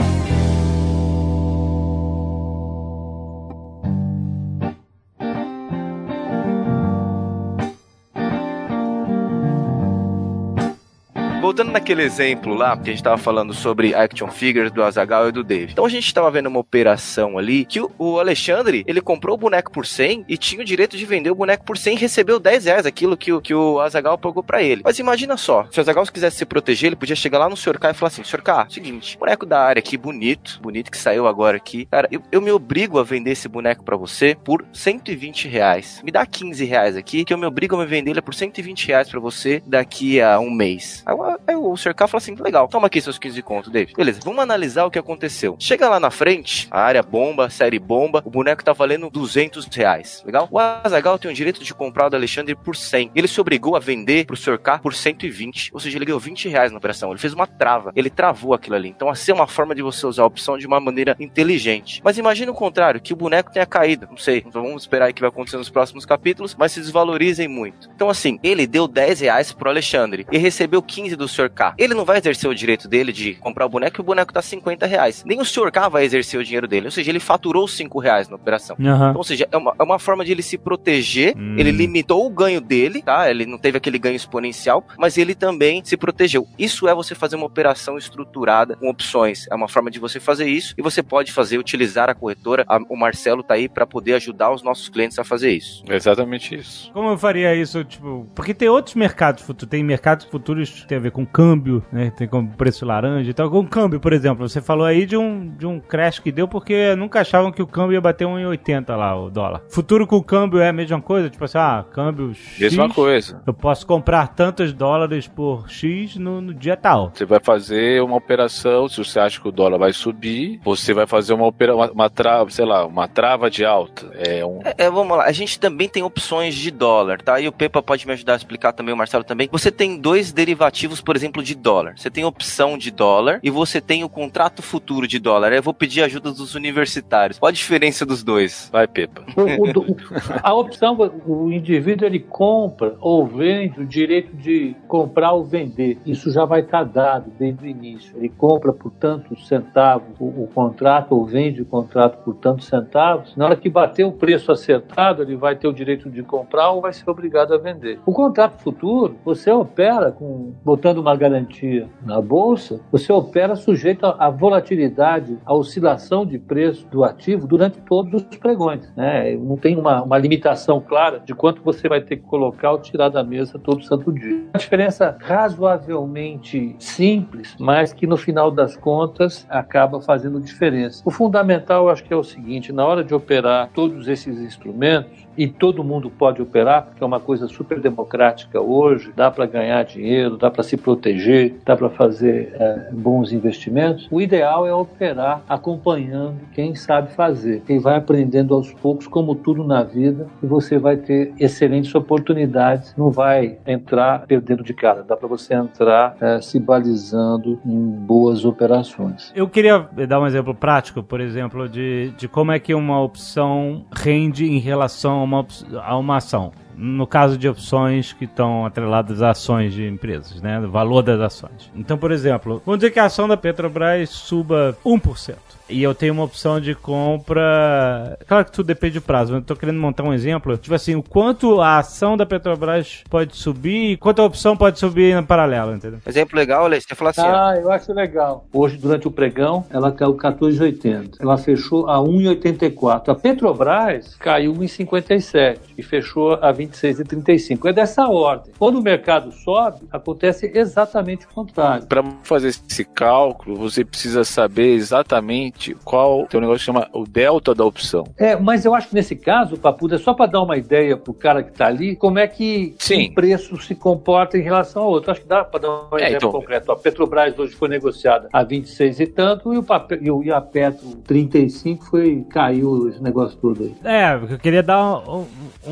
Voltando 11.56 11.72
naquele 11.72 12.02
exemplo 12.02 12.52
lá, 12.52 12.76
que 12.76 12.90
a 12.90 12.92
gente 12.92 13.02
tava 13.02 13.16
falando 13.16 13.54
sobre 13.54 13.94
action 13.94 14.28
figures 14.28 14.70
do 14.70 14.82
Azagal 14.82 15.30
e 15.30 15.32
do 15.32 15.42
Dave. 15.42 15.72
Então 15.72 15.86
a 15.86 15.88
gente 15.88 16.12
tava 16.12 16.30
vendo 16.30 16.50
uma 16.50 16.58
operação 16.60 17.38
ali 17.38 17.64
que 17.64 17.80
o, 17.80 18.18
Alexandre, 18.20 18.84
ele 18.86 19.00
comprou 19.00 19.36
o 19.36 19.38
boneco 19.38 19.72
por 19.72 19.86
100 19.86 20.26
e 20.28 20.36
tinha 20.36 20.60
o 20.60 20.64
direito 20.66 20.98
de 20.98 21.06
vender 21.06 21.30
o 21.30 21.34
boneco 21.34 21.64
por 21.64 21.78
100 21.78 21.94
e 21.96 21.98
recebeu 21.98 22.38
10 22.38 22.66
reais, 22.66 22.84
aquilo 22.84 23.16
que, 23.16 23.32
o- 23.32 23.40
que 23.40 23.54
o 23.54 23.80
Azagal 23.80 24.18
pagou 24.18 24.42
pra 24.42 24.62
ele. 24.62 24.82
Mas 24.84 24.98
imagina 24.98 25.38
só, 25.38 25.66
se 25.70 25.78
o 25.78 25.80
Azagal 25.80 26.04
quisesse 26.04 26.36
se 26.36 26.44
proteger, 26.44 26.88
ele 26.88 26.96
podia 26.96 27.16
chegar 27.16 27.38
lá 27.38 27.48
no 27.48 27.56
Sr. 27.56 27.78
K 27.78 27.90
e 27.90 27.94
falar 27.94 28.08
assim, 28.08 28.22
Sr. 28.22 28.42
K, 28.42 28.66
seguinte, 28.68 29.16
boneco 29.16 29.46
da 29.46 29.58
área 29.58 29.80
aqui, 29.80 29.96
bonito, 29.96 30.60
bonito 30.60 30.90
que 30.90 30.98
saiu 30.98 31.26
agora 31.26 31.56
aqui. 31.56 31.86
Cara, 31.86 32.06
eu, 32.12 32.20
eu 32.30 32.42
me 32.42 32.50
obrigo 32.50 32.98
a 32.98 33.02
vender 33.02 33.30
esse 33.30 33.48
boneco 33.48 33.82
pra 33.82 33.96
você 33.96 34.36
por 34.44 34.62
120 34.74 35.48
reais. 35.48 36.02
Me 36.04 36.10
dá 36.12 36.26
15 36.26 36.66
reais 36.66 36.98
aqui, 36.98 37.24
que 37.24 37.32
eu 37.32 37.38
me 37.38 37.46
obrigo 37.46 37.74
a 37.76 37.78
me 37.78 37.86
vender 37.86 38.10
ele 38.10 38.20
por 38.20 38.34
120 38.34 38.88
reais 38.88 39.08
pra 39.08 39.18
você 39.20 39.62
daqui 39.66 40.20
a 40.20 40.38
um 40.38 40.50
mês. 40.50 41.02
O- 41.08 41.45
aí 41.46 41.56
o 41.56 41.76
Sr. 41.76 41.94
K 41.94 42.06
fala 42.06 42.18
assim, 42.20 42.34
legal, 42.34 42.68
toma 42.68 42.86
aqui 42.86 43.00
seus 43.00 43.18
15 43.18 43.42
conto, 43.42 43.70
David. 43.70 43.94
Beleza, 43.96 44.20
vamos 44.24 44.40
analisar 44.40 44.84
o 44.84 44.90
que 44.90 44.98
aconteceu. 44.98 45.56
Chega 45.58 45.88
lá 45.88 46.00
na 46.00 46.10
frente, 46.10 46.68
a 46.70 46.80
área 46.80 47.02
bomba, 47.02 47.50
série 47.50 47.78
bomba, 47.78 48.22
o 48.24 48.30
boneco 48.30 48.64
tá 48.64 48.72
valendo 48.72 49.10
200 49.10 49.66
reais, 49.66 50.22
legal? 50.24 50.48
O 50.50 50.58
Azagal 50.58 51.18
tem 51.18 51.30
o 51.30 51.34
direito 51.34 51.62
de 51.62 51.74
comprar 51.74 52.06
o 52.06 52.10
do 52.10 52.16
Alexandre 52.16 52.54
por 52.54 52.76
100. 52.76 53.12
Ele 53.14 53.28
se 53.28 53.40
obrigou 53.40 53.76
a 53.76 53.78
vender 53.78 54.26
pro 54.26 54.36
Sr. 54.36 54.58
K 54.58 54.78
por 54.78 54.94
120, 54.94 55.70
ou 55.72 55.80
seja, 55.80 55.98
ele 55.98 56.04
ganhou 56.04 56.20
20 56.20 56.48
reais 56.48 56.70
na 56.70 56.78
operação. 56.78 57.10
Ele 57.10 57.18
fez 57.18 57.32
uma 57.32 57.46
trava, 57.46 57.92
ele 57.94 58.10
travou 58.10 58.54
aquilo 58.54 58.76
ali. 58.76 58.88
Então, 58.88 59.08
assim 59.08 59.30
é 59.30 59.34
uma 59.34 59.46
forma 59.46 59.74
de 59.74 59.82
você 59.82 60.06
usar 60.06 60.22
a 60.22 60.26
opção 60.26 60.58
de 60.58 60.66
uma 60.66 60.80
maneira 60.80 61.16
inteligente. 61.18 62.00
Mas 62.04 62.18
imagina 62.18 62.50
o 62.50 62.54
contrário, 62.54 63.00
que 63.00 63.12
o 63.12 63.16
boneco 63.16 63.52
tenha 63.52 63.66
caído. 63.66 64.06
Não 64.10 64.16
sei, 64.16 64.42
então 64.46 64.62
vamos 64.62 64.82
esperar 64.82 65.10
o 65.10 65.14
que 65.14 65.20
vai 65.20 65.28
acontecer 65.28 65.56
nos 65.56 65.70
próximos 65.70 66.04
capítulos, 66.04 66.54
mas 66.58 66.72
se 66.72 66.80
desvalorizem 66.80 67.48
muito. 67.48 67.88
Então, 67.94 68.08
assim, 68.08 68.38
ele 68.42 68.66
deu 68.66 68.88
10 68.88 69.20
reais 69.20 69.52
pro 69.52 69.70
Alexandre 69.70 70.26
e 70.30 70.38
recebeu 70.38 70.82
15 70.82 71.16
do 71.16 71.25
Sr. 71.28 71.50
K. 71.50 71.74
Ele 71.78 71.94
não 71.94 72.04
vai 72.04 72.18
exercer 72.18 72.48
o 72.50 72.54
direito 72.54 72.88
dele 72.88 73.12
de 73.12 73.34
comprar 73.34 73.66
o 73.66 73.68
boneco 73.68 74.00
e 74.00 74.02
o 74.02 74.04
boneco 74.04 74.32
tá 74.32 74.42
50 74.42 74.86
reais. 74.86 75.24
Nem 75.26 75.40
o 75.40 75.44
Sr. 75.44 75.70
K 75.70 75.88
vai 75.88 76.04
exercer 76.04 76.38
o 76.40 76.44
dinheiro 76.44 76.66
dele. 76.68 76.86
Ou 76.86 76.90
seja, 76.92 77.10
ele 77.10 77.20
faturou 77.20 77.66
5 77.66 77.98
reais 77.98 78.28
na 78.28 78.36
operação. 78.36 78.76
Aham. 78.80 78.94
Então, 79.10 79.16
ou 79.16 79.24
seja, 79.24 79.48
é 79.50 79.56
uma, 79.56 79.74
é 79.78 79.82
uma 79.82 79.98
forma 79.98 80.24
de 80.24 80.32
ele 80.32 80.42
se 80.42 80.58
proteger. 80.58 81.34
Hum. 81.36 81.56
Ele 81.58 81.70
limitou 81.70 82.26
o 82.26 82.30
ganho 82.30 82.60
dele, 82.60 83.02
tá? 83.02 83.30
Ele 83.30 83.46
não 83.46 83.58
teve 83.58 83.76
aquele 83.78 83.98
ganho 83.98 84.16
exponencial, 84.16 84.84
mas 84.98 85.16
ele 85.18 85.34
também 85.34 85.82
se 85.84 85.96
protegeu. 85.96 86.46
Isso 86.58 86.86
é 86.88 86.94
você 86.94 87.14
fazer 87.14 87.36
uma 87.36 87.46
operação 87.46 87.96
estruturada 87.98 88.76
com 88.76 88.88
opções. 88.88 89.46
É 89.50 89.54
uma 89.54 89.68
forma 89.68 89.90
de 89.90 89.98
você 89.98 90.18
fazer 90.20 90.46
isso 90.48 90.74
e 90.76 90.82
você 90.82 91.02
pode 91.02 91.32
fazer, 91.32 91.58
utilizar 91.58 92.08
a 92.10 92.14
corretora. 92.14 92.64
A- 92.68 92.78
o 92.88 92.96
Marcelo 92.96 93.42
tá 93.42 93.54
aí 93.54 93.68
para 93.68 93.86
poder 93.86 94.14
ajudar 94.14 94.50
os 94.52 94.62
nossos 94.62 94.88
clientes 94.88 95.18
a 95.18 95.24
fazer 95.24 95.50
isso. 95.52 95.82
É 95.88 95.94
exatamente 95.96 96.54
isso. 96.54 96.90
Como 96.92 97.10
eu 97.10 97.18
faria 97.18 97.54
isso, 97.54 97.84
tipo... 97.84 98.26
Porque 98.34 98.52
tem 98.54 98.68
outros 98.68 98.94
mercados 98.94 99.42
futuros. 99.42 99.70
Tem 99.70 99.82
mercados 99.82 100.26
futuros 100.26 100.70
que 100.70 100.86
tem 100.86 100.98
a 100.98 101.00
ver 101.00 101.10
com 101.10 101.15
câmbio, 101.24 101.82
né? 101.92 102.10
Tem 102.10 102.26
como 102.28 102.48
preço 102.50 102.84
laranja 102.84 103.30
e 103.30 103.34
tal. 103.34 103.50
Com 103.50 103.66
câmbio, 103.66 104.00
por 104.00 104.12
exemplo. 104.12 104.48
Você 104.48 104.60
falou 104.60 104.86
aí 104.86 105.06
de 105.06 105.16
um, 105.16 105.48
de 105.56 105.66
um 105.66 105.80
crash 105.80 106.18
que 106.18 106.32
deu 106.32 106.48
porque 106.48 106.94
nunca 106.96 107.20
achavam 107.20 107.52
que 107.52 107.62
o 107.62 107.66
câmbio 107.66 107.94
ia 107.94 108.00
bater 108.00 108.26
1,80 108.26 108.96
lá, 108.96 109.18
o 109.18 109.30
dólar. 109.30 109.62
Futuro 109.68 110.06
com 110.06 110.22
câmbio 110.22 110.60
é 110.60 110.68
a 110.68 110.72
mesma 110.72 111.00
coisa? 111.00 111.30
Tipo 111.30 111.44
assim, 111.44 111.58
ah, 111.58 111.84
câmbio 111.92 112.34
X... 112.34 112.58
Mesma 112.60 112.88
coisa. 112.88 113.40
Eu 113.46 113.54
posso 113.54 113.86
comprar 113.86 114.28
tantos 114.28 114.72
dólares 114.72 115.26
por 115.26 115.68
X 115.70 116.16
no, 116.16 116.40
no 116.40 116.54
dia 116.54 116.76
tal. 116.76 117.10
Você 117.14 117.24
vai 117.24 117.40
fazer 117.40 118.02
uma 118.02 118.16
operação, 118.16 118.88
se 118.88 118.98
você 118.98 119.18
acha 119.18 119.40
que 119.40 119.48
o 119.48 119.52
dólar 119.52 119.78
vai 119.78 119.92
subir, 119.92 120.60
você 120.64 120.92
vai 120.92 121.06
fazer 121.06 121.32
uma 121.34 121.46
opera, 121.46 121.74
uma, 121.74 121.90
uma 121.90 122.10
trava, 122.10 122.50
sei 122.50 122.64
lá, 122.64 122.84
uma 122.84 123.08
trava 123.08 123.50
de 123.50 123.64
alta. 123.64 124.10
É 124.14 124.44
um 124.44 124.60
É, 124.64 124.86
é, 124.86 124.90
vamos 124.90 125.16
lá. 125.16 125.24
A 125.24 125.32
gente 125.32 125.58
também 125.58 125.88
tem 125.88 126.02
opções 126.02 126.54
de 126.54 126.70
dólar, 126.70 127.20
tá? 127.20 127.40
E 127.40 127.48
o 127.48 127.52
Pepa 127.52 127.82
pode 127.82 128.06
me 128.06 128.12
ajudar 128.12 128.34
a 128.34 128.36
explicar 128.36 128.72
também, 128.72 128.94
o 128.94 128.96
Marcelo 128.96 129.24
também. 129.24 129.48
Você 129.50 129.70
tem 129.70 129.98
dois 129.98 130.32
derivativos, 130.32 131.00
por 131.06 131.16
exemplo, 131.16 131.42
de 131.42 131.54
dólar. 131.54 131.94
Você 131.96 132.10
tem 132.10 132.24
opção 132.24 132.76
de 132.76 132.90
dólar 132.90 133.38
e 133.42 133.48
você 133.48 133.80
tem 133.80 134.02
o 134.02 134.08
contrato 134.08 134.60
futuro 134.60 135.06
de 135.06 135.18
dólar. 135.20 135.52
Eu 135.52 135.62
vou 135.62 135.72
pedir 135.72 136.02
ajuda 136.02 136.32
dos 136.32 136.54
universitários. 136.56 137.38
Qual 137.38 137.48
a 137.48 137.52
diferença 137.52 138.04
dos 138.04 138.22
dois? 138.24 138.68
vai 138.72 138.86
Pepa. 138.88 139.22
O- 139.36 139.68
o 139.80 139.96
a 140.42 140.52
opção, 140.54 140.96
o 141.26 141.52
indivíduo 141.52 142.06
ele 142.06 142.18
compra 142.18 142.96
ou 143.00 143.24
vende 143.26 143.80
o 143.80 143.86
direito 143.86 144.34
de 144.36 144.74
comprar 144.88 145.32
ou 145.32 145.44
vender. 145.44 145.98
Isso 146.04 146.30
já 146.32 146.44
vai 146.44 146.60
estar 146.60 146.84
dado 146.84 147.30
desde 147.38 147.64
o 147.64 147.66
início. 147.68 148.12
Ele 148.16 148.28
compra 148.28 148.72
por 148.72 148.90
tantos 148.90 149.46
centavos 149.46 150.08
o, 150.18 150.24
o 150.24 150.50
contrato 150.52 151.12
ou 151.14 151.24
vende 151.24 151.62
o 151.62 151.64
contrato 151.66 152.22
por 152.24 152.34
tantos 152.34 152.66
centavos. 152.66 153.34
Na 153.36 153.44
hora 153.46 153.56
que 153.56 153.68
bater 153.70 154.04
o 154.04 154.12
preço 154.12 154.50
acertado, 154.50 155.22
ele 155.22 155.36
vai 155.36 155.54
ter 155.54 155.68
o 155.68 155.72
direito 155.72 156.10
de 156.10 156.22
comprar 156.22 156.70
ou 156.70 156.80
vai 156.80 156.92
ser 156.92 157.08
obrigado 157.08 157.54
a 157.54 157.58
vender. 157.58 158.00
O 158.04 158.12
contrato 158.12 158.60
futuro, 158.62 159.16
você 159.24 159.50
opera 159.50 160.10
com 160.10 160.52
botando 160.64 160.95
uma 160.98 161.16
garantia 161.16 161.88
na 162.04 162.20
bolsa, 162.20 162.80
você 162.90 163.12
opera 163.12 163.56
sujeito 163.56 164.06
à 164.06 164.30
volatilidade, 164.30 165.38
à 165.44 165.54
oscilação 165.54 166.24
de 166.24 166.38
preço 166.38 166.86
do 166.88 167.04
ativo 167.04 167.46
durante 167.46 167.80
todos 167.80 168.22
os 168.22 168.36
pregões. 168.36 168.92
Né? 168.96 169.36
Não 169.36 169.56
tem 169.56 169.76
uma, 169.76 170.02
uma 170.02 170.18
limitação 170.18 170.80
clara 170.80 171.20
de 171.20 171.34
quanto 171.34 171.62
você 171.62 171.88
vai 171.88 172.00
ter 172.00 172.16
que 172.16 172.22
colocar 172.22 172.72
ou 172.72 172.78
tirar 172.78 173.08
da 173.08 173.22
mesa 173.22 173.58
todo 173.58 173.82
santo 173.82 174.12
dia. 174.12 174.44
Uma 174.52 174.58
diferença 174.58 175.16
razoavelmente 175.20 176.76
simples, 176.78 177.56
mas 177.58 177.92
que 177.92 178.06
no 178.06 178.16
final 178.16 178.50
das 178.50 178.76
contas 178.76 179.46
acaba 179.48 180.00
fazendo 180.00 180.40
diferença. 180.40 181.02
O 181.04 181.10
fundamental, 181.10 181.88
acho 181.88 182.04
que 182.04 182.12
é 182.12 182.16
o 182.16 182.24
seguinte: 182.24 182.72
na 182.72 182.84
hora 182.84 183.02
de 183.02 183.14
operar 183.14 183.70
todos 183.74 184.08
esses 184.08 184.38
instrumentos, 184.40 185.25
e 185.36 185.46
todo 185.46 185.84
mundo 185.84 186.10
pode 186.10 186.40
operar, 186.40 186.86
porque 186.86 187.02
é 187.02 187.06
uma 187.06 187.20
coisa 187.20 187.46
super 187.48 187.80
democrática 187.80 188.60
hoje, 188.60 189.12
dá 189.14 189.30
para 189.30 189.46
ganhar 189.46 189.82
dinheiro, 189.84 190.36
dá 190.36 190.50
para 190.50 190.62
se 190.62 190.76
proteger, 190.76 191.56
dá 191.64 191.76
para 191.76 191.90
fazer 191.90 192.54
eh, 192.54 192.90
bons 192.92 193.32
investimentos. 193.32 194.08
O 194.10 194.20
ideal 194.20 194.66
é 194.66 194.74
operar 194.74 195.42
acompanhando 195.48 196.36
quem 196.52 196.74
sabe 196.74 197.12
fazer, 197.12 197.62
quem 197.66 197.78
vai 197.78 197.96
aprendendo 197.96 198.54
aos 198.54 198.72
poucos, 198.72 199.06
como 199.06 199.34
tudo 199.34 199.64
na 199.64 199.82
vida, 199.82 200.26
e 200.42 200.46
você 200.46 200.78
vai 200.78 200.96
ter 200.96 201.32
excelentes 201.38 201.94
oportunidades, 201.94 202.94
não 202.96 203.10
vai 203.10 203.58
entrar 203.66 204.26
perdendo 204.26 204.62
de 204.62 204.74
cara, 204.74 205.02
dá 205.02 205.16
para 205.16 205.28
você 205.28 205.54
entrar 205.54 206.16
eh, 206.20 206.40
se 206.40 206.58
balizando 206.58 207.58
em 207.64 207.90
boas 207.90 208.44
operações. 208.44 209.32
Eu 209.34 209.48
queria 209.48 209.88
dar 210.08 210.20
um 210.20 210.26
exemplo 210.26 210.54
prático, 210.54 211.02
por 211.02 211.20
exemplo, 211.20 211.68
de, 211.68 212.12
de 212.16 212.28
como 212.28 212.52
é 212.52 212.58
que 212.58 212.74
uma 212.74 213.00
opção 213.00 213.84
rende 213.92 214.46
em 214.46 214.58
relação 214.58 215.25
uma, 215.26 215.46
a 215.82 215.96
uma 215.96 216.16
ação. 216.16 216.52
No 216.76 217.06
caso 217.06 217.38
de 217.38 217.48
opções 217.48 218.12
que 218.12 218.26
estão 218.26 218.66
atreladas 218.66 219.22
a 219.22 219.30
ações 219.30 219.72
de 219.72 219.86
empresas, 219.86 220.42
né? 220.42 220.60
O 220.60 220.70
valor 220.70 221.02
das 221.02 221.20
ações. 221.20 221.70
Então, 221.74 221.96
por 221.96 222.12
exemplo, 222.12 222.62
vamos 222.66 222.80
dizer 222.80 222.90
que 222.90 222.98
a 222.98 223.06
ação 223.06 223.26
da 223.26 223.36
Petrobras 223.36 224.10
suba 224.10 224.76
1%. 224.84 225.36
E 225.68 225.82
eu 225.82 225.94
tenho 225.94 226.12
uma 226.12 226.24
opção 226.24 226.60
de 226.60 226.74
compra. 226.74 228.18
Claro 228.26 228.44
que 228.44 228.52
tudo 228.52 228.66
depende 228.66 228.94
do 228.94 229.02
prazo, 229.02 229.32
mas 229.32 229.40
eu 229.42 229.46
tô 229.46 229.56
querendo 229.56 229.80
montar 229.80 230.04
um 230.04 230.12
exemplo. 230.12 230.56
Tipo 230.56 230.74
assim, 230.74 230.94
o 230.94 231.02
quanto 231.02 231.60
a 231.60 231.78
ação 231.78 232.16
da 232.16 232.24
Petrobras 232.24 233.02
pode 233.10 233.36
subir 233.36 233.92
e 233.92 233.96
quanto 233.96 234.22
a 234.22 234.24
opção 234.24 234.56
pode 234.56 234.78
subir 234.78 235.14
no 235.14 235.26
paralelo, 235.26 235.74
entendeu? 235.74 235.98
Exemplo 236.06 236.36
legal, 236.38 236.64
Alex, 236.64 236.84
você 236.88 236.94
fala 236.94 237.10
assim, 237.10 237.20
ó, 237.22 237.34
Ah, 237.34 237.56
eu 237.56 237.70
acho 237.70 237.92
legal. 237.92 238.46
Hoje, 238.52 238.76
durante 238.76 239.08
o 239.08 239.10
pregão, 239.10 239.64
ela 239.70 239.90
caiu 239.90 240.14
14,80. 240.14 241.16
Ela 241.20 241.36
fechou 241.36 241.88
a 241.88 241.98
1,84. 241.98 243.08
A 243.08 243.14
Petrobras 243.14 244.14
caiu 244.16 244.52
1,57 244.54 245.58
e 245.76 245.82
fechou 245.82 246.34
a 246.34 246.52
26,35. 246.52 247.68
É 247.68 247.72
dessa 247.72 248.08
ordem. 248.08 248.52
Quando 248.58 248.78
o 248.78 248.82
mercado 248.82 249.32
sobe, 249.32 249.80
acontece 249.90 250.50
exatamente 250.54 251.26
o 251.26 251.28
contrário. 251.28 251.86
Para 251.86 252.04
fazer 252.22 252.48
esse 252.48 252.84
cálculo, 252.84 253.56
você 253.56 253.84
precisa 253.84 254.24
saber 254.24 254.74
exatamente 254.74 255.55
qual 255.84 256.26
tem 256.26 256.38
um 256.38 256.42
negócio 256.42 256.58
que 256.60 256.64
chama 256.64 256.88
o 256.92 257.04
delta 257.06 257.54
da 257.54 257.64
opção. 257.64 258.04
É, 258.16 258.36
mas 258.36 258.64
eu 258.64 258.74
acho 258.74 258.88
que 258.88 258.94
nesse 258.94 259.16
caso, 259.16 259.56
Papuda, 259.56 259.96
é 259.96 259.98
só 259.98 260.14
para 260.14 260.26
dar 260.30 260.42
uma 260.42 260.56
ideia 260.56 260.96
pro 260.96 261.12
cara 261.14 261.42
que 261.42 261.52
tá 261.52 261.66
ali, 261.66 261.96
como 261.96 262.18
é 262.18 262.26
que 262.26 262.74
Sim. 262.78 263.08
um 263.10 263.14
preço 263.14 263.56
se 263.62 263.74
comporta 263.74 264.36
em 264.38 264.42
relação 264.42 264.82
ao 264.82 264.90
outro. 264.90 265.10
Acho 265.10 265.20
que 265.22 265.26
dá 265.28 265.44
para 265.44 265.60
dar 265.60 265.70
um 265.70 265.98
É, 265.98 266.08
exemplo 266.08 266.16
então- 266.16 266.32
concreto. 266.32 266.72
A 266.72 266.76
Petrobras 266.76 267.38
hoje 267.38 267.54
foi 267.54 267.68
negociada 267.68 268.28
a 268.32 268.42
26 268.42 269.00
e 269.00 269.06
tanto 269.06 269.52
e 269.54 269.58
o 269.58 269.62
papel, 269.62 269.98
e, 270.02 270.10
o, 270.10 270.22
e 270.22 270.30
a 270.32 270.40
Petro 270.40 270.96
35 271.06 271.84
foi 271.86 272.24
caiu 272.30 272.88
esse 272.88 273.02
negócio 273.02 273.36
todo 273.38 273.62
aí. 273.62 273.74
É, 273.84 274.14
eu 274.32 274.38
queria 274.38 274.62
dar 274.62 274.82
um- 275.08 275.20
um- 275.20 275.26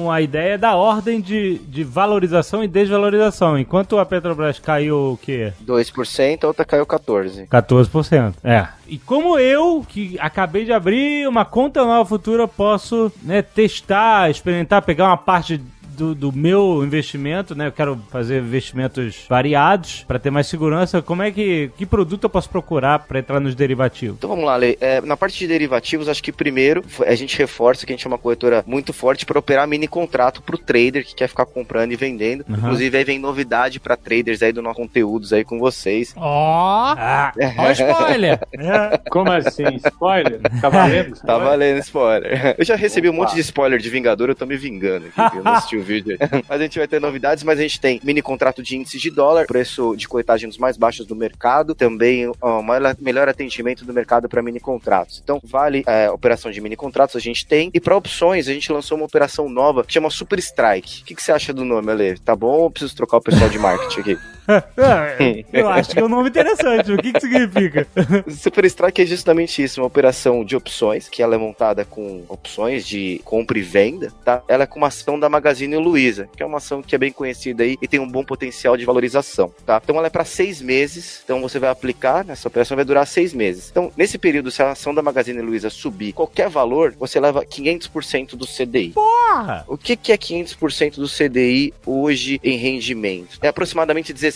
uma 0.04 0.20
ideia 0.20 0.56
da 0.58 0.74
ordem 0.74 1.20
de, 1.20 1.58
de 1.58 1.84
valorização 1.84 2.62
e 2.64 2.68
desvalorização. 2.68 3.58
Enquanto 3.58 3.98
a 3.98 4.04
Petrobras 4.06 4.58
caiu 4.58 5.12
o 5.12 5.16
quê? 5.16 5.52
2%, 5.64 6.44
a 6.44 6.48
outra 6.48 6.64
caiu 6.64 6.86
14%. 6.86 7.48
14%. 7.48 8.34
É. 8.42 8.66
E 8.86 8.98
como 8.98 9.38
eu, 9.38 9.84
que 9.88 10.16
acabei 10.20 10.64
de 10.64 10.72
abrir 10.72 11.26
uma 11.26 11.44
conta 11.44 11.84
nova 11.84 12.08
futura, 12.08 12.46
posso 12.46 13.10
né, 13.22 13.40
testar, 13.40 14.30
experimentar, 14.30 14.82
pegar 14.82 15.06
uma 15.06 15.16
parte 15.16 15.60
do, 15.94 16.14
do 16.14 16.30
meu 16.30 16.84
investimento, 16.84 17.54
né? 17.54 17.68
Eu 17.68 17.72
quero 17.72 17.98
fazer 18.10 18.42
investimentos 18.42 19.24
variados 19.28 20.04
para 20.06 20.18
ter 20.18 20.30
mais 20.30 20.46
segurança. 20.46 21.00
Como 21.00 21.22
é 21.22 21.30
que 21.30 21.70
que 21.76 21.86
produto 21.86 22.24
eu 22.24 22.30
posso 22.30 22.50
procurar 22.50 22.98
para 23.00 23.18
entrar 23.18 23.40
nos 23.40 23.54
derivativos? 23.54 24.16
Então 24.18 24.28
vamos 24.28 24.44
lá, 24.44 24.56
Lê. 24.56 24.76
É, 24.80 25.00
na 25.00 25.16
parte 25.16 25.38
de 25.38 25.46
derivativos, 25.46 26.08
acho 26.08 26.22
que 26.22 26.32
primeiro 26.32 26.84
a 27.06 27.14
gente 27.14 27.38
reforça 27.38 27.86
que 27.86 27.92
a 27.92 27.96
gente 27.96 28.06
é 28.06 28.08
uma 28.08 28.18
corretora 28.18 28.62
muito 28.66 28.92
forte 28.92 29.24
para 29.24 29.38
operar 29.38 29.66
mini 29.66 29.88
contrato 29.88 30.42
pro 30.42 30.58
trader 30.58 31.04
que 31.04 31.14
quer 31.14 31.28
ficar 31.28 31.46
comprando 31.46 31.92
e 31.92 31.96
vendendo. 31.96 32.44
Uhum. 32.48 32.56
Inclusive 32.56 32.98
aí 32.98 33.04
vem 33.04 33.18
novidade 33.18 33.80
para 33.80 33.96
traders 33.96 34.42
aí 34.42 34.52
do 34.52 34.60
nosso 34.60 34.74
conteúdos 34.74 35.32
aí 35.32 35.44
com 35.44 35.58
vocês. 35.58 36.12
Ó, 36.16 36.94
Ah, 36.98 37.32
ó 37.56 37.68
o 37.68 37.70
spoiler. 37.70 38.40
é. 38.52 38.98
Como 39.08 39.30
assim? 39.30 39.64
Spoiler? 39.76 40.40
Tá 40.60 40.68
valendo? 40.68 41.16
Tá 41.20 41.38
valendo 41.38 41.78
spoiler. 41.78 42.56
Eu 42.58 42.64
já 42.64 42.74
recebi 42.74 43.08
um 43.08 43.12
Opa. 43.12 43.22
monte 43.22 43.34
de 43.34 43.40
spoiler 43.40 43.78
de 43.78 43.88
Vingador, 43.88 44.28
eu 44.28 44.34
tô 44.34 44.44
me 44.44 44.56
vingando 44.56 45.06
aqui, 45.16 45.36
eu 45.36 45.44
não 45.44 45.52
assisti 45.52 45.76
o 45.76 45.82
vídeo. 45.84 46.16
aí. 46.20 46.28
mas 46.48 46.60
a 46.60 46.64
gente 46.64 46.78
vai 46.78 46.88
ter 46.88 47.00
novidades, 47.00 47.44
mas 47.44 47.58
a 47.58 47.62
gente 47.62 47.80
tem 47.80 48.00
mini 48.02 48.22
contrato 48.22 48.62
de 48.62 48.76
índice 48.76 48.98
de 48.98 49.10
dólar, 49.10 49.46
preço 49.46 49.94
de 49.96 50.08
coletagem 50.08 50.48
dos 50.48 50.58
mais 50.58 50.76
baixos 50.76 51.06
do 51.06 51.14
mercado, 51.14 51.74
também 51.74 52.30
ó, 52.40 52.62
maior- 52.62 52.96
melhor 53.00 53.28
atendimento 53.28 53.84
do 53.84 53.92
mercado 53.92 54.28
para 54.28 54.42
mini 54.42 54.60
contratos. 54.60 55.20
Então, 55.22 55.40
vale 55.44 55.84
é, 55.86 56.10
operação 56.10 56.50
de 56.50 56.60
mini 56.60 56.76
contratos, 56.76 57.16
a 57.16 57.20
gente 57.20 57.46
tem. 57.46 57.70
E 57.72 57.80
para 57.80 57.96
opções, 57.96 58.48
a 58.48 58.52
gente 58.52 58.72
lançou 58.72 58.96
uma 58.96 59.06
operação 59.06 59.48
nova 59.48 59.84
que 59.84 59.92
chama 59.92 60.10
Super 60.10 60.38
Strike. 60.38 61.02
O 61.02 61.04
que, 61.04 61.14
que 61.14 61.22
você 61.22 61.32
acha 61.32 61.52
do 61.52 61.64
nome, 61.64 61.90
Ale? 61.90 62.18
Tá 62.18 62.34
bom 62.34 62.60
ou 62.60 62.70
preciso 62.70 62.96
trocar 62.96 63.18
o 63.18 63.22
pessoal 63.22 63.48
de 63.48 63.58
marketing 63.58 64.00
aqui? 64.00 64.18
eu 65.52 65.68
acho 65.68 65.90
que 65.90 65.98
é 65.98 66.04
um 66.04 66.08
nome 66.08 66.28
interessante. 66.28 66.92
O 66.92 66.98
que 66.98 67.12
que 67.12 67.20
significa? 67.20 67.86
Super 68.28 68.64
Strike 68.66 69.02
é 69.02 69.06
justamente 69.06 69.62
isso, 69.62 69.80
uma 69.80 69.86
operação 69.86 70.44
de 70.44 70.56
opções, 70.56 71.08
que 71.08 71.22
ela 71.22 71.34
é 71.34 71.38
montada 71.38 71.84
com 71.84 72.24
opções 72.28 72.86
de 72.86 73.20
compra 73.24 73.58
e 73.58 73.62
venda, 73.62 74.12
tá? 74.24 74.42
Ela 74.48 74.64
é 74.64 74.66
com 74.66 74.78
uma 74.78 74.88
ação 74.88 75.18
da 75.18 75.28
Magazine 75.28 75.76
Luiza, 75.76 76.28
que 76.36 76.42
é 76.42 76.46
uma 76.46 76.58
ação 76.58 76.82
que 76.82 76.94
é 76.94 76.98
bem 76.98 77.12
conhecida 77.12 77.62
aí 77.62 77.76
e 77.80 77.88
tem 77.88 78.00
um 78.00 78.08
bom 78.08 78.24
potencial 78.24 78.76
de 78.76 78.84
valorização, 78.84 79.52
tá? 79.64 79.80
Então 79.82 79.96
ela 79.96 80.06
é 80.06 80.10
para 80.10 80.24
seis 80.24 80.60
meses, 80.60 81.20
então 81.24 81.40
você 81.40 81.58
vai 81.58 81.70
aplicar, 81.70 82.24
nessa 82.24 82.48
operação 82.48 82.76
vai 82.76 82.84
durar 82.84 83.06
seis 83.06 83.32
meses. 83.32 83.70
Então, 83.70 83.90
nesse 83.96 84.18
período, 84.18 84.50
se 84.50 84.62
a 84.62 84.72
ação 84.72 84.94
da 84.94 85.02
Magazine 85.02 85.40
Luiza 85.40 85.70
subir 85.70 86.12
qualquer 86.12 86.48
valor, 86.48 86.94
você 86.98 87.18
leva 87.18 87.44
500% 87.44 88.36
do 88.36 88.46
CDI. 88.46 88.90
Porra! 88.90 89.64
O 89.66 89.76
que, 89.76 89.96
que 89.96 90.12
é 90.12 90.16
500% 90.16 90.96
do 90.96 91.08
CDI 91.08 91.72
hoje 91.86 92.40
em 92.42 92.56
rendimento? 92.56 93.38
É 93.42 93.48
aproximadamente 93.48 94.12
16% 94.12 94.33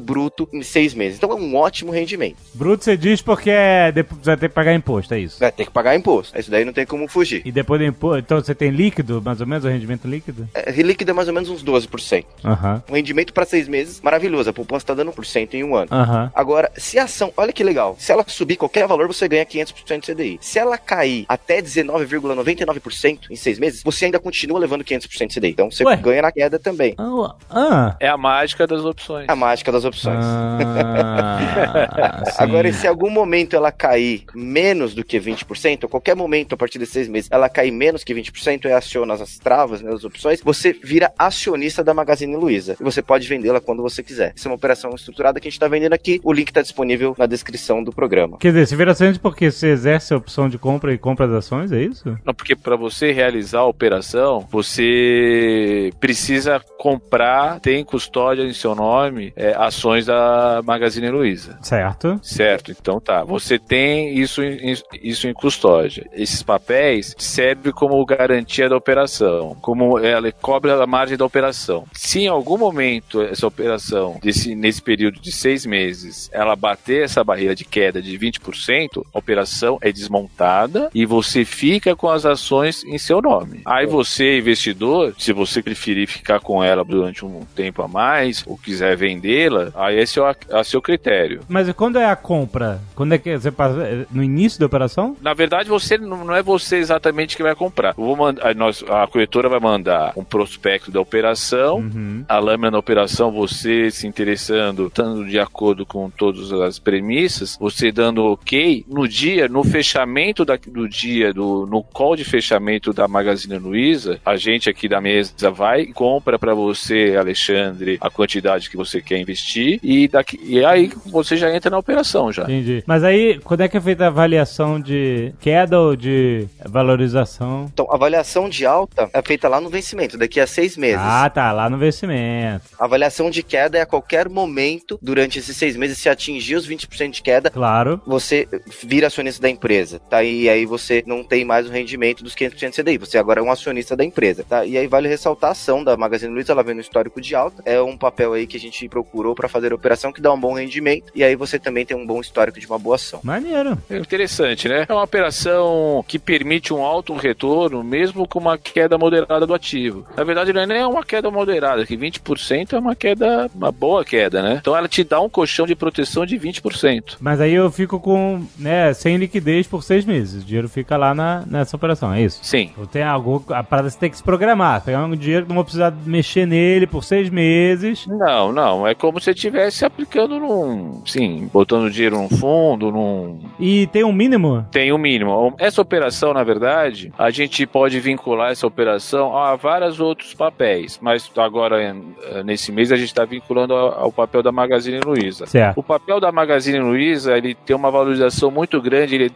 bruto 0.00 0.48
em 0.52 0.62
seis 0.62 0.94
meses. 0.94 1.18
Então 1.18 1.30
é 1.30 1.34
um 1.34 1.56
ótimo 1.56 1.92
rendimento. 1.92 2.36
Bruto 2.54 2.84
você 2.84 2.96
diz 2.96 3.20
porque 3.20 3.50
é, 3.50 3.92
depois 3.92 4.20
vai 4.24 4.36
ter 4.36 4.48
que 4.48 4.54
pagar 4.54 4.74
imposto, 4.74 5.14
é 5.14 5.20
isso? 5.20 5.38
Vai 5.38 5.52
ter 5.52 5.64
que 5.64 5.70
pagar 5.70 5.94
imposto. 5.96 6.38
Isso 6.38 6.50
daí 6.50 6.64
não 6.64 6.72
tem 6.72 6.86
como 6.86 7.08
fugir. 7.08 7.42
E 7.44 7.52
depois 7.52 7.80
do 7.80 7.86
imposto, 7.86 8.18
então 8.18 8.40
você 8.40 8.54
tem 8.54 8.70
líquido, 8.70 9.20
mais 9.22 9.40
ou 9.40 9.46
menos, 9.46 9.64
o 9.64 9.68
rendimento 9.68 10.06
líquido? 10.06 10.48
É, 10.54 10.70
líquido 10.82 11.10
é 11.10 11.14
mais 11.14 11.28
ou 11.28 11.34
menos 11.34 11.48
uns 11.48 11.62
12%. 11.64 12.24
Aham, 12.44 12.82
Um 12.88 12.94
rendimento 12.94 13.32
para 13.32 13.44
seis 13.44 13.68
meses, 13.68 14.00
maravilhoso. 14.00 14.50
A 14.50 14.52
poupança 14.52 14.84
está 14.84 14.94
dando 14.94 15.12
1% 15.12 15.54
em 15.54 15.64
um 15.64 15.74
ano. 15.74 15.88
aham. 15.90 16.30
Agora, 16.34 16.70
se 16.76 16.98
a 16.98 17.04
ação, 17.04 17.32
olha 17.36 17.52
que 17.52 17.62
legal, 17.64 17.96
se 17.98 18.12
ela 18.12 18.24
subir 18.26 18.56
qualquer 18.56 18.86
valor, 18.86 19.06
você 19.06 19.28
ganha 19.28 19.44
500% 19.44 20.00
de 20.00 20.12
CDI. 20.14 20.38
Se 20.40 20.58
ela 20.58 20.78
cair 20.78 21.24
até 21.28 21.60
19,99% 21.62 23.30
em 23.30 23.36
seis 23.36 23.58
meses, 23.58 23.82
você 23.82 24.06
ainda 24.06 24.18
continua 24.18 24.58
levando 24.58 24.84
500% 24.84 25.26
de 25.28 25.34
CDI. 25.40 25.50
Então 25.50 25.70
você 25.70 25.84
Ué? 25.84 25.96
ganha 25.96 26.22
na 26.22 26.32
queda 26.32 26.58
também. 26.58 26.94
Ah, 26.98 27.34
ah. 27.50 27.96
É 28.00 28.08
a 28.08 28.16
mágica 28.16 28.66
das 28.66 28.84
opções. 28.84 29.27
A 29.28 29.36
mágica 29.36 29.70
das 29.70 29.84
opções. 29.84 30.24
Ah. 30.24 32.22
Agora, 32.38 32.66
e 32.68 32.72
se 32.72 32.86
em 32.86 32.88
algum 32.88 33.10
momento 33.10 33.54
ela 33.54 33.70
cair 33.70 34.24
menos 34.34 34.94
do 34.94 35.04
que 35.04 35.20
20%, 35.20 35.84
ou 35.84 35.88
qualquer 35.88 36.16
momento 36.16 36.54
a 36.54 36.56
partir 36.56 36.78
de 36.78 36.86
seis 36.86 37.08
meses 37.08 37.28
ela 37.30 37.48
cair 37.48 37.70
menos 37.70 38.02
que 38.02 38.14
20% 38.14 38.64
e 38.64 38.72
aciona 38.72 39.14
as 39.14 39.38
travas, 39.38 39.82
né, 39.82 39.92
as 39.92 40.04
opções, 40.04 40.40
você 40.42 40.72
vira 40.72 41.12
acionista 41.18 41.84
da 41.84 41.92
Magazine 41.92 42.34
Luiza. 42.36 42.76
E 42.80 42.82
você 42.82 43.02
pode 43.02 43.28
vendê-la 43.28 43.60
quando 43.60 43.82
você 43.82 44.02
quiser. 44.02 44.32
Isso 44.34 44.48
é 44.48 44.50
uma 44.50 44.56
operação 44.56 44.90
estruturada 44.94 45.38
que 45.38 45.46
a 45.46 45.50
gente 45.50 45.56
está 45.56 45.68
vendendo 45.68 45.92
aqui. 45.92 46.20
O 46.24 46.32
link 46.32 46.48
está 46.48 46.62
disponível 46.62 47.14
na 47.18 47.26
descrição 47.26 47.84
do 47.84 47.92
programa. 47.92 48.38
Quer 48.38 48.48
dizer, 48.48 48.66
você 48.66 48.76
vira 48.76 48.92
acionista 48.92 49.20
porque 49.20 49.50
você 49.50 49.68
exerce 49.68 50.14
a 50.14 50.16
opção 50.16 50.48
de 50.48 50.58
compra 50.58 50.92
e 50.92 50.98
compra 50.98 51.26
das 51.26 51.44
ações, 51.44 51.70
é 51.72 51.82
isso? 51.82 52.18
Não, 52.24 52.34
porque 52.34 52.56
para 52.56 52.76
você 52.76 53.12
realizar 53.12 53.60
a 53.60 53.66
operação, 53.66 54.46
você 54.50 55.90
precisa 56.00 56.60
comprar, 56.78 57.60
tem 57.60 57.84
custódia 57.84 58.42
em 58.42 58.52
seu 58.52 58.74
nome, 58.74 59.17
é, 59.36 59.54
ações 59.56 60.06
da 60.06 60.62
Magazine 60.64 61.10
Luiza. 61.10 61.58
Certo. 61.62 62.18
Certo, 62.22 62.70
então 62.70 63.00
tá. 63.00 63.24
Você 63.24 63.58
tem 63.58 64.18
isso 64.18 64.42
em, 64.42 64.74
isso 65.02 65.28
em 65.28 65.34
custódia. 65.34 66.06
Esses 66.12 66.42
papéis 66.42 67.14
servem 67.18 67.72
como 67.72 68.04
garantia 68.04 68.68
da 68.68 68.76
operação, 68.76 69.56
como 69.60 69.98
ela 69.98 70.30
cobra 70.32 70.82
a 70.82 70.86
margem 70.86 71.16
da 71.16 71.24
operação. 71.24 71.84
Se 71.92 72.20
em 72.20 72.28
algum 72.28 72.58
momento 72.58 73.20
essa 73.22 73.46
operação, 73.46 74.18
desse, 74.22 74.54
nesse 74.54 74.82
período 74.82 75.20
de 75.20 75.32
seis 75.32 75.66
meses, 75.66 76.30
ela 76.32 76.56
bater 76.56 77.04
essa 77.04 77.24
barreira 77.24 77.54
de 77.54 77.64
queda 77.64 78.00
de 78.00 78.18
20%, 78.18 79.04
a 79.12 79.18
operação 79.18 79.78
é 79.80 79.92
desmontada 79.92 80.90
e 80.94 81.04
você 81.04 81.44
fica 81.44 81.94
com 81.94 82.08
as 82.08 82.24
ações 82.24 82.84
em 82.84 82.98
seu 82.98 83.20
nome. 83.20 83.60
Aí 83.64 83.86
você, 83.86 84.38
investidor, 84.38 85.14
se 85.18 85.32
você 85.32 85.62
preferir 85.62 86.08
ficar 86.08 86.40
com 86.40 86.62
ela 86.62 86.84
durante 86.84 87.24
um 87.24 87.44
tempo 87.54 87.82
a 87.82 87.88
mais 87.88 88.44
ou 88.46 88.56
quiser 88.56 88.96
vendê-la, 89.08 89.70
aí 89.74 89.98
esse 89.98 90.18
é 90.18 90.22
o 90.22 90.28
a 90.52 90.64
seu 90.64 90.80
critério. 90.82 91.40
Mas 91.48 91.70
quando 91.72 91.98
é 91.98 92.04
a 92.04 92.16
compra? 92.16 92.80
Quando 92.94 93.14
é 93.14 93.18
que 93.18 93.36
você 93.38 93.50
passa? 93.50 93.80
é 93.82 94.06
No 94.10 94.22
início 94.22 94.60
da 94.60 94.66
operação? 94.66 95.16
Na 95.20 95.34
verdade, 95.34 95.68
você 95.68 95.96
não 95.98 96.34
é 96.34 96.42
você 96.42 96.76
exatamente 96.76 97.36
que 97.36 97.42
vai 97.42 97.54
comprar. 97.54 97.94
Eu 97.96 98.04
vou 98.04 98.16
mandar, 98.16 98.46
a, 98.48 98.54
nós- 98.54 98.84
a 98.88 99.06
corretora 99.06 99.48
vai 99.48 99.60
mandar 99.60 100.12
um 100.16 100.24
prospecto 100.24 100.90
da 100.90 101.00
operação, 101.00 101.78
Uhum. 101.78 102.24
a 102.28 102.38
lâmina 102.38 102.70
da 102.70 102.78
operação, 102.78 103.30
você 103.32 103.90
se 103.90 104.06
interessando, 104.06 104.86
estando 104.88 105.24
de 105.26 105.38
acordo 105.38 105.86
com 105.86 106.10
todas 106.10 106.52
as 106.52 106.78
premissas, 106.78 107.56
você 107.60 107.90
dando 107.92 108.24
ok, 108.24 108.84
no 108.88 109.06
dia, 109.08 109.48
no 109.48 109.64
fechamento 109.64 110.44
da- 110.44 110.58
do 110.66 110.88
dia, 110.88 111.32
do, 111.32 111.66
no 111.66 111.82
call 111.82 112.16
de 112.16 112.24
fechamento 112.24 112.92
da 112.92 113.06
Magazine 113.08 113.58
Luiza, 113.58 114.20
a 114.24 114.36
gente 114.36 114.68
aqui 114.68 114.88
da 114.88 115.00
mesa 115.00 115.50
vai 115.50 115.82
e 115.82 115.92
compra 115.92 116.38
para 116.38 116.54
você, 116.54 117.16
Alexandre, 117.18 117.98
a 118.00 118.10
quantidade 118.10 118.68
que 118.70 118.76
você 118.76 118.97
quer 119.02 119.18
investir 119.18 119.78
e, 119.82 120.08
daqui, 120.08 120.38
e 120.42 120.64
aí 120.64 120.90
você 121.06 121.36
já 121.36 121.54
entra 121.54 121.70
na 121.70 121.78
operação 121.78 122.32
já. 122.32 122.42
Entendi. 122.44 122.82
Mas 122.86 123.04
aí, 123.04 123.38
quando 123.44 123.62
é 123.62 123.68
que 123.68 123.76
é 123.76 123.80
feita 123.80 124.04
a 124.04 124.08
avaliação 124.08 124.80
de 124.80 125.32
queda 125.40 125.78
ou 125.80 125.96
de 125.96 126.46
valorização? 126.64 127.66
Então, 127.72 127.86
a 127.90 127.94
avaliação 127.94 128.48
de 128.48 128.64
alta 128.66 129.08
é 129.12 129.22
feita 129.22 129.48
lá 129.48 129.60
no 129.60 129.68
vencimento, 129.68 130.16
daqui 130.18 130.40
a 130.40 130.46
seis 130.46 130.76
meses. 130.76 131.00
Ah, 131.00 131.28
tá, 131.30 131.52
lá 131.52 131.68
no 131.68 131.78
vencimento. 131.78 132.62
A 132.78 132.84
avaliação 132.84 133.30
de 133.30 133.42
queda 133.42 133.78
é 133.78 133.82
a 133.82 133.86
qualquer 133.86 134.28
momento, 134.28 134.98
durante 135.02 135.38
esses 135.38 135.56
seis 135.56 135.76
meses, 135.76 135.98
se 135.98 136.08
atingir 136.08 136.56
os 136.56 136.66
20% 136.68 137.10
de 137.10 137.22
queda, 137.22 137.50
Claro. 137.50 138.00
você 138.06 138.48
vira 138.82 139.06
acionista 139.06 139.42
da 139.42 139.48
empresa, 139.50 139.98
tá? 140.10 140.22
E 140.22 140.48
aí 140.48 140.64
você 140.66 141.02
não 141.06 141.22
tem 141.22 141.44
mais 141.44 141.68
o 141.68 141.70
rendimento 141.72 142.22
dos 142.24 142.34
500% 142.34 142.70
de 142.70 142.82
CDI, 142.82 142.98
você 142.98 143.18
agora 143.18 143.40
é 143.40 143.42
um 143.42 143.50
acionista 143.50 143.96
da 143.96 144.04
empresa, 144.04 144.44
tá? 144.48 144.64
E 144.64 144.76
aí 144.78 144.86
vale 144.86 145.08
ressaltar 145.08 145.50
a 145.50 145.52
ação 145.52 145.82
da 145.84 145.96
Magazine 145.96 146.32
Luiza, 146.32 146.52
ela 146.52 146.62
vem 146.62 146.74
no 146.74 146.80
histórico 146.80 147.20
de 147.20 147.34
alta, 147.34 147.62
é 147.64 147.80
um 147.80 147.96
papel 147.96 148.32
aí 148.32 148.46
que 148.46 148.56
a 148.56 148.60
gente 148.60 148.84
procurou 148.88 149.34
para 149.34 149.48
fazer 149.48 149.72
a 149.72 149.74
operação 149.74 150.12
que 150.12 150.20
dá 150.20 150.32
um 150.32 150.40
bom 150.40 150.54
rendimento, 150.54 151.12
e 151.14 151.22
aí 151.22 151.36
você 151.36 151.58
também 151.58 151.84
tem 151.84 151.96
um 151.96 152.06
bom 152.06 152.20
histórico 152.20 152.58
de 152.58 152.66
uma 152.66 152.78
boa 152.78 152.96
ação. 152.96 153.20
Maneiro. 153.22 153.78
É 153.90 153.98
interessante, 153.98 154.68
né? 154.68 154.86
É 154.88 154.92
uma 154.92 155.02
operação 155.02 156.04
que 156.06 156.18
permite 156.18 156.72
um 156.72 156.82
alto 156.82 157.14
retorno, 157.14 157.82
mesmo 157.82 158.26
com 158.26 158.38
uma 158.38 158.58
queda 158.58 158.98
moderada 158.98 159.46
do 159.46 159.54
ativo. 159.54 160.06
Na 160.16 160.24
verdade, 160.24 160.52
não 160.52 160.62
é 160.62 160.66
nem 160.66 160.84
uma 160.84 161.04
queda 161.04 161.30
moderada, 161.30 161.84
que 161.86 161.96
20% 161.96 162.72
é 162.72 162.78
uma 162.78 162.94
queda, 162.94 163.50
uma 163.54 163.70
boa 163.70 164.04
queda, 164.04 164.42
né? 164.42 164.58
Então 164.60 164.76
ela 164.76 164.88
te 164.88 165.04
dá 165.04 165.20
um 165.20 165.28
colchão 165.28 165.66
de 165.66 165.74
proteção 165.74 166.24
de 166.24 166.38
20%. 166.38 167.16
Mas 167.20 167.40
aí 167.40 167.54
eu 167.54 167.70
fico 167.70 168.00
com, 168.00 168.44
né, 168.58 168.92
sem 168.94 169.16
liquidez 169.16 169.66
por 169.66 169.82
seis 169.82 170.04
meses. 170.04 170.42
O 170.42 170.46
dinheiro 170.46 170.68
fica 170.68 170.96
lá 170.96 171.14
na, 171.14 171.44
nessa 171.46 171.76
operação, 171.76 172.12
é 172.12 172.22
isso? 172.22 172.40
Sim. 172.42 172.72
Ou 172.76 172.86
tem 172.86 173.02
algo, 173.02 173.44
a 173.50 173.62
parada 173.62 173.90
você 173.90 173.98
tem 173.98 174.10
que 174.10 174.16
se 174.16 174.22
programar. 174.22 174.82
Pegar 174.84 175.04
um 175.04 175.16
dinheiro 175.16 175.44
que 175.44 175.48
não 175.48 175.56
vou 175.56 175.64
precisar 175.64 175.92
mexer 176.04 176.46
nele 176.46 176.86
por 176.86 177.04
seis 177.04 177.28
meses. 177.30 178.06
Não, 178.06 178.52
não. 178.52 178.77
É 178.86 178.94
como 178.94 179.20
se 179.20 179.30
estivesse 179.30 179.84
aplicando 179.84 180.38
num. 180.38 181.02
Sim, 181.06 181.48
botando 181.52 181.90
dinheiro 181.90 182.16
num 182.16 182.28
fundo, 182.28 182.90
num. 182.90 183.40
E 183.58 183.86
tem 183.88 184.04
um 184.04 184.12
mínimo? 184.12 184.66
Tem 184.70 184.92
um 184.92 184.98
mínimo. 184.98 185.54
Essa 185.58 185.80
operação, 185.82 186.32
na 186.34 186.42
verdade, 186.44 187.12
a 187.18 187.30
gente 187.30 187.66
pode 187.66 187.98
vincular 188.00 188.52
essa 188.52 188.66
operação 188.66 189.36
a 189.36 189.56
vários 189.56 190.00
outros 190.00 190.34
papéis. 190.34 190.98
Mas 191.02 191.30
agora, 191.36 191.82
eh, 191.82 192.42
nesse 192.42 192.72
mês, 192.72 192.92
a 192.92 192.96
gente 192.96 193.08
está 193.08 193.24
vinculando 193.24 193.74
ao 193.74 194.12
papel 194.12 194.42
da 194.42 194.52
Magazine 194.52 195.00
Luiza. 195.00 195.46
Certo. 195.46 195.78
O 195.78 195.82
papel 195.82 196.20
da 196.20 196.30
Magazine 196.32 196.78
Luiza, 196.80 197.36
ele 197.36 197.54
tem 197.54 197.74
uma 197.76 197.90
valorização 197.90 198.50
muito 198.50 198.80
grande. 198.80 199.14
Ele, 199.14 199.32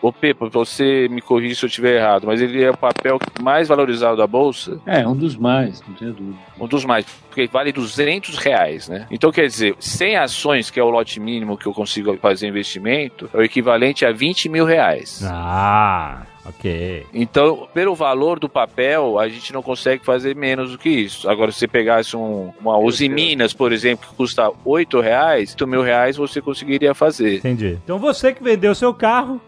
ô 0.00 0.12
Pepa, 0.12 0.48
você 0.48 1.08
me 1.10 1.20
corrija 1.20 1.54
se 1.54 1.64
eu 1.64 1.68
estiver 1.68 1.96
errado, 1.96 2.26
mas 2.26 2.40
ele 2.40 2.62
é 2.62 2.70
o 2.70 2.76
papel 2.76 3.18
mais 3.42 3.68
valorizado 3.68 4.16
da 4.16 4.26
Bolsa, 4.26 4.80
É, 4.86 5.06
um 5.06 5.14
dos 5.16 5.36
mais, 5.36 5.82
não 5.86 5.94
tenho 5.94 6.12
dúvida. 6.12 6.36
um 6.60 6.66
dos 6.66 6.84
mais, 6.84 7.04
porque 7.28 7.46
vale 7.46 7.72
200 7.72 8.36
reais, 8.38 8.69
né? 8.88 9.06
Então, 9.10 9.30
quer 9.30 9.46
dizer, 9.46 9.74
100 9.78 10.16
ações, 10.16 10.70
que 10.70 10.78
é 10.78 10.82
o 10.82 10.90
lote 10.90 11.20
mínimo 11.20 11.56
que 11.56 11.66
eu 11.66 11.72
consigo 11.72 12.16
fazer 12.18 12.48
investimento, 12.48 13.28
é 13.32 13.38
o 13.38 13.42
equivalente 13.42 14.04
a 14.04 14.12
20 14.12 14.48
mil 14.48 14.64
reais. 14.64 15.22
Ah, 15.24 16.22
Ok. 16.44 17.06
Então, 17.12 17.68
pelo 17.72 17.94
valor 17.94 18.38
do 18.38 18.48
papel, 18.48 19.18
a 19.18 19.28
gente 19.28 19.52
não 19.52 19.62
consegue 19.62 20.04
fazer 20.04 20.34
menos 20.34 20.72
do 20.72 20.78
que 20.78 20.88
isso. 20.88 21.28
Agora, 21.28 21.52
se 21.52 21.58
você 21.58 21.68
pegasse 21.68 22.16
um, 22.16 22.52
uma 22.60 22.78
Uzi 22.78 23.08
Minas, 23.08 23.52
por 23.52 23.72
exemplo, 23.72 24.08
que 24.08 24.14
custa 24.14 24.50
8 24.64 25.00
reais, 25.00 25.50
8 25.50 25.66
mil 25.66 25.82
reais 25.82 26.16
você 26.16 26.40
conseguiria 26.40 26.94
fazer. 26.94 27.36
Entendi. 27.36 27.78
Então 27.84 27.98
você 27.98 28.32
que 28.32 28.42
vendeu 28.42 28.74
seu 28.74 28.94
carro, 28.94 29.40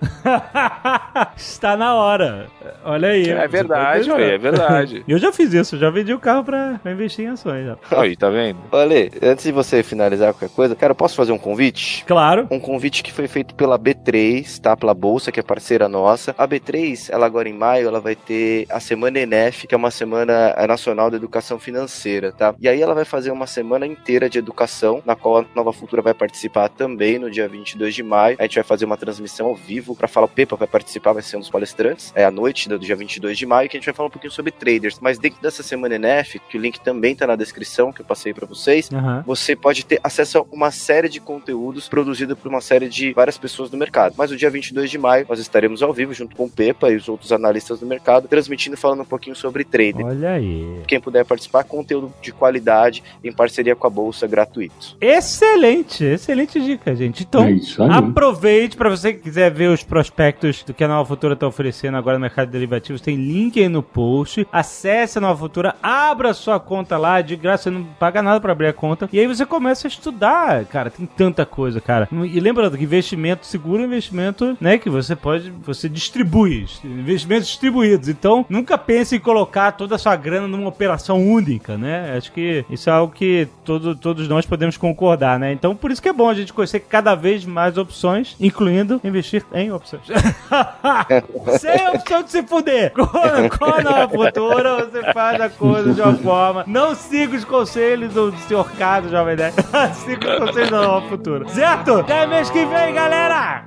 está 1.36 1.76
na 1.76 1.94
hora. 1.94 2.48
Olha 2.84 3.08
aí. 3.08 3.28
É 3.28 3.40
você 3.40 3.48
verdade, 3.48 4.10
ué, 4.10 4.34
é 4.34 4.38
verdade. 4.38 5.04
Eu 5.08 5.18
já 5.18 5.32
fiz 5.32 5.52
isso, 5.52 5.78
já 5.78 5.90
vendi 5.90 6.12
o 6.12 6.18
carro 6.18 6.44
pra, 6.44 6.78
pra 6.82 6.92
investir 6.92 7.24
em 7.24 7.28
ações. 7.28 7.66
Já. 7.66 7.76
Aí, 7.98 8.16
tá 8.16 8.30
vendo? 8.30 8.58
Olha, 8.70 9.10
antes 9.22 9.44
de 9.44 9.52
você 9.52 9.82
finalizar 9.82 10.32
qualquer 10.32 10.54
coisa, 10.54 10.74
cara, 10.74 10.92
eu 10.92 10.96
posso 10.96 11.14
fazer 11.14 11.32
um 11.32 11.38
convite? 11.38 12.04
Claro. 12.06 12.46
Um 12.50 12.60
convite 12.60 13.02
que 13.02 13.12
foi 13.12 13.28
feito 13.28 13.54
pela 13.54 13.78
B3, 13.78 14.60
tá? 14.60 14.76
Pela 14.76 14.94
Bolsa, 14.94 15.30
que 15.30 15.40
é 15.40 15.42
parceira 15.42 15.88
nossa. 15.88 16.34
A 16.38 16.46
B3, 16.46 16.81
ela 17.10 17.26
agora 17.26 17.48
em 17.48 17.52
maio, 17.52 17.88
ela 17.88 18.00
vai 18.00 18.14
ter 18.14 18.66
a 18.68 18.80
Semana 18.80 19.18
ENEF, 19.20 19.66
que 19.66 19.74
é 19.74 19.78
uma 19.78 19.90
Semana 19.90 20.54
Nacional 20.66 21.10
da 21.10 21.16
Educação 21.16 21.58
Financeira, 21.58 22.32
tá? 22.32 22.54
E 22.60 22.68
aí 22.68 22.80
ela 22.80 22.94
vai 22.94 23.04
fazer 23.04 23.30
uma 23.30 23.46
semana 23.46 23.86
inteira 23.86 24.28
de 24.28 24.38
educação, 24.38 25.02
na 25.04 25.14
qual 25.14 25.38
a 25.38 25.44
Nova 25.54 25.72
Futura 25.72 26.02
vai 26.02 26.14
participar 26.14 26.68
também 26.68 27.18
no 27.18 27.30
dia 27.30 27.48
22 27.48 27.94
de 27.94 28.02
maio. 28.02 28.36
A 28.38 28.42
gente 28.42 28.56
vai 28.56 28.64
fazer 28.64 28.84
uma 28.84 28.96
transmissão 28.96 29.46
ao 29.46 29.54
vivo 29.54 29.94
para 29.94 30.08
falar, 30.08 30.26
o 30.26 30.28
Pepa 30.28 30.56
vai 30.56 30.68
participar, 30.68 31.12
vai 31.12 31.22
ser 31.22 31.36
um 31.36 31.40
dos 31.40 31.50
palestrantes, 31.50 32.12
é 32.14 32.24
à 32.24 32.30
noite 32.30 32.68
do 32.68 32.78
dia 32.78 32.96
22 32.96 33.36
de 33.36 33.46
maio, 33.46 33.68
que 33.68 33.76
a 33.76 33.80
gente 33.80 33.86
vai 33.86 33.94
falar 33.94 34.08
um 34.08 34.12
pouquinho 34.12 34.32
sobre 34.32 34.50
traders. 34.50 34.98
Mas 35.00 35.18
dentro 35.18 35.40
dessa 35.40 35.62
Semana 35.62 35.94
ENEF, 35.94 36.38
que 36.48 36.56
o 36.56 36.60
link 36.60 36.80
também 36.80 37.14
tá 37.14 37.26
na 37.26 37.36
descrição, 37.36 37.92
que 37.92 38.00
eu 38.00 38.04
passei 38.04 38.34
para 38.34 38.46
vocês, 38.46 38.90
Aham. 38.92 39.22
você 39.26 39.54
pode 39.54 39.84
ter 39.84 40.00
acesso 40.02 40.38
a 40.38 40.42
uma 40.50 40.70
série 40.70 41.08
de 41.08 41.20
conteúdos 41.20 41.88
produzido 41.88 42.36
por 42.36 42.48
uma 42.48 42.60
série 42.60 42.88
de 42.88 43.12
várias 43.12 43.38
pessoas 43.38 43.70
do 43.70 43.76
mercado. 43.76 44.14
Mas 44.16 44.30
no 44.30 44.36
dia 44.36 44.50
22 44.50 44.90
de 44.90 44.98
maio, 44.98 45.26
nós 45.28 45.38
estaremos 45.38 45.82
ao 45.82 45.92
vivo 45.92 46.12
junto 46.12 46.34
com 46.36 46.44
o 46.44 46.50
Pepa 46.50 46.71
e 46.90 46.96
os 46.96 47.08
outros 47.08 47.32
analistas 47.32 47.80
do 47.80 47.86
mercado, 47.86 48.28
transmitindo 48.28 48.74
e 48.74 48.78
falando 48.78 49.00
um 49.02 49.04
pouquinho 49.06 49.36
sobre 49.36 49.64
trading. 49.64 50.02
Olha 50.04 50.32
aí. 50.32 50.80
Quem 50.86 51.00
puder 51.00 51.24
participar, 51.24 51.64
conteúdo 51.64 52.12
de 52.22 52.32
qualidade 52.32 53.02
em 53.22 53.32
parceria 53.32 53.74
com 53.76 53.86
a 53.86 53.90
Bolsa 53.90 54.26
gratuito. 54.26 54.96
Excelente, 55.00 56.04
excelente 56.04 56.60
dica, 56.60 56.94
gente. 56.94 57.22
Então, 57.22 57.44
É 57.44 57.52
isso 57.52 57.82
aí. 57.82 57.90
aproveite 57.90 58.76
para 58.76 58.88
você 58.90 59.12
que 59.12 59.20
quiser 59.20 59.50
ver 59.50 59.68
os 59.68 59.82
prospectos 59.82 60.62
do 60.62 60.74
que 60.74 60.84
a 60.84 60.88
Nova 60.88 61.08
Futura 61.08 61.34
está 61.34 61.46
oferecendo 61.46 61.96
agora 61.96 62.16
no 62.18 62.22
mercado 62.22 62.46
de 62.46 62.52
derivativos. 62.52 63.00
Tem 63.00 63.16
link 63.16 63.58
aí 63.60 63.68
no 63.68 63.82
post. 63.82 64.46
Acesse 64.52 65.18
a 65.18 65.20
Nova 65.20 65.38
Futura, 65.38 65.74
abra 65.82 66.34
sua 66.34 66.58
conta 66.60 66.96
lá, 66.98 67.20
de 67.20 67.36
graça, 67.36 67.64
você 67.64 67.70
não 67.70 67.84
paga 67.84 68.22
nada 68.22 68.40
para 68.40 68.52
abrir 68.52 68.66
a 68.68 68.72
conta. 68.72 69.08
E 69.12 69.18
aí 69.18 69.26
você 69.26 69.44
começa 69.46 69.86
a 69.86 69.90
estudar, 69.90 70.64
cara. 70.66 70.90
Tem 70.90 71.06
tanta 71.06 71.44
coisa, 71.46 71.80
cara. 71.80 72.08
E 72.12 72.40
lembrando 72.40 72.76
que 72.76 72.84
investimento 72.84 73.46
seguro 73.46 73.82
é 73.82 73.86
investimento, 73.86 74.56
né, 74.60 74.78
que 74.78 74.90
você 74.90 75.14
pode, 75.16 75.50
você 75.50 75.88
distribui, 75.88 76.61
investimentos 76.84 77.48
distribuídos. 77.48 78.08
Então, 78.08 78.44
nunca 78.48 78.76
pense 78.78 79.16
em 79.16 79.20
colocar 79.20 79.72
toda 79.72 79.94
a 79.94 79.98
sua 79.98 80.16
grana 80.16 80.48
numa 80.48 80.68
operação 80.68 81.22
única, 81.22 81.76
né? 81.76 82.16
Acho 82.16 82.32
que 82.32 82.64
isso 82.70 82.88
é 82.88 82.92
algo 82.92 83.12
que 83.12 83.48
todo, 83.64 83.94
todos 83.94 84.28
nós 84.28 84.46
podemos 84.46 84.76
concordar, 84.76 85.38
né? 85.38 85.52
Então, 85.52 85.74
por 85.74 85.90
isso 85.90 86.02
que 86.02 86.08
é 86.08 86.12
bom 86.12 86.28
a 86.28 86.34
gente 86.34 86.52
conhecer 86.52 86.80
cada 86.80 87.14
vez 87.14 87.44
mais 87.44 87.76
opções, 87.76 88.36
incluindo 88.40 89.00
investir 89.04 89.44
em 89.52 89.72
opções. 89.72 90.02
Sem 91.58 91.88
opção 91.88 92.22
de 92.22 92.30
se 92.30 92.42
fuder. 92.42 92.92
Com 92.96 93.06
a 93.06 94.08
futura, 94.08 94.84
você 94.84 95.12
faz 95.12 95.40
a 95.40 95.48
coisa 95.48 95.92
de 95.92 96.00
uma 96.00 96.14
forma. 96.14 96.64
Não 96.66 96.94
siga 96.94 97.36
os 97.36 97.44
conselhos 97.44 98.12
do, 98.12 98.30
do 98.30 98.38
senhor 98.38 98.70
Cado, 98.72 99.08
Jovem 99.08 99.36
Nerd. 99.36 99.54
siga 99.94 100.32
os 100.32 100.38
conselhos 100.38 100.70
da 100.70 100.82
nova 100.82 101.08
futura. 101.08 101.48
Certo? 101.48 101.94
Até 102.00 102.26
mês 102.26 102.50
que 102.50 102.64
vem, 102.64 102.94
galera! 102.94 103.66